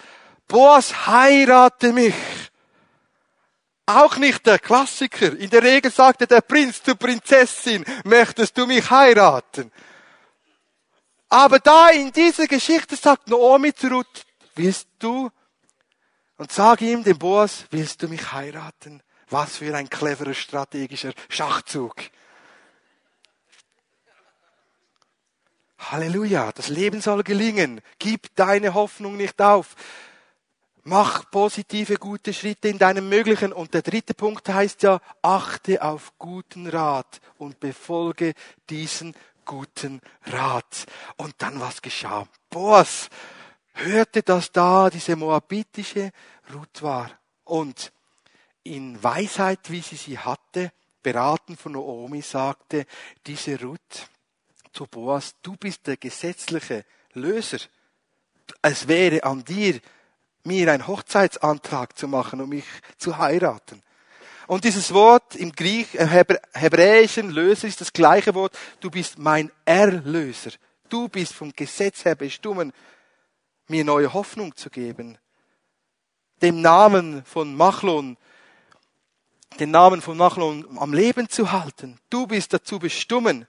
Boas, 0.47 1.07
heirate 1.07 1.91
mich. 1.93 2.15
Auch 3.85 4.17
nicht 4.17 4.45
der 4.45 4.59
Klassiker. 4.59 5.35
In 5.35 5.49
der 5.49 5.63
Regel 5.63 5.91
sagte 5.91 6.27
der 6.27 6.41
Prinz 6.41 6.83
zur 6.83 6.95
Prinzessin, 6.95 7.83
möchtest 8.03 8.57
du 8.57 8.67
mich 8.67 8.89
heiraten? 8.91 9.71
Aber 11.29 11.59
da 11.59 11.89
in 11.89 12.11
dieser 12.11 12.47
Geschichte 12.47 12.95
sagt 12.95 13.27
Naomi 13.27 13.73
zu 13.73 13.87
Ruth, 13.87 14.25
willst 14.55 14.87
du? 14.99 15.29
Und 16.37 16.51
sag 16.51 16.81
ihm, 16.81 17.03
dem 17.03 17.17
Boas, 17.17 17.65
willst 17.71 18.01
du 18.01 18.07
mich 18.07 18.31
heiraten? 18.31 19.01
Was 19.29 19.57
für 19.57 19.75
ein 19.75 19.89
cleverer 19.89 20.33
strategischer 20.33 21.13
Schachzug. 21.27 21.95
Halleluja, 25.79 26.51
das 26.51 26.67
Leben 26.67 27.01
soll 27.01 27.23
gelingen. 27.23 27.81
Gib 27.97 28.35
deine 28.35 28.73
Hoffnung 28.73 29.17
nicht 29.17 29.41
auf. 29.41 29.75
Mach 30.83 31.29
positive, 31.31 31.95
gute 31.95 32.33
Schritte 32.33 32.67
in 32.67 32.77
deinem 32.77 33.09
Möglichen. 33.09 33.53
Und 33.53 33.73
der 33.73 33.81
dritte 33.81 34.13
Punkt 34.13 34.47
heißt 34.49 34.83
ja, 34.83 34.99
achte 35.21 35.81
auf 35.81 36.13
guten 36.17 36.67
Rat 36.67 37.21
und 37.37 37.59
befolge 37.59 38.33
diesen 38.69 39.15
guten 39.45 40.01
Rat. 40.25 40.85
Und 41.17 41.35
dann 41.39 41.59
was 41.59 41.81
geschah? 41.81 42.27
Boas 42.49 43.09
hörte, 43.73 44.21
dass 44.23 44.51
da 44.51 44.89
diese 44.89 45.15
moabitische 45.15 46.11
Ruth 46.53 46.81
war. 46.81 47.11
Und 47.45 47.91
in 48.63 49.01
Weisheit, 49.01 49.71
wie 49.71 49.81
sie 49.81 49.95
sie 49.95 50.19
hatte, 50.19 50.71
beraten 51.01 51.57
von 51.57 51.71
Naomi, 51.71 52.21
sagte 52.21 52.85
diese 53.25 53.59
Ruth, 53.61 54.09
zu 54.79 54.87
Boas, 54.87 55.35
du 55.41 55.57
bist 55.57 55.87
der 55.87 55.97
gesetzliche 55.97 56.85
Löser. 57.11 57.57
Es 58.61 58.87
wäre 58.87 59.25
an 59.25 59.43
dir, 59.43 59.77
mir 60.45 60.71
einen 60.71 60.87
Hochzeitsantrag 60.87 61.97
zu 61.97 62.07
machen, 62.07 62.39
um 62.39 62.47
mich 62.47 62.63
zu 62.97 63.17
heiraten. 63.17 63.83
Und 64.47 64.63
dieses 64.63 64.93
Wort 64.93 65.35
im 65.35 65.51
Griech, 65.51 65.95
im 65.95 66.07
äh, 66.07 66.23
hebräischen 66.53 67.29
Löser 67.29 67.67
ist 67.67 67.81
das 67.81 67.91
gleiche 67.91 68.33
Wort. 68.35 68.57
Du 68.79 68.89
bist 68.89 69.19
mein 69.19 69.51
Erlöser. 69.65 70.51
Du 70.87 71.09
bist 71.09 71.33
vom 71.33 71.51
Gesetz 71.51 72.05
her 72.05 72.15
bestimmt, 72.15 72.73
mir 73.67 73.83
neue 73.83 74.13
Hoffnung 74.13 74.55
zu 74.55 74.69
geben. 74.69 75.17
dem 76.41 76.61
Namen 76.61 77.25
von 77.25 77.53
Machlon, 77.53 78.15
den 79.59 79.71
Namen 79.71 80.01
von 80.01 80.15
Machlon 80.15 80.77
am 80.79 80.93
Leben 80.93 81.27
zu 81.27 81.51
halten. 81.51 81.99
Du 82.09 82.27
bist 82.27 82.53
dazu 82.53 82.79
bestimmt, 82.79 83.45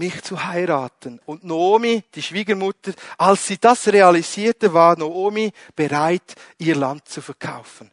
mich 0.00 0.22
zu 0.22 0.42
heiraten. 0.42 1.20
Und 1.26 1.44
Naomi, 1.44 2.02
die 2.14 2.22
Schwiegermutter, 2.22 2.92
als 3.18 3.46
sie 3.46 3.58
das 3.58 3.86
realisierte, 3.86 4.72
war 4.72 4.98
Naomi 4.98 5.52
bereit, 5.76 6.34
ihr 6.58 6.74
Land 6.74 7.06
zu 7.06 7.20
verkaufen. 7.20 7.90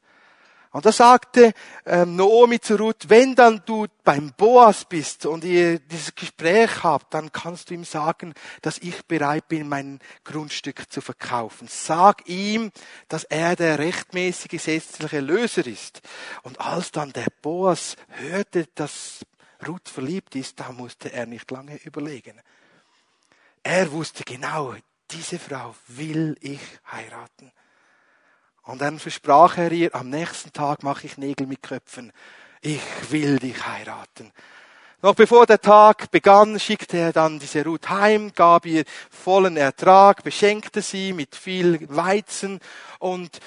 Und 0.72 0.86
da 0.86 0.92
sagte 0.92 1.54
ähm, 1.86 2.16
Naomi 2.16 2.60
zu 2.60 2.76
Ruth, 2.76 3.10
wenn 3.10 3.36
dann 3.36 3.62
du 3.66 3.88
beim 4.04 4.32
Boas 4.38 4.86
bist 4.86 5.26
und 5.26 5.44
ihr 5.44 5.80
dieses 5.80 6.14
Gespräch 6.14 6.84
habt, 6.84 7.14
dann 7.14 7.32
kannst 7.32 7.70
du 7.70 7.74
ihm 7.74 7.84
sagen, 7.84 8.34
dass 8.62 8.78
ich 8.78 9.06
bereit 9.06 9.48
bin, 9.48 9.68
mein 9.68 10.00
Grundstück 10.24 10.92
zu 10.92 11.02
verkaufen. 11.02 11.68
Sag 11.70 12.30
ihm, 12.30 12.72
dass 13.08 13.24
er 13.24 13.56
der 13.56 13.80
rechtmäßige 13.80 14.50
gesetzliche 14.50 15.20
Löser 15.20 15.66
ist. 15.66 16.02
Und 16.44 16.62
als 16.62 16.92
dann 16.92 17.12
der 17.12 17.28
Boas 17.42 17.96
hörte, 18.10 18.68
dass 18.76 19.22
Ruth 19.66 19.90
verliebt 19.90 20.36
ist, 20.36 20.60
da 20.60 20.72
musste 20.72 21.12
er 21.12 21.26
nicht 21.26 21.50
lange 21.52 21.78
überlegen. 21.84 22.40
Er 23.64 23.92
wusste 23.92 24.24
genau, 24.24 24.76
diese 25.12 25.40
Frau 25.40 25.76
will 25.88 26.36
ich 26.42 26.62
heiraten. 26.92 27.52
Und 28.64 28.82
dann 28.82 29.00
versprach 29.00 29.58
er 29.58 29.72
ihr, 29.72 29.96
am 29.96 30.10
nächsten 30.10 30.52
Tag 30.52 30.84
mache 30.84 31.08
ich 31.08 31.18
Nägel 31.18 31.48
mit 31.48 31.64
Köpfen. 31.64 32.12
Ich 32.62 32.82
will 33.10 33.40
dich 33.40 33.66
heiraten. 33.66 34.32
Noch 35.02 35.16
bevor 35.16 35.46
der 35.46 35.62
Tag 35.62 36.12
begann, 36.12 36.60
schickte 36.60 36.98
er 36.98 37.14
dann 37.14 37.40
diese 37.40 37.64
Ruth 37.64 37.88
heim, 37.90 38.34
gab 38.34 38.66
ihr 38.66 38.84
vollen 39.12 39.56
Ertrag, 39.56 40.24
beschenkte 40.24 40.82
sie 40.82 41.14
mit 41.14 41.36
viel 41.36 41.88
Weizen 41.96 42.60
und 43.00 43.40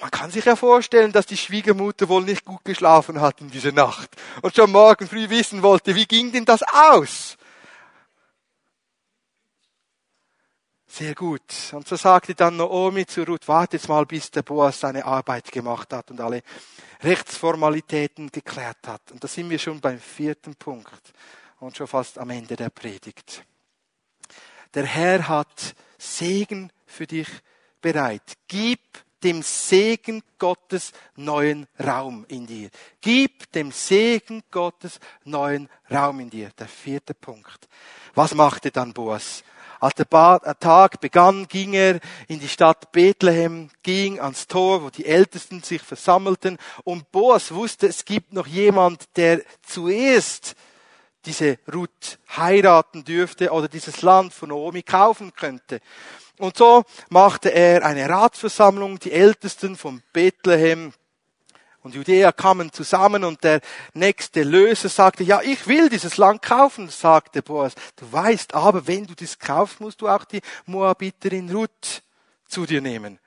man 0.00 0.10
kann 0.10 0.30
sich 0.30 0.44
ja 0.44 0.56
vorstellen, 0.56 1.12
dass 1.12 1.26
die 1.26 1.36
Schwiegermutter 1.36 2.08
wohl 2.08 2.22
nicht 2.22 2.44
gut 2.44 2.64
geschlafen 2.64 3.20
hat 3.20 3.40
in 3.40 3.50
dieser 3.50 3.72
Nacht 3.72 4.10
und 4.42 4.54
schon 4.54 4.70
morgen 4.70 5.08
früh 5.08 5.28
wissen 5.28 5.62
wollte, 5.62 5.94
wie 5.94 6.06
ging 6.06 6.32
denn 6.32 6.44
das 6.44 6.62
aus? 6.62 7.36
Sehr 10.86 11.14
gut. 11.14 11.42
Und 11.72 11.86
so 11.86 11.94
sagte 11.94 12.34
dann 12.34 12.56
Naomi 12.56 13.06
zu 13.06 13.22
Ruth, 13.22 13.46
warte 13.46 13.76
jetzt 13.76 13.88
mal, 13.88 14.04
bis 14.06 14.30
der 14.32 14.42
Boas 14.42 14.80
seine 14.80 15.04
Arbeit 15.04 15.52
gemacht 15.52 15.92
hat 15.92 16.10
und 16.10 16.20
alle 16.20 16.42
Rechtsformalitäten 17.02 18.30
geklärt 18.32 18.88
hat. 18.88 19.12
Und 19.12 19.22
da 19.22 19.28
sind 19.28 19.48
wir 19.50 19.58
schon 19.60 19.80
beim 19.80 20.00
vierten 20.00 20.56
Punkt 20.56 21.12
und 21.60 21.76
schon 21.76 21.86
fast 21.86 22.18
am 22.18 22.30
Ende 22.30 22.56
der 22.56 22.70
Predigt. 22.70 23.44
Der 24.74 24.84
Herr 24.84 25.28
hat 25.28 25.74
Segen 25.96 26.72
für 26.86 27.06
dich 27.06 27.28
bereit. 27.80 28.34
Gib 28.48 28.80
dem 29.22 29.42
Segen 29.42 30.22
Gottes 30.38 30.92
neuen 31.16 31.66
Raum 31.78 32.24
in 32.28 32.46
dir. 32.46 32.70
Gib 33.00 33.52
dem 33.52 33.70
Segen 33.72 34.42
Gottes 34.50 35.00
neuen 35.24 35.68
Raum 35.90 36.20
in 36.20 36.30
dir. 36.30 36.50
Der 36.58 36.68
vierte 36.68 37.14
Punkt. 37.14 37.68
Was 38.14 38.34
machte 38.34 38.70
dann 38.70 38.92
Boas? 38.92 39.44
Als 39.80 39.94
der 39.94 40.08
Tag 40.60 41.00
begann, 41.00 41.48
ging 41.48 41.72
er 41.72 42.00
in 42.28 42.38
die 42.38 42.48
Stadt 42.48 42.92
Bethlehem, 42.92 43.70
ging 43.82 44.20
ans 44.20 44.46
Tor, 44.46 44.82
wo 44.82 44.90
die 44.90 45.06
Ältesten 45.06 45.62
sich 45.62 45.80
versammelten. 45.80 46.58
Und 46.84 47.10
Boas 47.10 47.52
wusste, 47.52 47.86
es 47.86 48.04
gibt 48.04 48.34
noch 48.34 48.46
jemand, 48.46 49.16
der 49.16 49.42
zuerst 49.62 50.54
diese 51.24 51.58
Ruth 51.72 52.18
heiraten 52.36 53.04
dürfte 53.04 53.50
oder 53.52 53.68
dieses 53.68 54.02
Land 54.02 54.34
von 54.34 54.50
Naomi 54.50 54.82
kaufen 54.82 55.32
könnte. 55.34 55.80
Und 56.40 56.56
so 56.56 56.84
machte 57.10 57.52
er 57.52 57.84
eine 57.84 58.08
Ratsversammlung, 58.08 58.98
die 58.98 59.12
Ältesten 59.12 59.76
von 59.76 60.02
Bethlehem 60.14 60.94
und 61.82 61.94
Judäa 61.94 62.32
kamen 62.32 62.72
zusammen 62.72 63.24
und 63.24 63.44
der 63.44 63.60
nächste 63.92 64.42
Löser 64.42 64.88
sagte, 64.88 65.22
ja, 65.22 65.42
ich 65.42 65.66
will 65.66 65.90
dieses 65.90 66.16
Land 66.16 66.40
kaufen, 66.40 66.88
sagte 66.88 67.42
Boas. 67.42 67.74
Du 67.96 68.10
weißt 68.10 68.54
aber, 68.54 68.86
wenn 68.86 69.06
du 69.06 69.14
das 69.14 69.38
kaufst, 69.38 69.80
musst 69.80 70.00
du 70.00 70.08
auch 70.08 70.24
die 70.24 70.40
Moabiterin 70.64 71.50
Ruth 71.50 72.02
zu 72.46 72.64
dir 72.64 72.80
nehmen. 72.80 73.18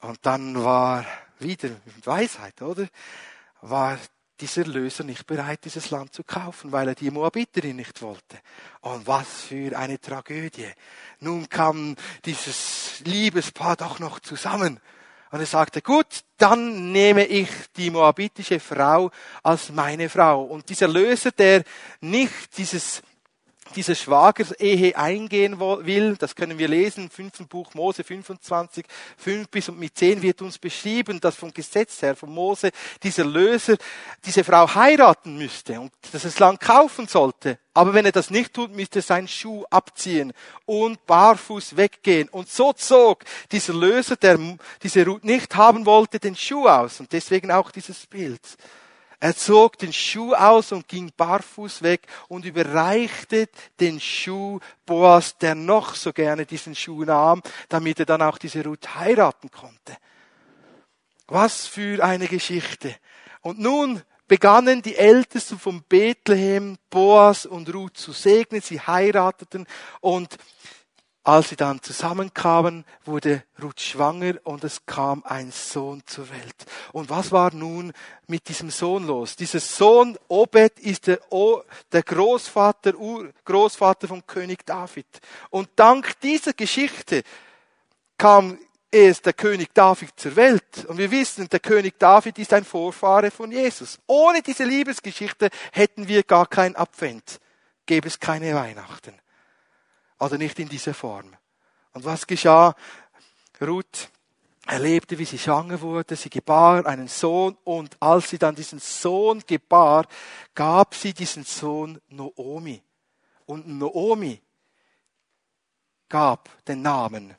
Und 0.00 0.18
dann 0.22 0.62
war 0.64 1.04
wieder 1.38 1.68
Weisheit, 2.04 2.62
oder? 2.62 2.88
War 3.60 3.98
dieser 4.40 4.64
Löser 4.64 5.04
nicht 5.04 5.26
bereit, 5.26 5.64
dieses 5.64 5.90
Land 5.90 6.14
zu 6.14 6.22
kaufen, 6.22 6.72
weil 6.72 6.88
er 6.88 6.94
die 6.94 7.10
Moabiterin 7.10 7.76
nicht 7.76 8.00
wollte. 8.02 8.38
Und 8.80 9.06
was 9.06 9.42
für 9.42 9.76
eine 9.76 10.00
Tragödie. 10.00 10.70
Nun 11.20 11.48
kam 11.48 11.96
dieses 12.24 13.00
Liebespaar 13.04 13.76
doch 13.76 13.98
noch 13.98 14.20
zusammen. 14.20 14.80
Und 15.30 15.40
er 15.40 15.46
sagte, 15.46 15.82
gut, 15.82 16.24
dann 16.38 16.92
nehme 16.92 17.26
ich 17.26 17.50
die 17.76 17.90
moabitische 17.90 18.60
Frau 18.60 19.10
als 19.42 19.70
meine 19.70 20.08
Frau. 20.08 20.44
Und 20.44 20.68
dieser 20.68 20.88
Löser, 20.88 21.32
der 21.32 21.64
nicht 22.00 22.56
dieses 22.56 23.02
diese 23.74 23.94
Schwagerehe 23.94 24.96
eingehen 24.96 25.60
will, 25.60 26.16
das 26.16 26.34
können 26.34 26.58
wir 26.58 26.68
lesen 26.68 27.04
im 27.04 27.10
fünften 27.10 27.46
Buch 27.46 27.74
Mose 27.74 28.04
25, 28.04 28.84
5 29.16 29.48
bis 29.48 29.68
und 29.68 29.78
mit 29.78 29.96
10 29.96 30.22
wird 30.22 30.42
uns 30.42 30.58
beschrieben, 30.58 31.20
dass 31.20 31.36
vom 31.36 31.52
Gesetz 31.52 32.02
her, 32.02 32.16
von 32.16 32.30
Mose, 32.30 32.70
dieser 33.02 33.24
Löser 33.24 33.76
diese 34.24 34.44
Frau 34.44 34.74
heiraten 34.74 35.36
müsste 35.36 35.80
und 35.80 35.92
dass 36.12 36.22
das 36.22 36.38
Land 36.38 36.60
kaufen 36.60 37.06
sollte. 37.06 37.58
Aber 37.74 37.94
wenn 37.94 38.06
er 38.06 38.12
das 38.12 38.30
nicht 38.30 38.54
tut, 38.54 38.74
müsste 38.74 38.98
er 38.98 39.02
seinen 39.02 39.28
Schuh 39.28 39.64
abziehen 39.70 40.32
und 40.66 41.06
barfuß 41.06 41.76
weggehen. 41.76 42.28
Und 42.28 42.48
so 42.48 42.72
zog 42.72 43.24
dieser 43.52 43.74
Löser, 43.74 44.16
der 44.16 44.38
diese 44.82 45.06
Ruth 45.06 45.22
nicht 45.24 45.54
haben 45.54 45.86
wollte, 45.86 46.18
den 46.18 46.34
Schuh 46.34 46.66
aus. 46.66 46.98
Und 46.98 47.12
deswegen 47.12 47.52
auch 47.52 47.70
dieses 47.70 48.06
Bild. 48.06 48.40
Er 49.20 49.34
zog 49.36 49.78
den 49.78 49.92
Schuh 49.92 50.32
aus 50.34 50.70
und 50.70 50.86
ging 50.86 51.10
barfuß 51.16 51.82
weg 51.82 52.06
und 52.28 52.44
überreichte 52.44 53.48
den 53.80 54.00
Schuh 54.00 54.60
Boas, 54.86 55.36
der 55.38 55.56
noch 55.56 55.96
so 55.96 56.12
gerne 56.12 56.46
diesen 56.46 56.76
Schuh 56.76 57.04
nahm, 57.04 57.42
damit 57.68 57.98
er 57.98 58.06
dann 58.06 58.22
auch 58.22 58.38
diese 58.38 58.62
Ruth 58.62 58.94
heiraten 58.94 59.50
konnte. 59.50 59.96
Was 61.26 61.66
für 61.66 62.04
eine 62.04 62.28
Geschichte. 62.28 62.94
Und 63.40 63.58
nun 63.58 64.02
begannen 64.28 64.82
die 64.82 64.94
Ältesten 64.96 65.58
von 65.58 65.82
Bethlehem, 65.82 66.78
Boas 66.88 67.44
und 67.44 67.74
Ruth 67.74 67.96
zu 67.96 68.12
segnen. 68.12 68.60
Sie 68.60 68.80
heirateten 68.80 69.66
und 70.00 70.36
als 71.24 71.50
sie 71.50 71.56
dann 71.56 71.82
zusammenkamen, 71.82 72.84
wurde 73.04 73.42
Ruth 73.62 73.80
schwanger 73.80 74.34
und 74.44 74.64
es 74.64 74.86
kam 74.86 75.22
ein 75.24 75.50
Sohn 75.50 76.02
zur 76.06 76.30
Welt. 76.30 76.64
Und 76.92 77.10
was 77.10 77.32
war 77.32 77.52
nun 77.52 77.92
mit 78.26 78.48
diesem 78.48 78.70
Sohn 78.70 79.06
los? 79.06 79.36
Dieser 79.36 79.60
Sohn 79.60 80.16
Obed 80.28 80.78
ist 80.78 81.06
der, 81.06 81.20
der 81.92 82.02
Großvater, 82.02 82.94
Großvater 83.44 84.08
von 84.08 84.26
König 84.26 84.64
David. 84.64 85.06
Und 85.50 85.68
dank 85.76 86.18
dieser 86.20 86.54
Geschichte 86.54 87.22
kam 88.16 88.58
erst 88.90 89.26
der 89.26 89.32
König 89.34 89.74
David 89.74 90.10
zur 90.16 90.34
Welt. 90.36 90.86
Und 90.86 90.98
wir 90.98 91.10
wissen, 91.10 91.48
der 91.48 91.60
König 91.60 91.98
David 91.98 92.38
ist 92.38 92.52
ein 92.52 92.64
Vorfahre 92.64 93.30
von 93.30 93.52
Jesus. 93.52 93.98
Ohne 94.06 94.42
diese 94.42 94.64
Liebesgeschichte 94.64 95.50
hätten 95.72 96.08
wir 96.08 96.22
gar 96.22 96.46
kein 96.46 96.74
Advent, 96.76 97.38
gäbe 97.86 98.08
es 98.08 98.18
keine 98.18 98.54
Weihnachten. 98.54 99.14
Also 100.18 100.36
nicht 100.36 100.58
in 100.58 100.68
dieser 100.68 100.94
Form. 100.94 101.36
Und 101.92 102.04
was 102.04 102.26
geschah? 102.26 102.74
Ruth 103.60 104.10
erlebte, 104.66 105.18
wie 105.18 105.24
sie 105.24 105.38
schwanger 105.38 105.80
wurde, 105.80 106.14
sie 106.14 106.28
gebar 106.28 106.84
einen 106.86 107.08
Sohn 107.08 107.56
und 107.64 107.96
als 108.00 108.30
sie 108.30 108.38
dann 108.38 108.54
diesen 108.54 108.78
Sohn 108.78 109.42
gebar, 109.46 110.06
gab 110.54 110.94
sie 110.94 111.14
diesen 111.14 111.44
Sohn 111.44 112.00
Noomi. 112.08 112.82
Und 113.46 113.66
Noomi 113.66 114.42
gab 116.08 116.50
den 116.66 116.82
Namen 116.82 117.34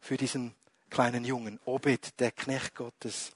für 0.00 0.16
diesen 0.16 0.54
kleinen 0.90 1.24
Jungen, 1.24 1.60
Obed, 1.64 2.18
der 2.20 2.32
Knecht 2.32 2.74
Gottes. 2.74 3.32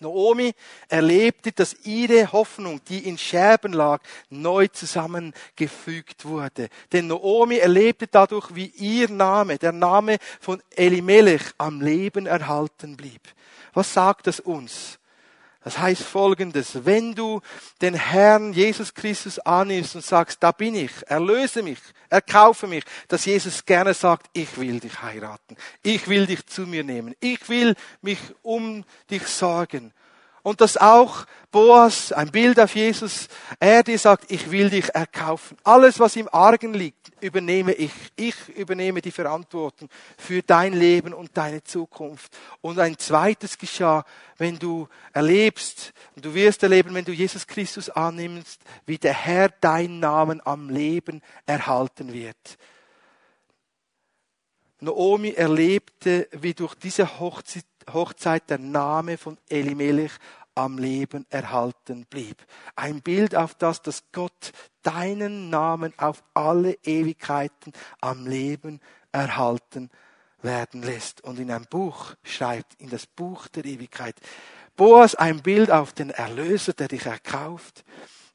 Naomi 0.00 0.52
erlebte, 0.88 1.52
dass 1.52 1.76
ihre 1.84 2.32
Hoffnung, 2.32 2.80
die 2.88 3.08
in 3.08 3.18
Scherben 3.18 3.72
lag, 3.72 4.00
neu 4.30 4.68
zusammengefügt 4.68 6.24
wurde. 6.24 6.68
Denn 6.92 7.06
Naomi 7.06 7.56
erlebte 7.56 8.06
dadurch, 8.06 8.54
wie 8.54 8.66
ihr 8.66 9.08
Name, 9.10 9.58
der 9.58 9.72
Name 9.72 10.18
von 10.40 10.62
Elimelech, 10.76 11.42
am 11.58 11.80
Leben 11.80 12.26
erhalten 12.26 12.96
blieb. 12.96 13.22
Was 13.74 13.92
sagt 13.92 14.26
das 14.26 14.40
uns? 14.40 14.98
Das 15.68 15.78
heißt 15.78 16.02
folgendes, 16.02 16.86
wenn 16.86 17.14
du 17.14 17.42
den 17.82 17.92
Herrn 17.92 18.54
Jesus 18.54 18.94
Christus 18.94 19.38
annimmst 19.38 19.96
und 19.96 20.02
sagst, 20.02 20.42
da 20.42 20.50
bin 20.50 20.74
ich, 20.74 20.90
erlöse 21.08 21.62
mich, 21.62 21.78
erkaufe 22.08 22.66
mich, 22.66 22.84
dass 23.06 23.26
Jesus 23.26 23.66
gerne 23.66 23.92
sagt, 23.92 24.30
ich 24.32 24.56
will 24.56 24.80
dich 24.80 25.02
heiraten, 25.02 25.58
ich 25.82 26.08
will 26.08 26.24
dich 26.24 26.46
zu 26.46 26.62
mir 26.62 26.84
nehmen, 26.84 27.14
ich 27.20 27.46
will 27.50 27.74
mich 28.00 28.18
um 28.40 28.82
dich 29.10 29.26
sorgen. 29.26 29.92
Und 30.42 30.60
dass 30.60 30.76
auch 30.76 31.26
Boas, 31.50 32.12
ein 32.12 32.30
Bild 32.30 32.60
auf 32.60 32.74
Jesus, 32.74 33.28
er 33.58 33.82
dir 33.82 33.98
sagt, 33.98 34.30
ich 34.30 34.50
will 34.50 34.68
dich 34.68 34.94
erkaufen. 34.94 35.56
Alles, 35.64 35.98
was 35.98 36.16
im 36.16 36.28
Argen 36.30 36.74
liegt, 36.74 37.10
übernehme 37.22 37.72
ich. 37.72 37.92
Ich 38.16 38.48
übernehme 38.50 39.00
die 39.00 39.10
Verantwortung 39.10 39.88
für 40.18 40.42
dein 40.42 40.74
Leben 40.74 41.14
und 41.14 41.36
deine 41.36 41.64
Zukunft. 41.64 42.36
Und 42.60 42.78
ein 42.78 42.98
zweites 42.98 43.56
geschah, 43.56 44.04
wenn 44.36 44.58
du 44.58 44.88
erlebst, 45.12 45.92
und 46.14 46.24
du 46.24 46.34
wirst 46.34 46.62
erleben, 46.62 46.94
wenn 46.94 47.04
du 47.04 47.12
Jesus 47.12 47.46
Christus 47.46 47.88
annimmst, 47.88 48.60
wie 48.84 48.98
der 48.98 49.14
Herr 49.14 49.48
dein 49.48 50.00
Namen 50.00 50.42
am 50.44 50.68
Leben 50.68 51.22
erhalten 51.46 52.12
wird. 52.12 52.58
Naomi 54.80 55.30
erlebte, 55.30 56.28
wie 56.32 56.54
durch 56.54 56.74
diese 56.74 57.18
Hochzeit, 57.18 57.64
Hochzeit 57.92 58.50
der 58.50 58.58
Name 58.58 59.18
von 59.18 59.38
Elimelech 59.48 60.12
am 60.54 60.78
Leben 60.78 61.24
erhalten 61.30 62.04
blieb. 62.10 62.44
Ein 62.74 63.00
Bild 63.00 63.36
auf 63.36 63.54
das, 63.54 63.80
dass 63.82 64.02
Gott 64.12 64.52
deinen 64.82 65.50
Namen 65.50 65.92
auf 65.98 66.24
alle 66.34 66.76
Ewigkeiten 66.82 67.72
am 68.00 68.26
Leben 68.26 68.80
erhalten 69.12 69.90
werden 70.42 70.82
lässt 70.82 71.22
und 71.22 71.38
in 71.38 71.50
ein 71.50 71.66
Buch 71.70 72.14
schreibt, 72.22 72.74
in 72.80 72.90
das 72.90 73.06
Buch 73.06 73.48
der 73.48 73.64
Ewigkeit. 73.64 74.16
Boas 74.76 75.14
ein 75.14 75.42
Bild 75.42 75.70
auf 75.70 75.92
den 75.92 76.10
Erlöser, 76.10 76.72
der 76.72 76.88
dich 76.88 77.06
erkauft, 77.06 77.84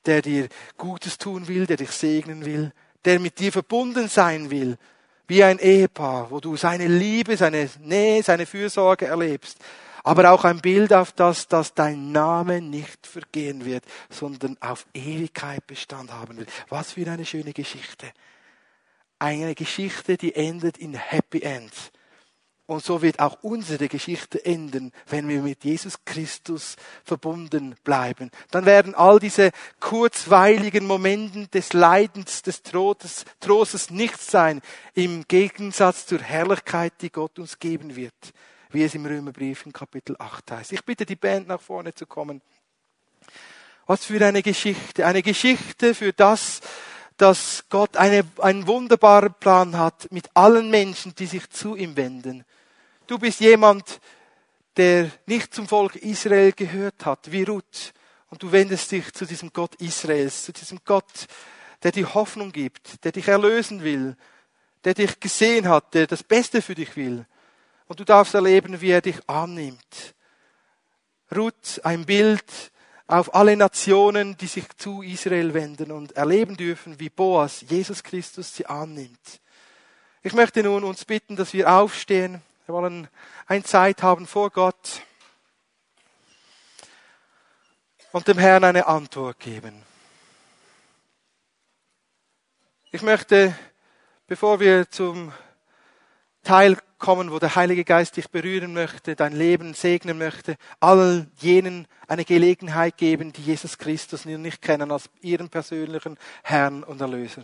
der 0.06 0.22
dir 0.22 0.50
Gutes 0.78 1.18
tun 1.18 1.48
will, 1.48 1.66
der 1.66 1.78
dich 1.78 1.92
segnen 1.92 2.46
will, 2.46 2.74
der 3.06 3.20
mit 3.20 3.40
dir 3.40 3.52
verbunden 3.52 4.08
sein 4.08 4.50
will, 4.50 4.78
wie 5.28 5.44
ein 5.44 5.60
Ehepaar, 5.60 6.30
wo 6.32 6.40
du 6.40 6.56
seine 6.58 6.88
Liebe, 6.88 7.38
seine 7.38 7.70
Nähe, 7.82 8.24
seine 8.24 8.46
Fürsorge 8.46 9.06
erlebst 9.06 9.58
aber 10.04 10.32
auch 10.32 10.44
ein 10.44 10.60
Bild 10.60 10.94
auf 10.94 11.14
das, 11.14 11.48
dass 11.48 11.74
dein 11.74 12.12
Name 12.12 12.62
nicht 12.62 13.08
vergehen 13.08 13.64
wird, 13.64 13.86
sondern 14.10 14.58
auf 14.62 14.86
Ewigkeit 14.94 15.66
Bestand 15.66 16.12
haben 16.12 16.38
wird. 16.38 16.50
Was 16.68 16.92
für 16.92 17.10
eine 17.10 17.26
schöne 17.26 17.54
Geschichte. 17.54 18.12
Eine 19.18 19.56
Geschichte, 19.56 20.18
die 20.18 20.36
endet 20.36 20.78
in 20.78 20.94
Happy 20.94 21.42
End. 21.42 21.72
Und 22.66 22.84
so 22.84 23.02
wird 23.02 23.20
auch 23.20 23.40
unsere 23.42 23.90
Geschichte 23.90 24.46
enden, 24.46 24.94
wenn 25.08 25.28
wir 25.28 25.42
mit 25.42 25.66
Jesus 25.66 26.06
Christus 26.06 26.78
verbunden 27.04 27.76
bleiben. 27.84 28.32
Dann 28.52 28.66
werden 28.66 28.96
all 28.96 29.20
diese 29.20 29.52
kurzweiligen 29.82 30.88
Momente 30.88 31.48
des 31.48 31.74
Leidens, 31.74 32.42
des 32.42 32.64
Trostes, 32.64 33.26
Trostes 33.42 33.90
nichts 33.90 34.28
sein, 34.32 34.62
im 34.94 35.26
Gegensatz 35.28 36.06
zur 36.06 36.20
Herrlichkeit, 36.20 36.94
die 37.02 37.12
Gott 37.12 37.38
uns 37.38 37.60
geben 37.60 37.96
wird 37.96 38.14
wie 38.74 38.84
es 38.84 38.96
im 38.96 39.06
Römerbrief 39.06 39.66
in 39.66 39.72
Kapitel 39.72 40.16
8 40.18 40.52
heißt. 40.52 40.74
Ich 40.74 40.84
bitte 40.84 41.06
die 41.06 41.16
Band 41.16 41.48
nach 41.48 41.62
vorne 41.62 41.94
zu 41.94 42.06
kommen. 42.06 42.42
Was 43.86 44.06
für 44.06 44.26
eine 44.26 44.42
Geschichte. 44.42 45.06
Eine 45.06 45.22
Geschichte 45.22 45.94
für 45.94 46.12
das, 46.12 46.62
dass 47.24 47.64
Gott 47.70 47.96
eine, 47.96 48.26
einen 48.40 48.68
wunderbaren 48.68 49.34
Plan 49.34 49.78
hat 49.78 50.12
mit 50.12 50.30
allen 50.34 50.70
Menschen, 50.70 51.16
die 51.16 51.26
sich 51.26 51.50
zu 51.50 51.78
ihm 51.78 51.96
wenden. 51.96 52.44
Du 53.08 53.18
bist 53.18 53.40
jemand, 53.40 54.02
der 54.76 55.10
nicht 55.26 55.54
zum 55.54 55.66
Volk 55.66 55.96
Israel 55.96 56.52
gehört 56.52 57.06
hat, 57.06 57.32
wie 57.32 57.44
Ruth. 57.44 57.94
Und 58.30 58.44
du 58.44 58.52
wendest 58.52 58.92
dich 58.92 59.14
zu 59.14 59.26
diesem 59.26 59.54
Gott 59.54 59.74
Israels, 59.76 60.44
zu 60.44 60.52
diesem 60.52 60.80
Gott, 60.84 61.28
der 61.82 61.94
dir 61.94 62.14
Hoffnung 62.14 62.52
gibt, 62.52 63.02
der 63.06 63.14
dich 63.14 63.30
erlösen 63.30 63.84
will, 63.84 64.18
der 64.84 64.94
dich 64.94 65.18
gesehen 65.22 65.70
hat, 65.70 65.94
der 65.94 66.08
das 66.08 66.24
Beste 66.24 66.62
für 66.62 66.76
dich 66.76 66.98
will. 66.98 67.26
Und 67.88 68.02
du 68.02 68.04
darfst 68.04 68.34
erleben, 68.34 68.82
wie 68.82 68.90
er 68.90 69.02
dich 69.02 69.30
annimmt. 69.30 70.14
Ruth, 71.34 71.80
ein 71.86 72.06
Bild 72.06 72.44
auf 73.08 73.36
alle 73.36 73.58
Nationen, 73.58 74.38
die 74.38 74.48
sich 74.48 74.66
zu 74.78 75.02
Israel 75.02 75.54
wenden 75.54 75.92
und 75.92 76.14
erleben 76.14 76.56
dürfen, 76.56 77.00
wie 77.00 77.10
Boas, 77.10 77.62
Jesus 77.62 78.04
Christus, 78.04 78.56
sie 78.56 78.66
annimmt. 78.66 79.42
Ich 80.22 80.34
möchte 80.34 80.64
nun 80.64 80.84
uns 80.84 81.04
bitten, 81.06 81.36
dass 81.36 81.54
wir 81.54 81.70
aufstehen. 81.70 82.42
Wir 82.66 82.76
wollen 82.76 83.10
eine 83.46 83.64
Zeit 83.64 84.04
haben 84.04 84.26
vor 84.26 84.52
Gott 84.52 85.02
und 88.14 88.28
dem 88.28 88.38
Herrn 88.38 88.64
eine 88.64 88.88
Antwort 88.88 89.40
geben. 89.40 89.84
Ich 92.92 93.02
möchte, 93.02 93.54
bevor 94.28 94.60
wir 94.60 94.90
zum 94.90 95.34
Teil 96.44 96.78
kommen, 97.04 97.32
wo 97.32 97.38
der 97.40 97.54
Heilige 97.56 97.84
Geist 97.84 98.16
dich 98.16 98.30
berühren 98.30 98.74
möchte, 98.74 99.18
dein 99.18 99.34
Leben 99.34 99.74
segnen 99.74 100.18
möchte, 100.18 100.56
all 100.80 101.28
jenen 101.38 101.86
eine 102.08 102.24
Gelegenheit 102.24 102.96
geben, 102.96 103.34
die 103.34 103.42
Jesus 103.42 103.78
Christus 103.78 104.24
nicht 104.24 104.62
kennen 104.62 104.90
als 104.90 105.10
ihren 105.20 105.50
persönlichen 105.50 106.18
Herrn 106.44 106.82
und 106.82 107.02
Erlöser. 107.02 107.44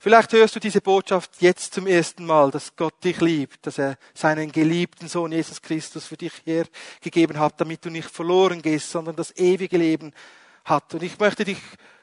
Vielleicht 0.00 0.32
hörst 0.32 0.56
du 0.56 0.60
diese 0.60 0.80
Botschaft 0.80 1.30
jetzt 1.38 1.72
zum 1.72 1.86
ersten 1.86 2.26
Mal, 2.26 2.50
dass 2.50 2.74
Gott 2.74 3.04
dich 3.04 3.20
liebt, 3.20 3.64
dass 3.64 3.78
er 3.78 3.96
seinen 4.12 4.50
geliebten 4.50 5.06
Sohn 5.06 5.30
Jesus 5.30 5.62
Christus 5.62 6.06
für 6.06 6.16
dich 6.16 6.32
hergegeben 6.44 7.38
hat, 7.38 7.60
damit 7.60 7.84
du 7.84 7.90
nicht 7.90 8.10
verloren 8.10 8.60
gehst, 8.60 8.90
sondern 8.90 9.14
das 9.14 9.36
ewige 9.36 9.78
Leben 9.78 10.12
hat. 10.64 10.92
Und 10.94 11.04
ich 11.04 11.16
möchte 11.20 11.44
dich 11.44 11.58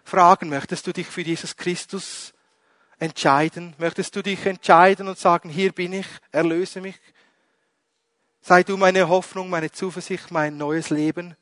fragen, 0.05 0.47
möchtest 0.47 0.87
du 0.87 0.93
dich 0.93 1.07
für 1.07 1.21
Jesus 1.21 1.57
Christus 1.57 2.33
entscheiden? 2.99 3.75
Möchtest 3.77 4.15
du 4.15 4.21
dich 4.21 4.45
entscheiden 4.45 5.07
und 5.07 5.17
sagen, 5.17 5.49
hier 5.49 5.71
bin 5.71 5.93
ich, 5.93 6.07
erlöse 6.31 6.81
mich? 6.81 6.99
Sei 8.41 8.63
du 8.63 8.77
meine 8.77 9.09
Hoffnung, 9.09 9.49
meine 9.49 9.71
Zuversicht, 9.71 10.31
mein 10.31 10.57
neues 10.57 10.89
Leben? 10.89 11.35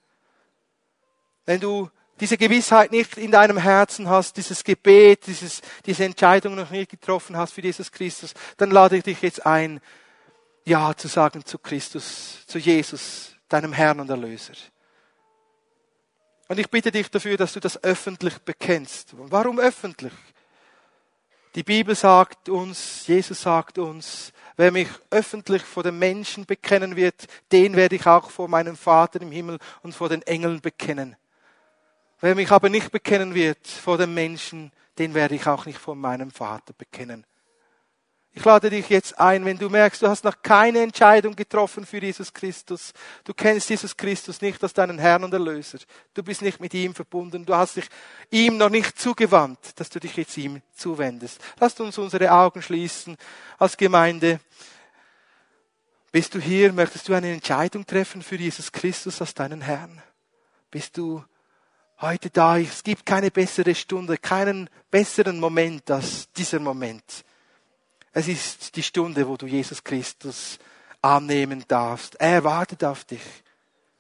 Wenn 1.46 1.60
du 1.60 1.90
diese 2.20 2.38
Gewissheit 2.38 2.92
nicht 2.92 3.18
in 3.18 3.32
deinem 3.32 3.58
Herzen 3.58 4.10
hast, 4.10 4.38
dieses 4.38 4.64
Gebet, 4.64 5.28
dieses, 5.28 5.62
diese 5.86 6.06
Entscheidung 6.06 6.56
noch 6.56 6.72
nicht 6.72 6.90
getroffen 6.90 7.38
hast 7.38 7.54
für 7.54 7.62
Jesus 7.62 7.92
Christus, 7.92 8.34
dann 8.58 8.72
lade 8.72 8.98
ich 8.98 9.04
dich 9.04 9.22
jetzt 9.22 9.46
ein, 9.46 9.82
Ja 10.64 10.96
zu 10.96 11.08
sagen 11.08 11.46
zu 11.46 11.60
Christus, 11.60 12.46
zu 12.48 12.58
Jesus, 12.58 13.36
deinem 13.50 13.74
Herrn 13.74 14.00
und 14.00 14.10
Erlöser. 14.10 14.54
Und 16.48 16.60
ich 16.60 16.70
bitte 16.70 16.92
dich 16.92 17.10
dafür, 17.10 17.38
dass 17.38 17.54
du 17.54 17.60
das 17.60 17.84
öffentlich 17.84 18.38
bekennst. 18.40 19.10
Warum 19.14 19.60
öffentlich? 19.60 20.14
Die 21.56 21.64
Bibel 21.64 21.96
sagt 21.96 22.50
uns, 22.50 23.08
Jesus 23.08 23.42
sagt 23.42 23.78
uns, 23.78 24.34
wer 24.58 24.74
mich 24.74 24.90
öffentlich 25.10 25.62
vor 25.62 25.84
den 25.84 25.98
Menschen 25.98 26.46
bekennen 26.46 26.98
wird, 26.98 27.28
den 27.50 27.78
werde 27.78 27.96
ich 27.96 28.06
auch 28.06 28.30
vor 28.30 28.50
meinem 28.50 28.76
Vater 28.76 29.22
im 29.22 29.32
Himmel 29.32 29.60
und 29.82 29.96
vor 29.96 30.10
den 30.10 30.22
Engeln 30.24 30.60
bekennen. 30.60 31.16
Wer 32.20 32.36
mich 32.36 32.52
aber 32.52 32.68
nicht 32.68 32.92
bekennen 32.92 33.34
wird 33.34 33.66
vor 33.68 33.98
den 33.98 34.14
Menschen, 34.14 34.74
den 34.98 35.14
werde 35.14 35.36
ich 35.36 35.48
auch 35.48 35.66
nicht 35.66 35.80
vor 35.80 35.96
meinem 35.96 36.30
Vater 36.30 36.74
bekennen. 36.78 37.26
Ich 38.38 38.44
lade 38.44 38.70
dich 38.70 38.90
jetzt 38.90 39.18
ein, 39.18 39.46
wenn 39.46 39.58
du 39.58 39.70
merkst, 39.70 40.02
du 40.02 40.10
hast 40.10 40.26
noch 40.26 40.42
keine 40.42 40.82
Entscheidung 40.82 41.38
getroffen 41.38 41.86
für 41.86 42.00
Jesus 42.00 42.34
Christus. 42.34 42.92
Du 43.24 43.34
kennst 43.34 43.70
Jesus 43.70 43.96
Christus 43.96 44.42
nicht 44.42 44.62
als 44.62 44.74
deinen 44.74 45.00
Herrn 45.00 45.24
und 45.24 45.34
Erlöser. 45.34 45.78
Du 46.14 46.22
bist 46.22 46.42
nicht 46.42 46.60
mit 46.60 46.74
ihm 46.74 46.94
verbunden. 46.94 47.46
Du 47.46 47.56
hast 47.56 47.78
dich 47.78 47.88
ihm 48.32 48.58
noch 48.58 48.70
nicht 48.70 49.00
zugewandt, 49.00 49.80
dass 49.80 49.90
du 49.90 50.02
dich 50.02 50.18
jetzt 50.18 50.36
ihm 50.38 50.62
zuwendest. 50.74 51.40
Lasst 51.62 51.80
uns 51.80 51.98
unsere 51.98 52.30
Augen 52.30 52.62
schließen 52.62 53.16
als 53.58 53.78
Gemeinde. 53.78 54.42
Bist 56.12 56.36
du 56.36 56.40
hier? 56.40 56.74
Möchtest 56.74 57.08
du 57.08 57.14
eine 57.14 57.32
Entscheidung 57.32 57.86
treffen 57.86 58.22
für 58.22 58.36
Jesus 58.36 58.70
Christus 58.70 59.22
als 59.22 59.34
deinen 59.34 59.62
Herrn? 59.62 60.02
Bist 60.72 60.98
du 60.98 61.24
heute 62.02 62.30
da? 62.30 62.58
Es 62.60 62.84
gibt 62.84 63.06
keine 63.06 63.32
bessere 63.32 63.74
Stunde, 63.74 64.18
keinen 64.18 64.70
besseren 64.92 65.40
Moment 65.40 65.90
als 65.90 66.30
dieser 66.34 66.60
Moment 66.60 67.24
es 68.16 68.30
ist 68.30 68.78
die 68.78 68.84
Stunde, 68.84 69.28
wo 69.28 69.36
du 69.36 69.46
Jesus 69.46 69.84
Christus 69.84 70.58
annehmen 71.02 71.66
darfst. 71.68 72.16
Er 72.16 72.46
wartet 72.46 72.82
auf 72.86 73.04
dich. 73.04 73.22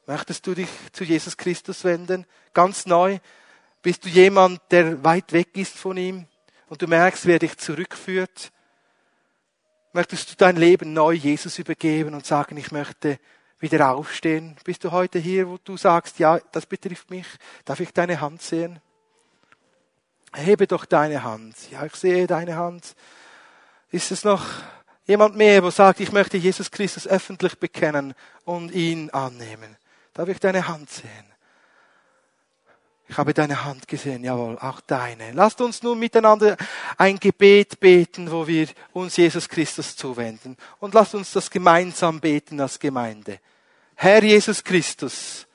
Möchtest 0.07 0.47
du 0.47 0.53
dich 0.53 0.70
zu 0.93 1.03
Jesus 1.03 1.36
Christus 1.36 1.84
wenden? 1.84 2.26
Ganz 2.53 2.86
neu? 2.86 3.20
Bist 3.82 4.05
du 4.05 4.09
jemand, 4.09 4.61
der 4.72 5.03
weit 5.03 5.34
weg 5.34 5.57
ist 5.57 5.78
von 5.78 5.97
ihm 5.97 6.28
und 6.70 6.82
du 6.82 6.88
merkst, 6.88 7.26
wer 7.26 7.39
dich 7.39 7.57
zurückführt? 7.57 8.53
Möchtest 9.91 10.32
du 10.32 10.36
dein 10.38 10.55
Leben 10.55 10.93
neu 10.93 11.11
Jesus 11.11 11.59
übergeben 11.59 12.13
und 12.13 12.26
sagen, 12.26 12.55
ich 12.55 12.72
möchte 12.72 13.20
wieder 13.59 13.89
aufstehen? 13.91 14.55
Bist 14.63 14.86
du 14.86 14.91
heute 14.91 15.20
hier, 15.20 15.49
wo 15.49 15.57
du 15.61 15.76
sagst, 15.76 16.20
ja, 16.20 16.39
das 16.53 16.66
betrifft 16.66 17.09
mich? 17.09 17.28
Darf 17.66 17.82
ich 17.82 17.91
deine 17.91 18.22
Hand 18.22 18.41
sehen? 18.41 18.80
Hebe 20.34 20.68
doch 20.68 20.86
deine 20.86 21.26
Hand. 21.26 21.70
Ja, 21.70 21.86
ich 21.86 21.95
sehe 21.95 22.28
deine 22.28 22.55
Hand. 22.55 22.95
Ist 23.96 24.12
es 24.12 24.26
noch 24.26 24.46
jemand 25.06 25.38
mehr, 25.38 25.64
wo 25.64 25.70
sagt, 25.70 26.02
ich 26.02 26.12
möchte 26.12 26.36
Jesus 26.36 26.70
Christus 26.70 27.08
öffentlich 27.08 27.58
bekennen 27.58 28.14
und 28.43 28.74
ihn 28.74 29.10
annehmen? 29.12 29.78
Darf 30.14 30.28
ich 30.28 30.38
deine 30.38 30.68
Hand 30.68 30.89
sehen? 30.89 31.26
Ich 33.08 33.18
habe 33.18 33.34
deine 33.34 33.64
Hand 33.64 33.88
gesehen, 33.88 34.26
jawohl, 34.26 34.60
auch 34.60 34.82
deine. 34.82 35.32
Lasst 35.32 35.62
uns 35.62 35.82
nun 35.82 35.98
miteinander 35.98 36.58
ein 36.98 37.18
Gebet 37.18 37.80
beten, 37.80 38.30
wo 38.30 38.46
wir 38.46 38.68
uns 38.91 39.16
Jesus 39.16 39.48
Christus 39.48 39.96
zuwenden. 39.96 40.58
Und 40.82 40.93
lasst 40.93 41.16
uns 41.16 41.32
das 41.32 41.50
gemeinsam 41.50 42.20
beten 42.20 42.60
als 42.60 42.78
Gemeinde. 42.78 43.39
Herr 43.96 44.22
Jesus 44.22 44.62
Christus, 44.62 45.48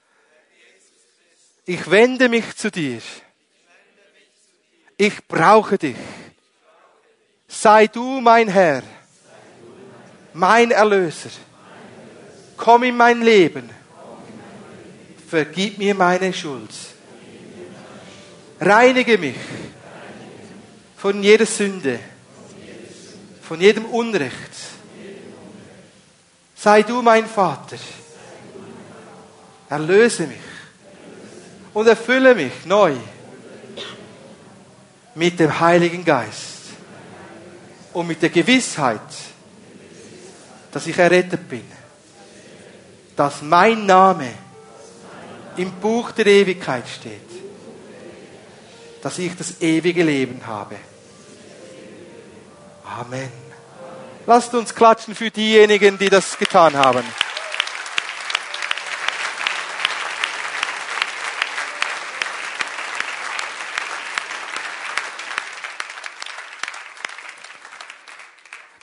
Ich 1.66 1.90
wende 1.90 2.30
mich 2.30 2.56
zu 2.56 2.70
dir. 2.70 3.02
Ich 4.96 5.28
brauche 5.28 5.76
dich. 5.76 5.96
Sei 7.52 7.88
du 7.88 8.20
mein 8.20 8.46
Herr, 8.46 8.84
mein 10.32 10.70
Erlöser. 10.70 11.30
Komm 12.56 12.84
in 12.84 12.96
mein 12.96 13.22
Leben. 13.22 13.68
Vergib 15.28 15.76
mir 15.76 15.96
meine 15.96 16.32
Schuld. 16.32 16.70
Reinige 18.60 19.18
mich 19.18 19.36
von 20.96 21.22
jeder 21.22 21.44
Sünde, 21.44 21.98
von 23.42 23.60
jedem 23.60 23.84
Unrecht. 23.86 24.54
Sei 26.54 26.84
du 26.84 27.02
mein 27.02 27.26
Vater. 27.26 27.78
Erlöse 29.68 30.28
mich 30.28 30.38
und 31.74 31.88
erfülle 31.88 32.36
mich 32.36 32.64
neu 32.64 32.94
mit 35.16 35.40
dem 35.40 35.58
Heiligen 35.58 36.04
Geist 36.04 36.59
und 37.92 38.06
mit 38.06 38.22
der 38.22 38.30
Gewissheit, 38.30 39.00
dass 40.72 40.86
ich 40.86 40.98
errettet 40.98 41.48
bin, 41.48 41.64
dass 43.16 43.42
mein 43.42 43.86
Name 43.86 44.30
im 45.56 45.72
Buch 45.72 46.12
der 46.12 46.26
Ewigkeit 46.26 46.88
steht, 46.88 47.20
dass 49.02 49.18
ich 49.18 49.36
das 49.36 49.60
ewige 49.60 50.02
Leben 50.02 50.40
habe. 50.46 50.76
Amen. 52.84 53.30
Lasst 54.26 54.54
uns 54.54 54.74
klatschen 54.74 55.14
für 55.14 55.30
diejenigen, 55.30 55.98
die 55.98 56.08
das 56.08 56.38
getan 56.38 56.76
haben. 56.76 57.04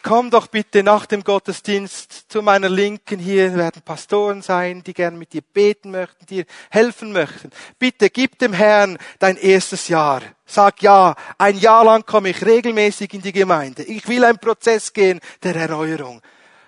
Komm 0.07 0.29
doch 0.29 0.47
bitte 0.47 0.83
nach 0.83 1.05
dem 1.05 1.21
Gottesdienst 1.21 2.31
zu 2.31 2.41
meiner 2.41 2.69
Linken. 2.69 3.19
Hier 3.19 3.53
werden 3.55 3.81
Pastoren 3.81 4.41
sein, 4.41 4.81
die 4.81 4.93
gern 4.93 5.19
mit 5.19 5.33
dir 5.33 5.41
beten 5.41 5.91
möchten, 5.91 6.25
dir 6.25 6.45
helfen 6.69 7.11
möchten. 7.11 7.49
Bitte 7.77 8.09
gib 8.09 8.39
dem 8.39 8.53
Herrn 8.53 8.97
dein 9.19 9.35
erstes 9.35 9.89
Jahr. 9.89 10.21
Sag 10.45 10.81
ja, 10.81 11.13
ein 11.37 11.57
Jahr 11.57 11.83
lang 11.83 12.05
komme 12.05 12.29
ich 12.29 12.45
regelmäßig 12.45 13.15
in 13.15 13.21
die 13.21 13.33
Gemeinde. 13.33 13.83
Ich 13.83 14.07
will 14.07 14.23
einen 14.23 14.39
Prozess 14.39 14.93
gehen 14.93 15.19
der 15.43 15.57
Erneuerung. 15.57 16.21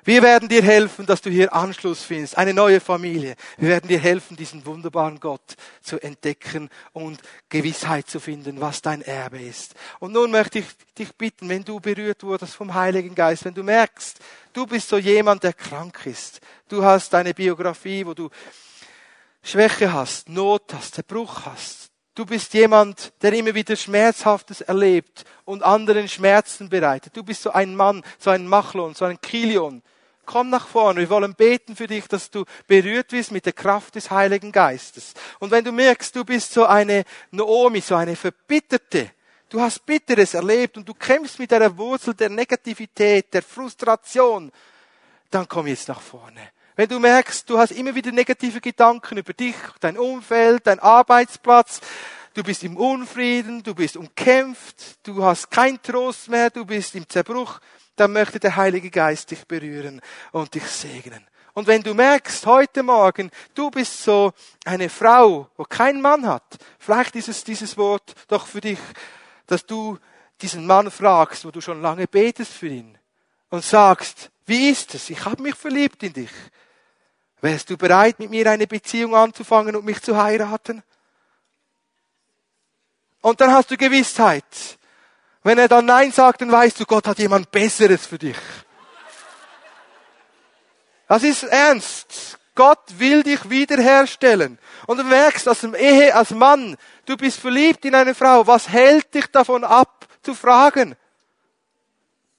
Wir 0.10 0.24
werden 0.24 0.50
dir 0.50 0.64
helfen, 0.64 1.06
dass 1.06 1.22
du 1.22 1.30
hier 1.30 1.54
Anschluss 1.54 2.02
findest, 2.02 2.36
eine 2.36 2.52
neue 2.52 2.80
Familie. 2.80 3.36
Wir 3.58 3.70
werden 3.70 3.88
dir 3.88 4.00
helfen, 4.00 4.36
diesen 4.36 4.66
wunderbaren 4.66 5.20
Gott 5.20 5.56
zu 5.84 6.00
entdecken 6.00 6.72
und 6.94 7.22
Gewissheit 7.48 8.10
zu 8.10 8.20
finden, 8.20 8.60
was 8.60 8.82
dein 8.82 9.04
Erbe 9.04 9.40
ist. 9.40 9.76
Und 10.00 10.14
nun 10.14 10.32
möchte 10.32 10.58
ich 10.58 10.66
dich 10.98 11.14
bitten, 11.16 11.48
wenn 11.48 11.64
du 11.64 11.80
berührt 11.80 12.24
wurdest 12.24 12.56
vom 12.56 12.74
Heiligen 12.74 13.14
Geist, 13.14 13.46
wenn 13.46 13.54
du 13.54 13.62
merkst, 13.62 14.18
du 14.52 14.66
bist 14.66 14.90
so 14.90 14.98
jemand, 14.98 15.44
der 15.44 15.54
krank 15.54 16.04
ist, 16.06 16.42
du 16.70 16.84
hast 16.84 17.14
eine 17.14 17.36
Biografie, 17.36 18.04
wo 18.04 18.16
du 18.16 18.32
Schwäche 19.44 19.94
hast, 19.94 20.28
Not 20.28 20.74
hast, 20.74 20.96
Zerbruch 20.96 21.46
hast, 21.46 21.90
Du 22.16 22.26
bist 22.26 22.54
jemand, 22.54 23.14
der 23.22 23.32
immer 23.32 23.56
wieder 23.56 23.78
Schmerzhaftes 23.78 24.60
erlebt 24.60 25.24
und 25.46 25.64
anderen 25.64 26.10
Schmerzen 26.10 26.68
bereitet. 26.68 27.16
Du 27.16 27.24
bist 27.24 27.44
so 27.44 27.52
ein 27.52 27.76
Mann, 27.76 28.04
so 28.18 28.30
ein 28.30 28.46
Machlon, 28.46 28.94
so 28.94 29.06
ein 29.06 29.22
Kilion, 29.22 29.82
komm 30.30 30.52
nach 30.52 30.68
vorne. 30.68 31.00
Wir 31.00 31.10
wollen 31.10 31.34
beten 31.34 31.76
für 31.76 31.88
dich, 31.88 32.08
dass 32.08 32.30
du 32.30 32.46
berührt 32.68 33.12
wirst 33.14 33.32
mit 33.32 33.48
der 33.48 33.54
Kraft 33.54 33.96
des 33.96 34.12
Heiligen 34.12 34.52
Geistes. 34.52 35.16
Und 35.40 35.50
wenn 35.50 35.64
du 35.64 35.72
merkst, 35.72 36.16
du 36.16 36.24
bist 36.24 36.54
so 36.54 36.68
eine 36.68 37.04
Naomi, 37.32 37.82
so 37.82 37.96
eine 37.96 38.16
Verbitterte, 38.16 39.10
du 39.50 39.60
hast 39.60 39.84
Bitteres 39.88 40.36
erlebt 40.36 40.78
und 40.78 40.88
du 40.88 40.94
kämpfst 40.94 41.40
mit 41.40 41.50
der 41.50 41.76
Wurzel 41.76 42.14
der 42.14 42.30
Negativität, 42.30 43.34
der 43.34 43.42
Frustration, 43.42 44.52
dann 45.32 45.48
komm 45.48 45.66
jetzt 45.66 45.88
nach 45.88 46.00
vorne. 46.00 46.52
Wenn 46.76 46.90
du 46.90 47.00
merkst, 47.00 47.50
du 47.50 47.58
hast 47.58 47.72
immer 47.72 47.96
wieder 47.96 48.12
negative 48.12 48.62
Gedanken 48.62 49.18
über 49.18 49.34
dich, 49.34 49.56
dein 49.80 49.98
Umfeld, 49.98 50.68
dein 50.68 50.78
Arbeitsplatz, 50.78 51.82
du 52.36 52.44
bist 52.44 52.64
im 52.64 52.78
Unfrieden, 52.78 53.64
du 53.64 53.74
bist 53.74 53.98
umkämpft, 53.98 55.00
du 55.08 55.24
hast 55.24 55.50
keinen 55.50 55.82
Trost 55.82 56.30
mehr, 56.30 56.52
du 56.52 56.66
bist 56.66 56.94
im 56.94 57.10
Zerbruch, 57.10 57.60
dann 58.00 58.14
möchte 58.14 58.40
der 58.40 58.56
Heilige 58.56 58.90
Geist 58.90 59.32
dich 59.32 59.46
berühren 59.46 60.02
und 60.32 60.54
dich 60.54 60.64
segnen. 60.64 61.26
Und 61.54 61.68
wenn 61.68 61.84
du 61.84 61.94
merkst, 61.94 62.46
heute 62.46 62.84
Morgen, 62.84 63.32
du 63.54 63.70
bist 63.70 64.04
so 64.04 64.32
eine 64.64 64.90
Frau, 64.90 65.50
wo 65.58 65.64
kein 65.64 66.00
Mann 66.00 66.26
hat, 66.26 66.58
vielleicht 66.78 67.16
ist 67.16 67.28
es 67.28 67.44
dieses 67.44 67.78
Wort 67.78 68.16
doch 68.28 68.48
für 68.48 68.62
dich, 68.62 68.80
dass 69.48 69.66
du 69.66 69.98
diesen 70.42 70.66
Mann 70.66 70.90
fragst, 70.90 71.44
wo 71.44 71.52
du 71.52 71.60
schon 71.60 71.82
lange 71.82 72.08
betest 72.08 72.54
für 72.54 72.68
ihn 72.68 72.98
und 73.50 73.64
sagst, 73.64 74.32
wie 74.46 74.70
ist 74.70 74.96
es? 74.96 75.10
Ich 75.10 75.26
habe 75.26 75.42
mich 75.42 75.56
verliebt 75.56 76.02
in 76.04 76.14
dich. 76.14 76.32
Wärst 77.42 77.70
du 77.70 77.78
bereit, 77.78 78.20
mit 78.20 78.30
mir 78.30 78.50
eine 78.50 78.68
Beziehung 78.68 79.16
anzufangen 79.16 79.76
und 79.76 79.86
mich 79.86 80.02
zu 80.02 80.16
heiraten? 80.16 80.84
Und 83.22 83.42
dann 83.42 83.52
hast 83.52 83.70
du 83.72 83.78
Gewissheit. 83.78 84.79
Wenn 85.44 85.58
er 85.58 85.68
dann 85.68 85.86
Nein 85.86 86.12
sagt, 86.12 86.42
dann 86.42 86.52
weißt 86.52 86.80
du, 86.80 86.86
Gott 86.86 87.08
hat 87.08 87.20
jemand 87.20 87.52
Besseres 87.52 88.06
für 88.06 88.18
dich. 88.18 88.38
Das 91.08 91.24
ist 91.24 91.44
ernst. 91.44 92.38
Gott 92.56 92.80
will 92.98 93.24
dich 93.24 93.50
wiederherstellen. 93.50 94.60
Und 94.86 94.98
du 94.98 95.04
merkst, 95.04 95.48
als 95.48 95.64
Ehe, 95.64 96.14
als 96.14 96.32
Mann, 96.32 96.76
du 97.06 97.16
bist 97.16 97.40
verliebt 97.40 97.86
in 97.86 97.96
eine 97.96 98.14
Frau. 98.14 98.46
Was 98.48 98.68
hält 98.68 99.14
dich 99.14 99.28
davon 99.28 99.64
ab, 99.64 100.08
zu 100.22 100.34
fragen? 100.34 100.96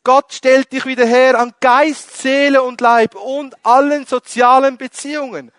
Gott 0.04 0.32
stellt 0.32 0.72
dich 0.72 0.84
wieder 0.84 1.06
her 1.06 1.38
an 1.38 1.54
Geist, 1.60 2.18
Seele 2.18 2.62
und 2.62 2.80
Leib 2.80 3.14
und 3.14 3.54
allen 3.64 4.06
sozialen 4.06 4.76
Beziehungen. 4.76 5.52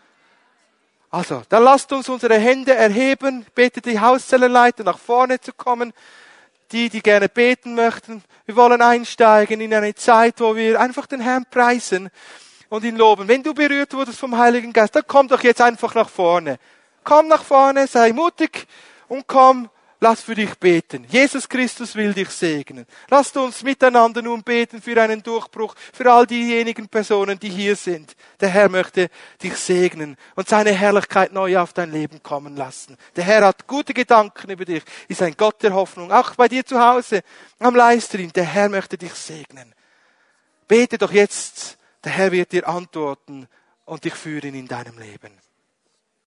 Also, 1.10 1.42
dann 1.50 1.64
lasst 1.64 1.92
uns 1.92 2.08
unsere 2.08 2.38
Hände 2.38 2.74
erheben, 2.74 3.46
betet 3.56 3.86
die 3.86 4.00
Hauszellenleiter 4.00 4.84
nach 4.84 5.00
vorne 5.00 5.42
zu 5.42 5.54
kommen 5.54 5.92
die, 6.72 6.90
die 6.90 7.02
gerne 7.02 7.30
beten 7.30 7.76
möchten. 7.76 8.24
Wir 8.46 8.56
wollen 8.56 8.82
einsteigen 8.82 9.62
in 9.62 9.74
eine 9.74 9.94
Zeit, 9.96 10.40
wo 10.40 10.56
wir 10.56 10.80
einfach 10.80 11.06
den 11.06 11.22
Herrn 11.22 11.46
preisen 11.50 12.10
und 12.70 12.84
ihn 12.84 12.96
loben. 12.96 13.28
Wenn 13.28 13.44
du 13.44 13.54
berührt 13.54 13.94
wurdest 13.94 14.20
vom 14.20 14.38
Heiligen 14.38 14.74
Geist, 14.74 14.96
dann 14.96 15.04
komm 15.08 15.28
doch 15.28 15.44
jetzt 15.44 15.62
einfach 15.62 15.94
nach 15.96 16.10
vorne. 16.10 16.58
Komm 17.04 17.28
nach 17.28 17.44
vorne, 17.44 17.88
sei 17.88 18.14
mutig 18.14 18.68
und 19.08 19.28
komm 19.28 19.70
Lass 20.04 20.22
für 20.22 20.34
dich 20.34 20.56
beten. 20.56 21.06
Jesus 21.08 21.48
Christus 21.48 21.94
will 21.94 22.12
dich 22.12 22.30
segnen. 22.30 22.88
Lasst 23.08 23.38
uns 23.38 23.62
miteinander 23.62 24.24
nun 24.24 24.42
beten 24.42 24.82
für 24.82 25.00
einen 25.00 25.22
Durchbruch, 25.22 25.76
für 25.94 26.12
all 26.12 26.26
diejenigen 26.26 26.90
Personen, 26.90 27.38
die 27.38 27.50
hier 27.52 27.76
sind. 27.76 28.16
Der 28.40 28.50
Herr 28.50 28.68
möchte 28.68 29.10
dich 29.44 29.56
segnen 29.56 30.18
und 30.36 30.50
seine 30.50 30.72
Herrlichkeit 30.72 31.32
neu 31.34 31.56
auf 31.60 31.74
dein 31.74 31.92
Leben 31.92 32.24
kommen 32.24 32.56
lassen. 32.56 32.98
Der 33.16 33.26
Herr 33.26 33.46
hat 33.46 33.68
gute 33.68 33.94
Gedanken 33.94 34.50
über 34.50 34.66
dich, 34.66 34.82
ist 35.08 35.22
ein 35.22 35.36
Gott 35.38 35.62
der 35.62 35.76
Hoffnung. 35.76 36.12
Auch 36.12 36.34
bei 36.34 36.48
dir 36.48 36.66
zu 36.66 36.80
Hause, 36.80 37.22
am 37.60 37.76
Livestream, 37.76 38.34
der 38.34 38.46
Herr 38.46 38.70
möchte 38.70 38.98
dich 38.98 39.14
segnen. 39.14 39.76
Bete 40.68 40.98
doch 40.98 41.12
jetzt, 41.12 41.78
der 42.04 42.14
Herr 42.14 42.32
wird 42.32 42.54
dir 42.54 42.68
antworten 42.68 43.48
und 43.86 44.04
dich 44.04 44.16
führen 44.16 44.56
in 44.56 44.68
deinem 44.68 44.98
Leben. 44.98 45.32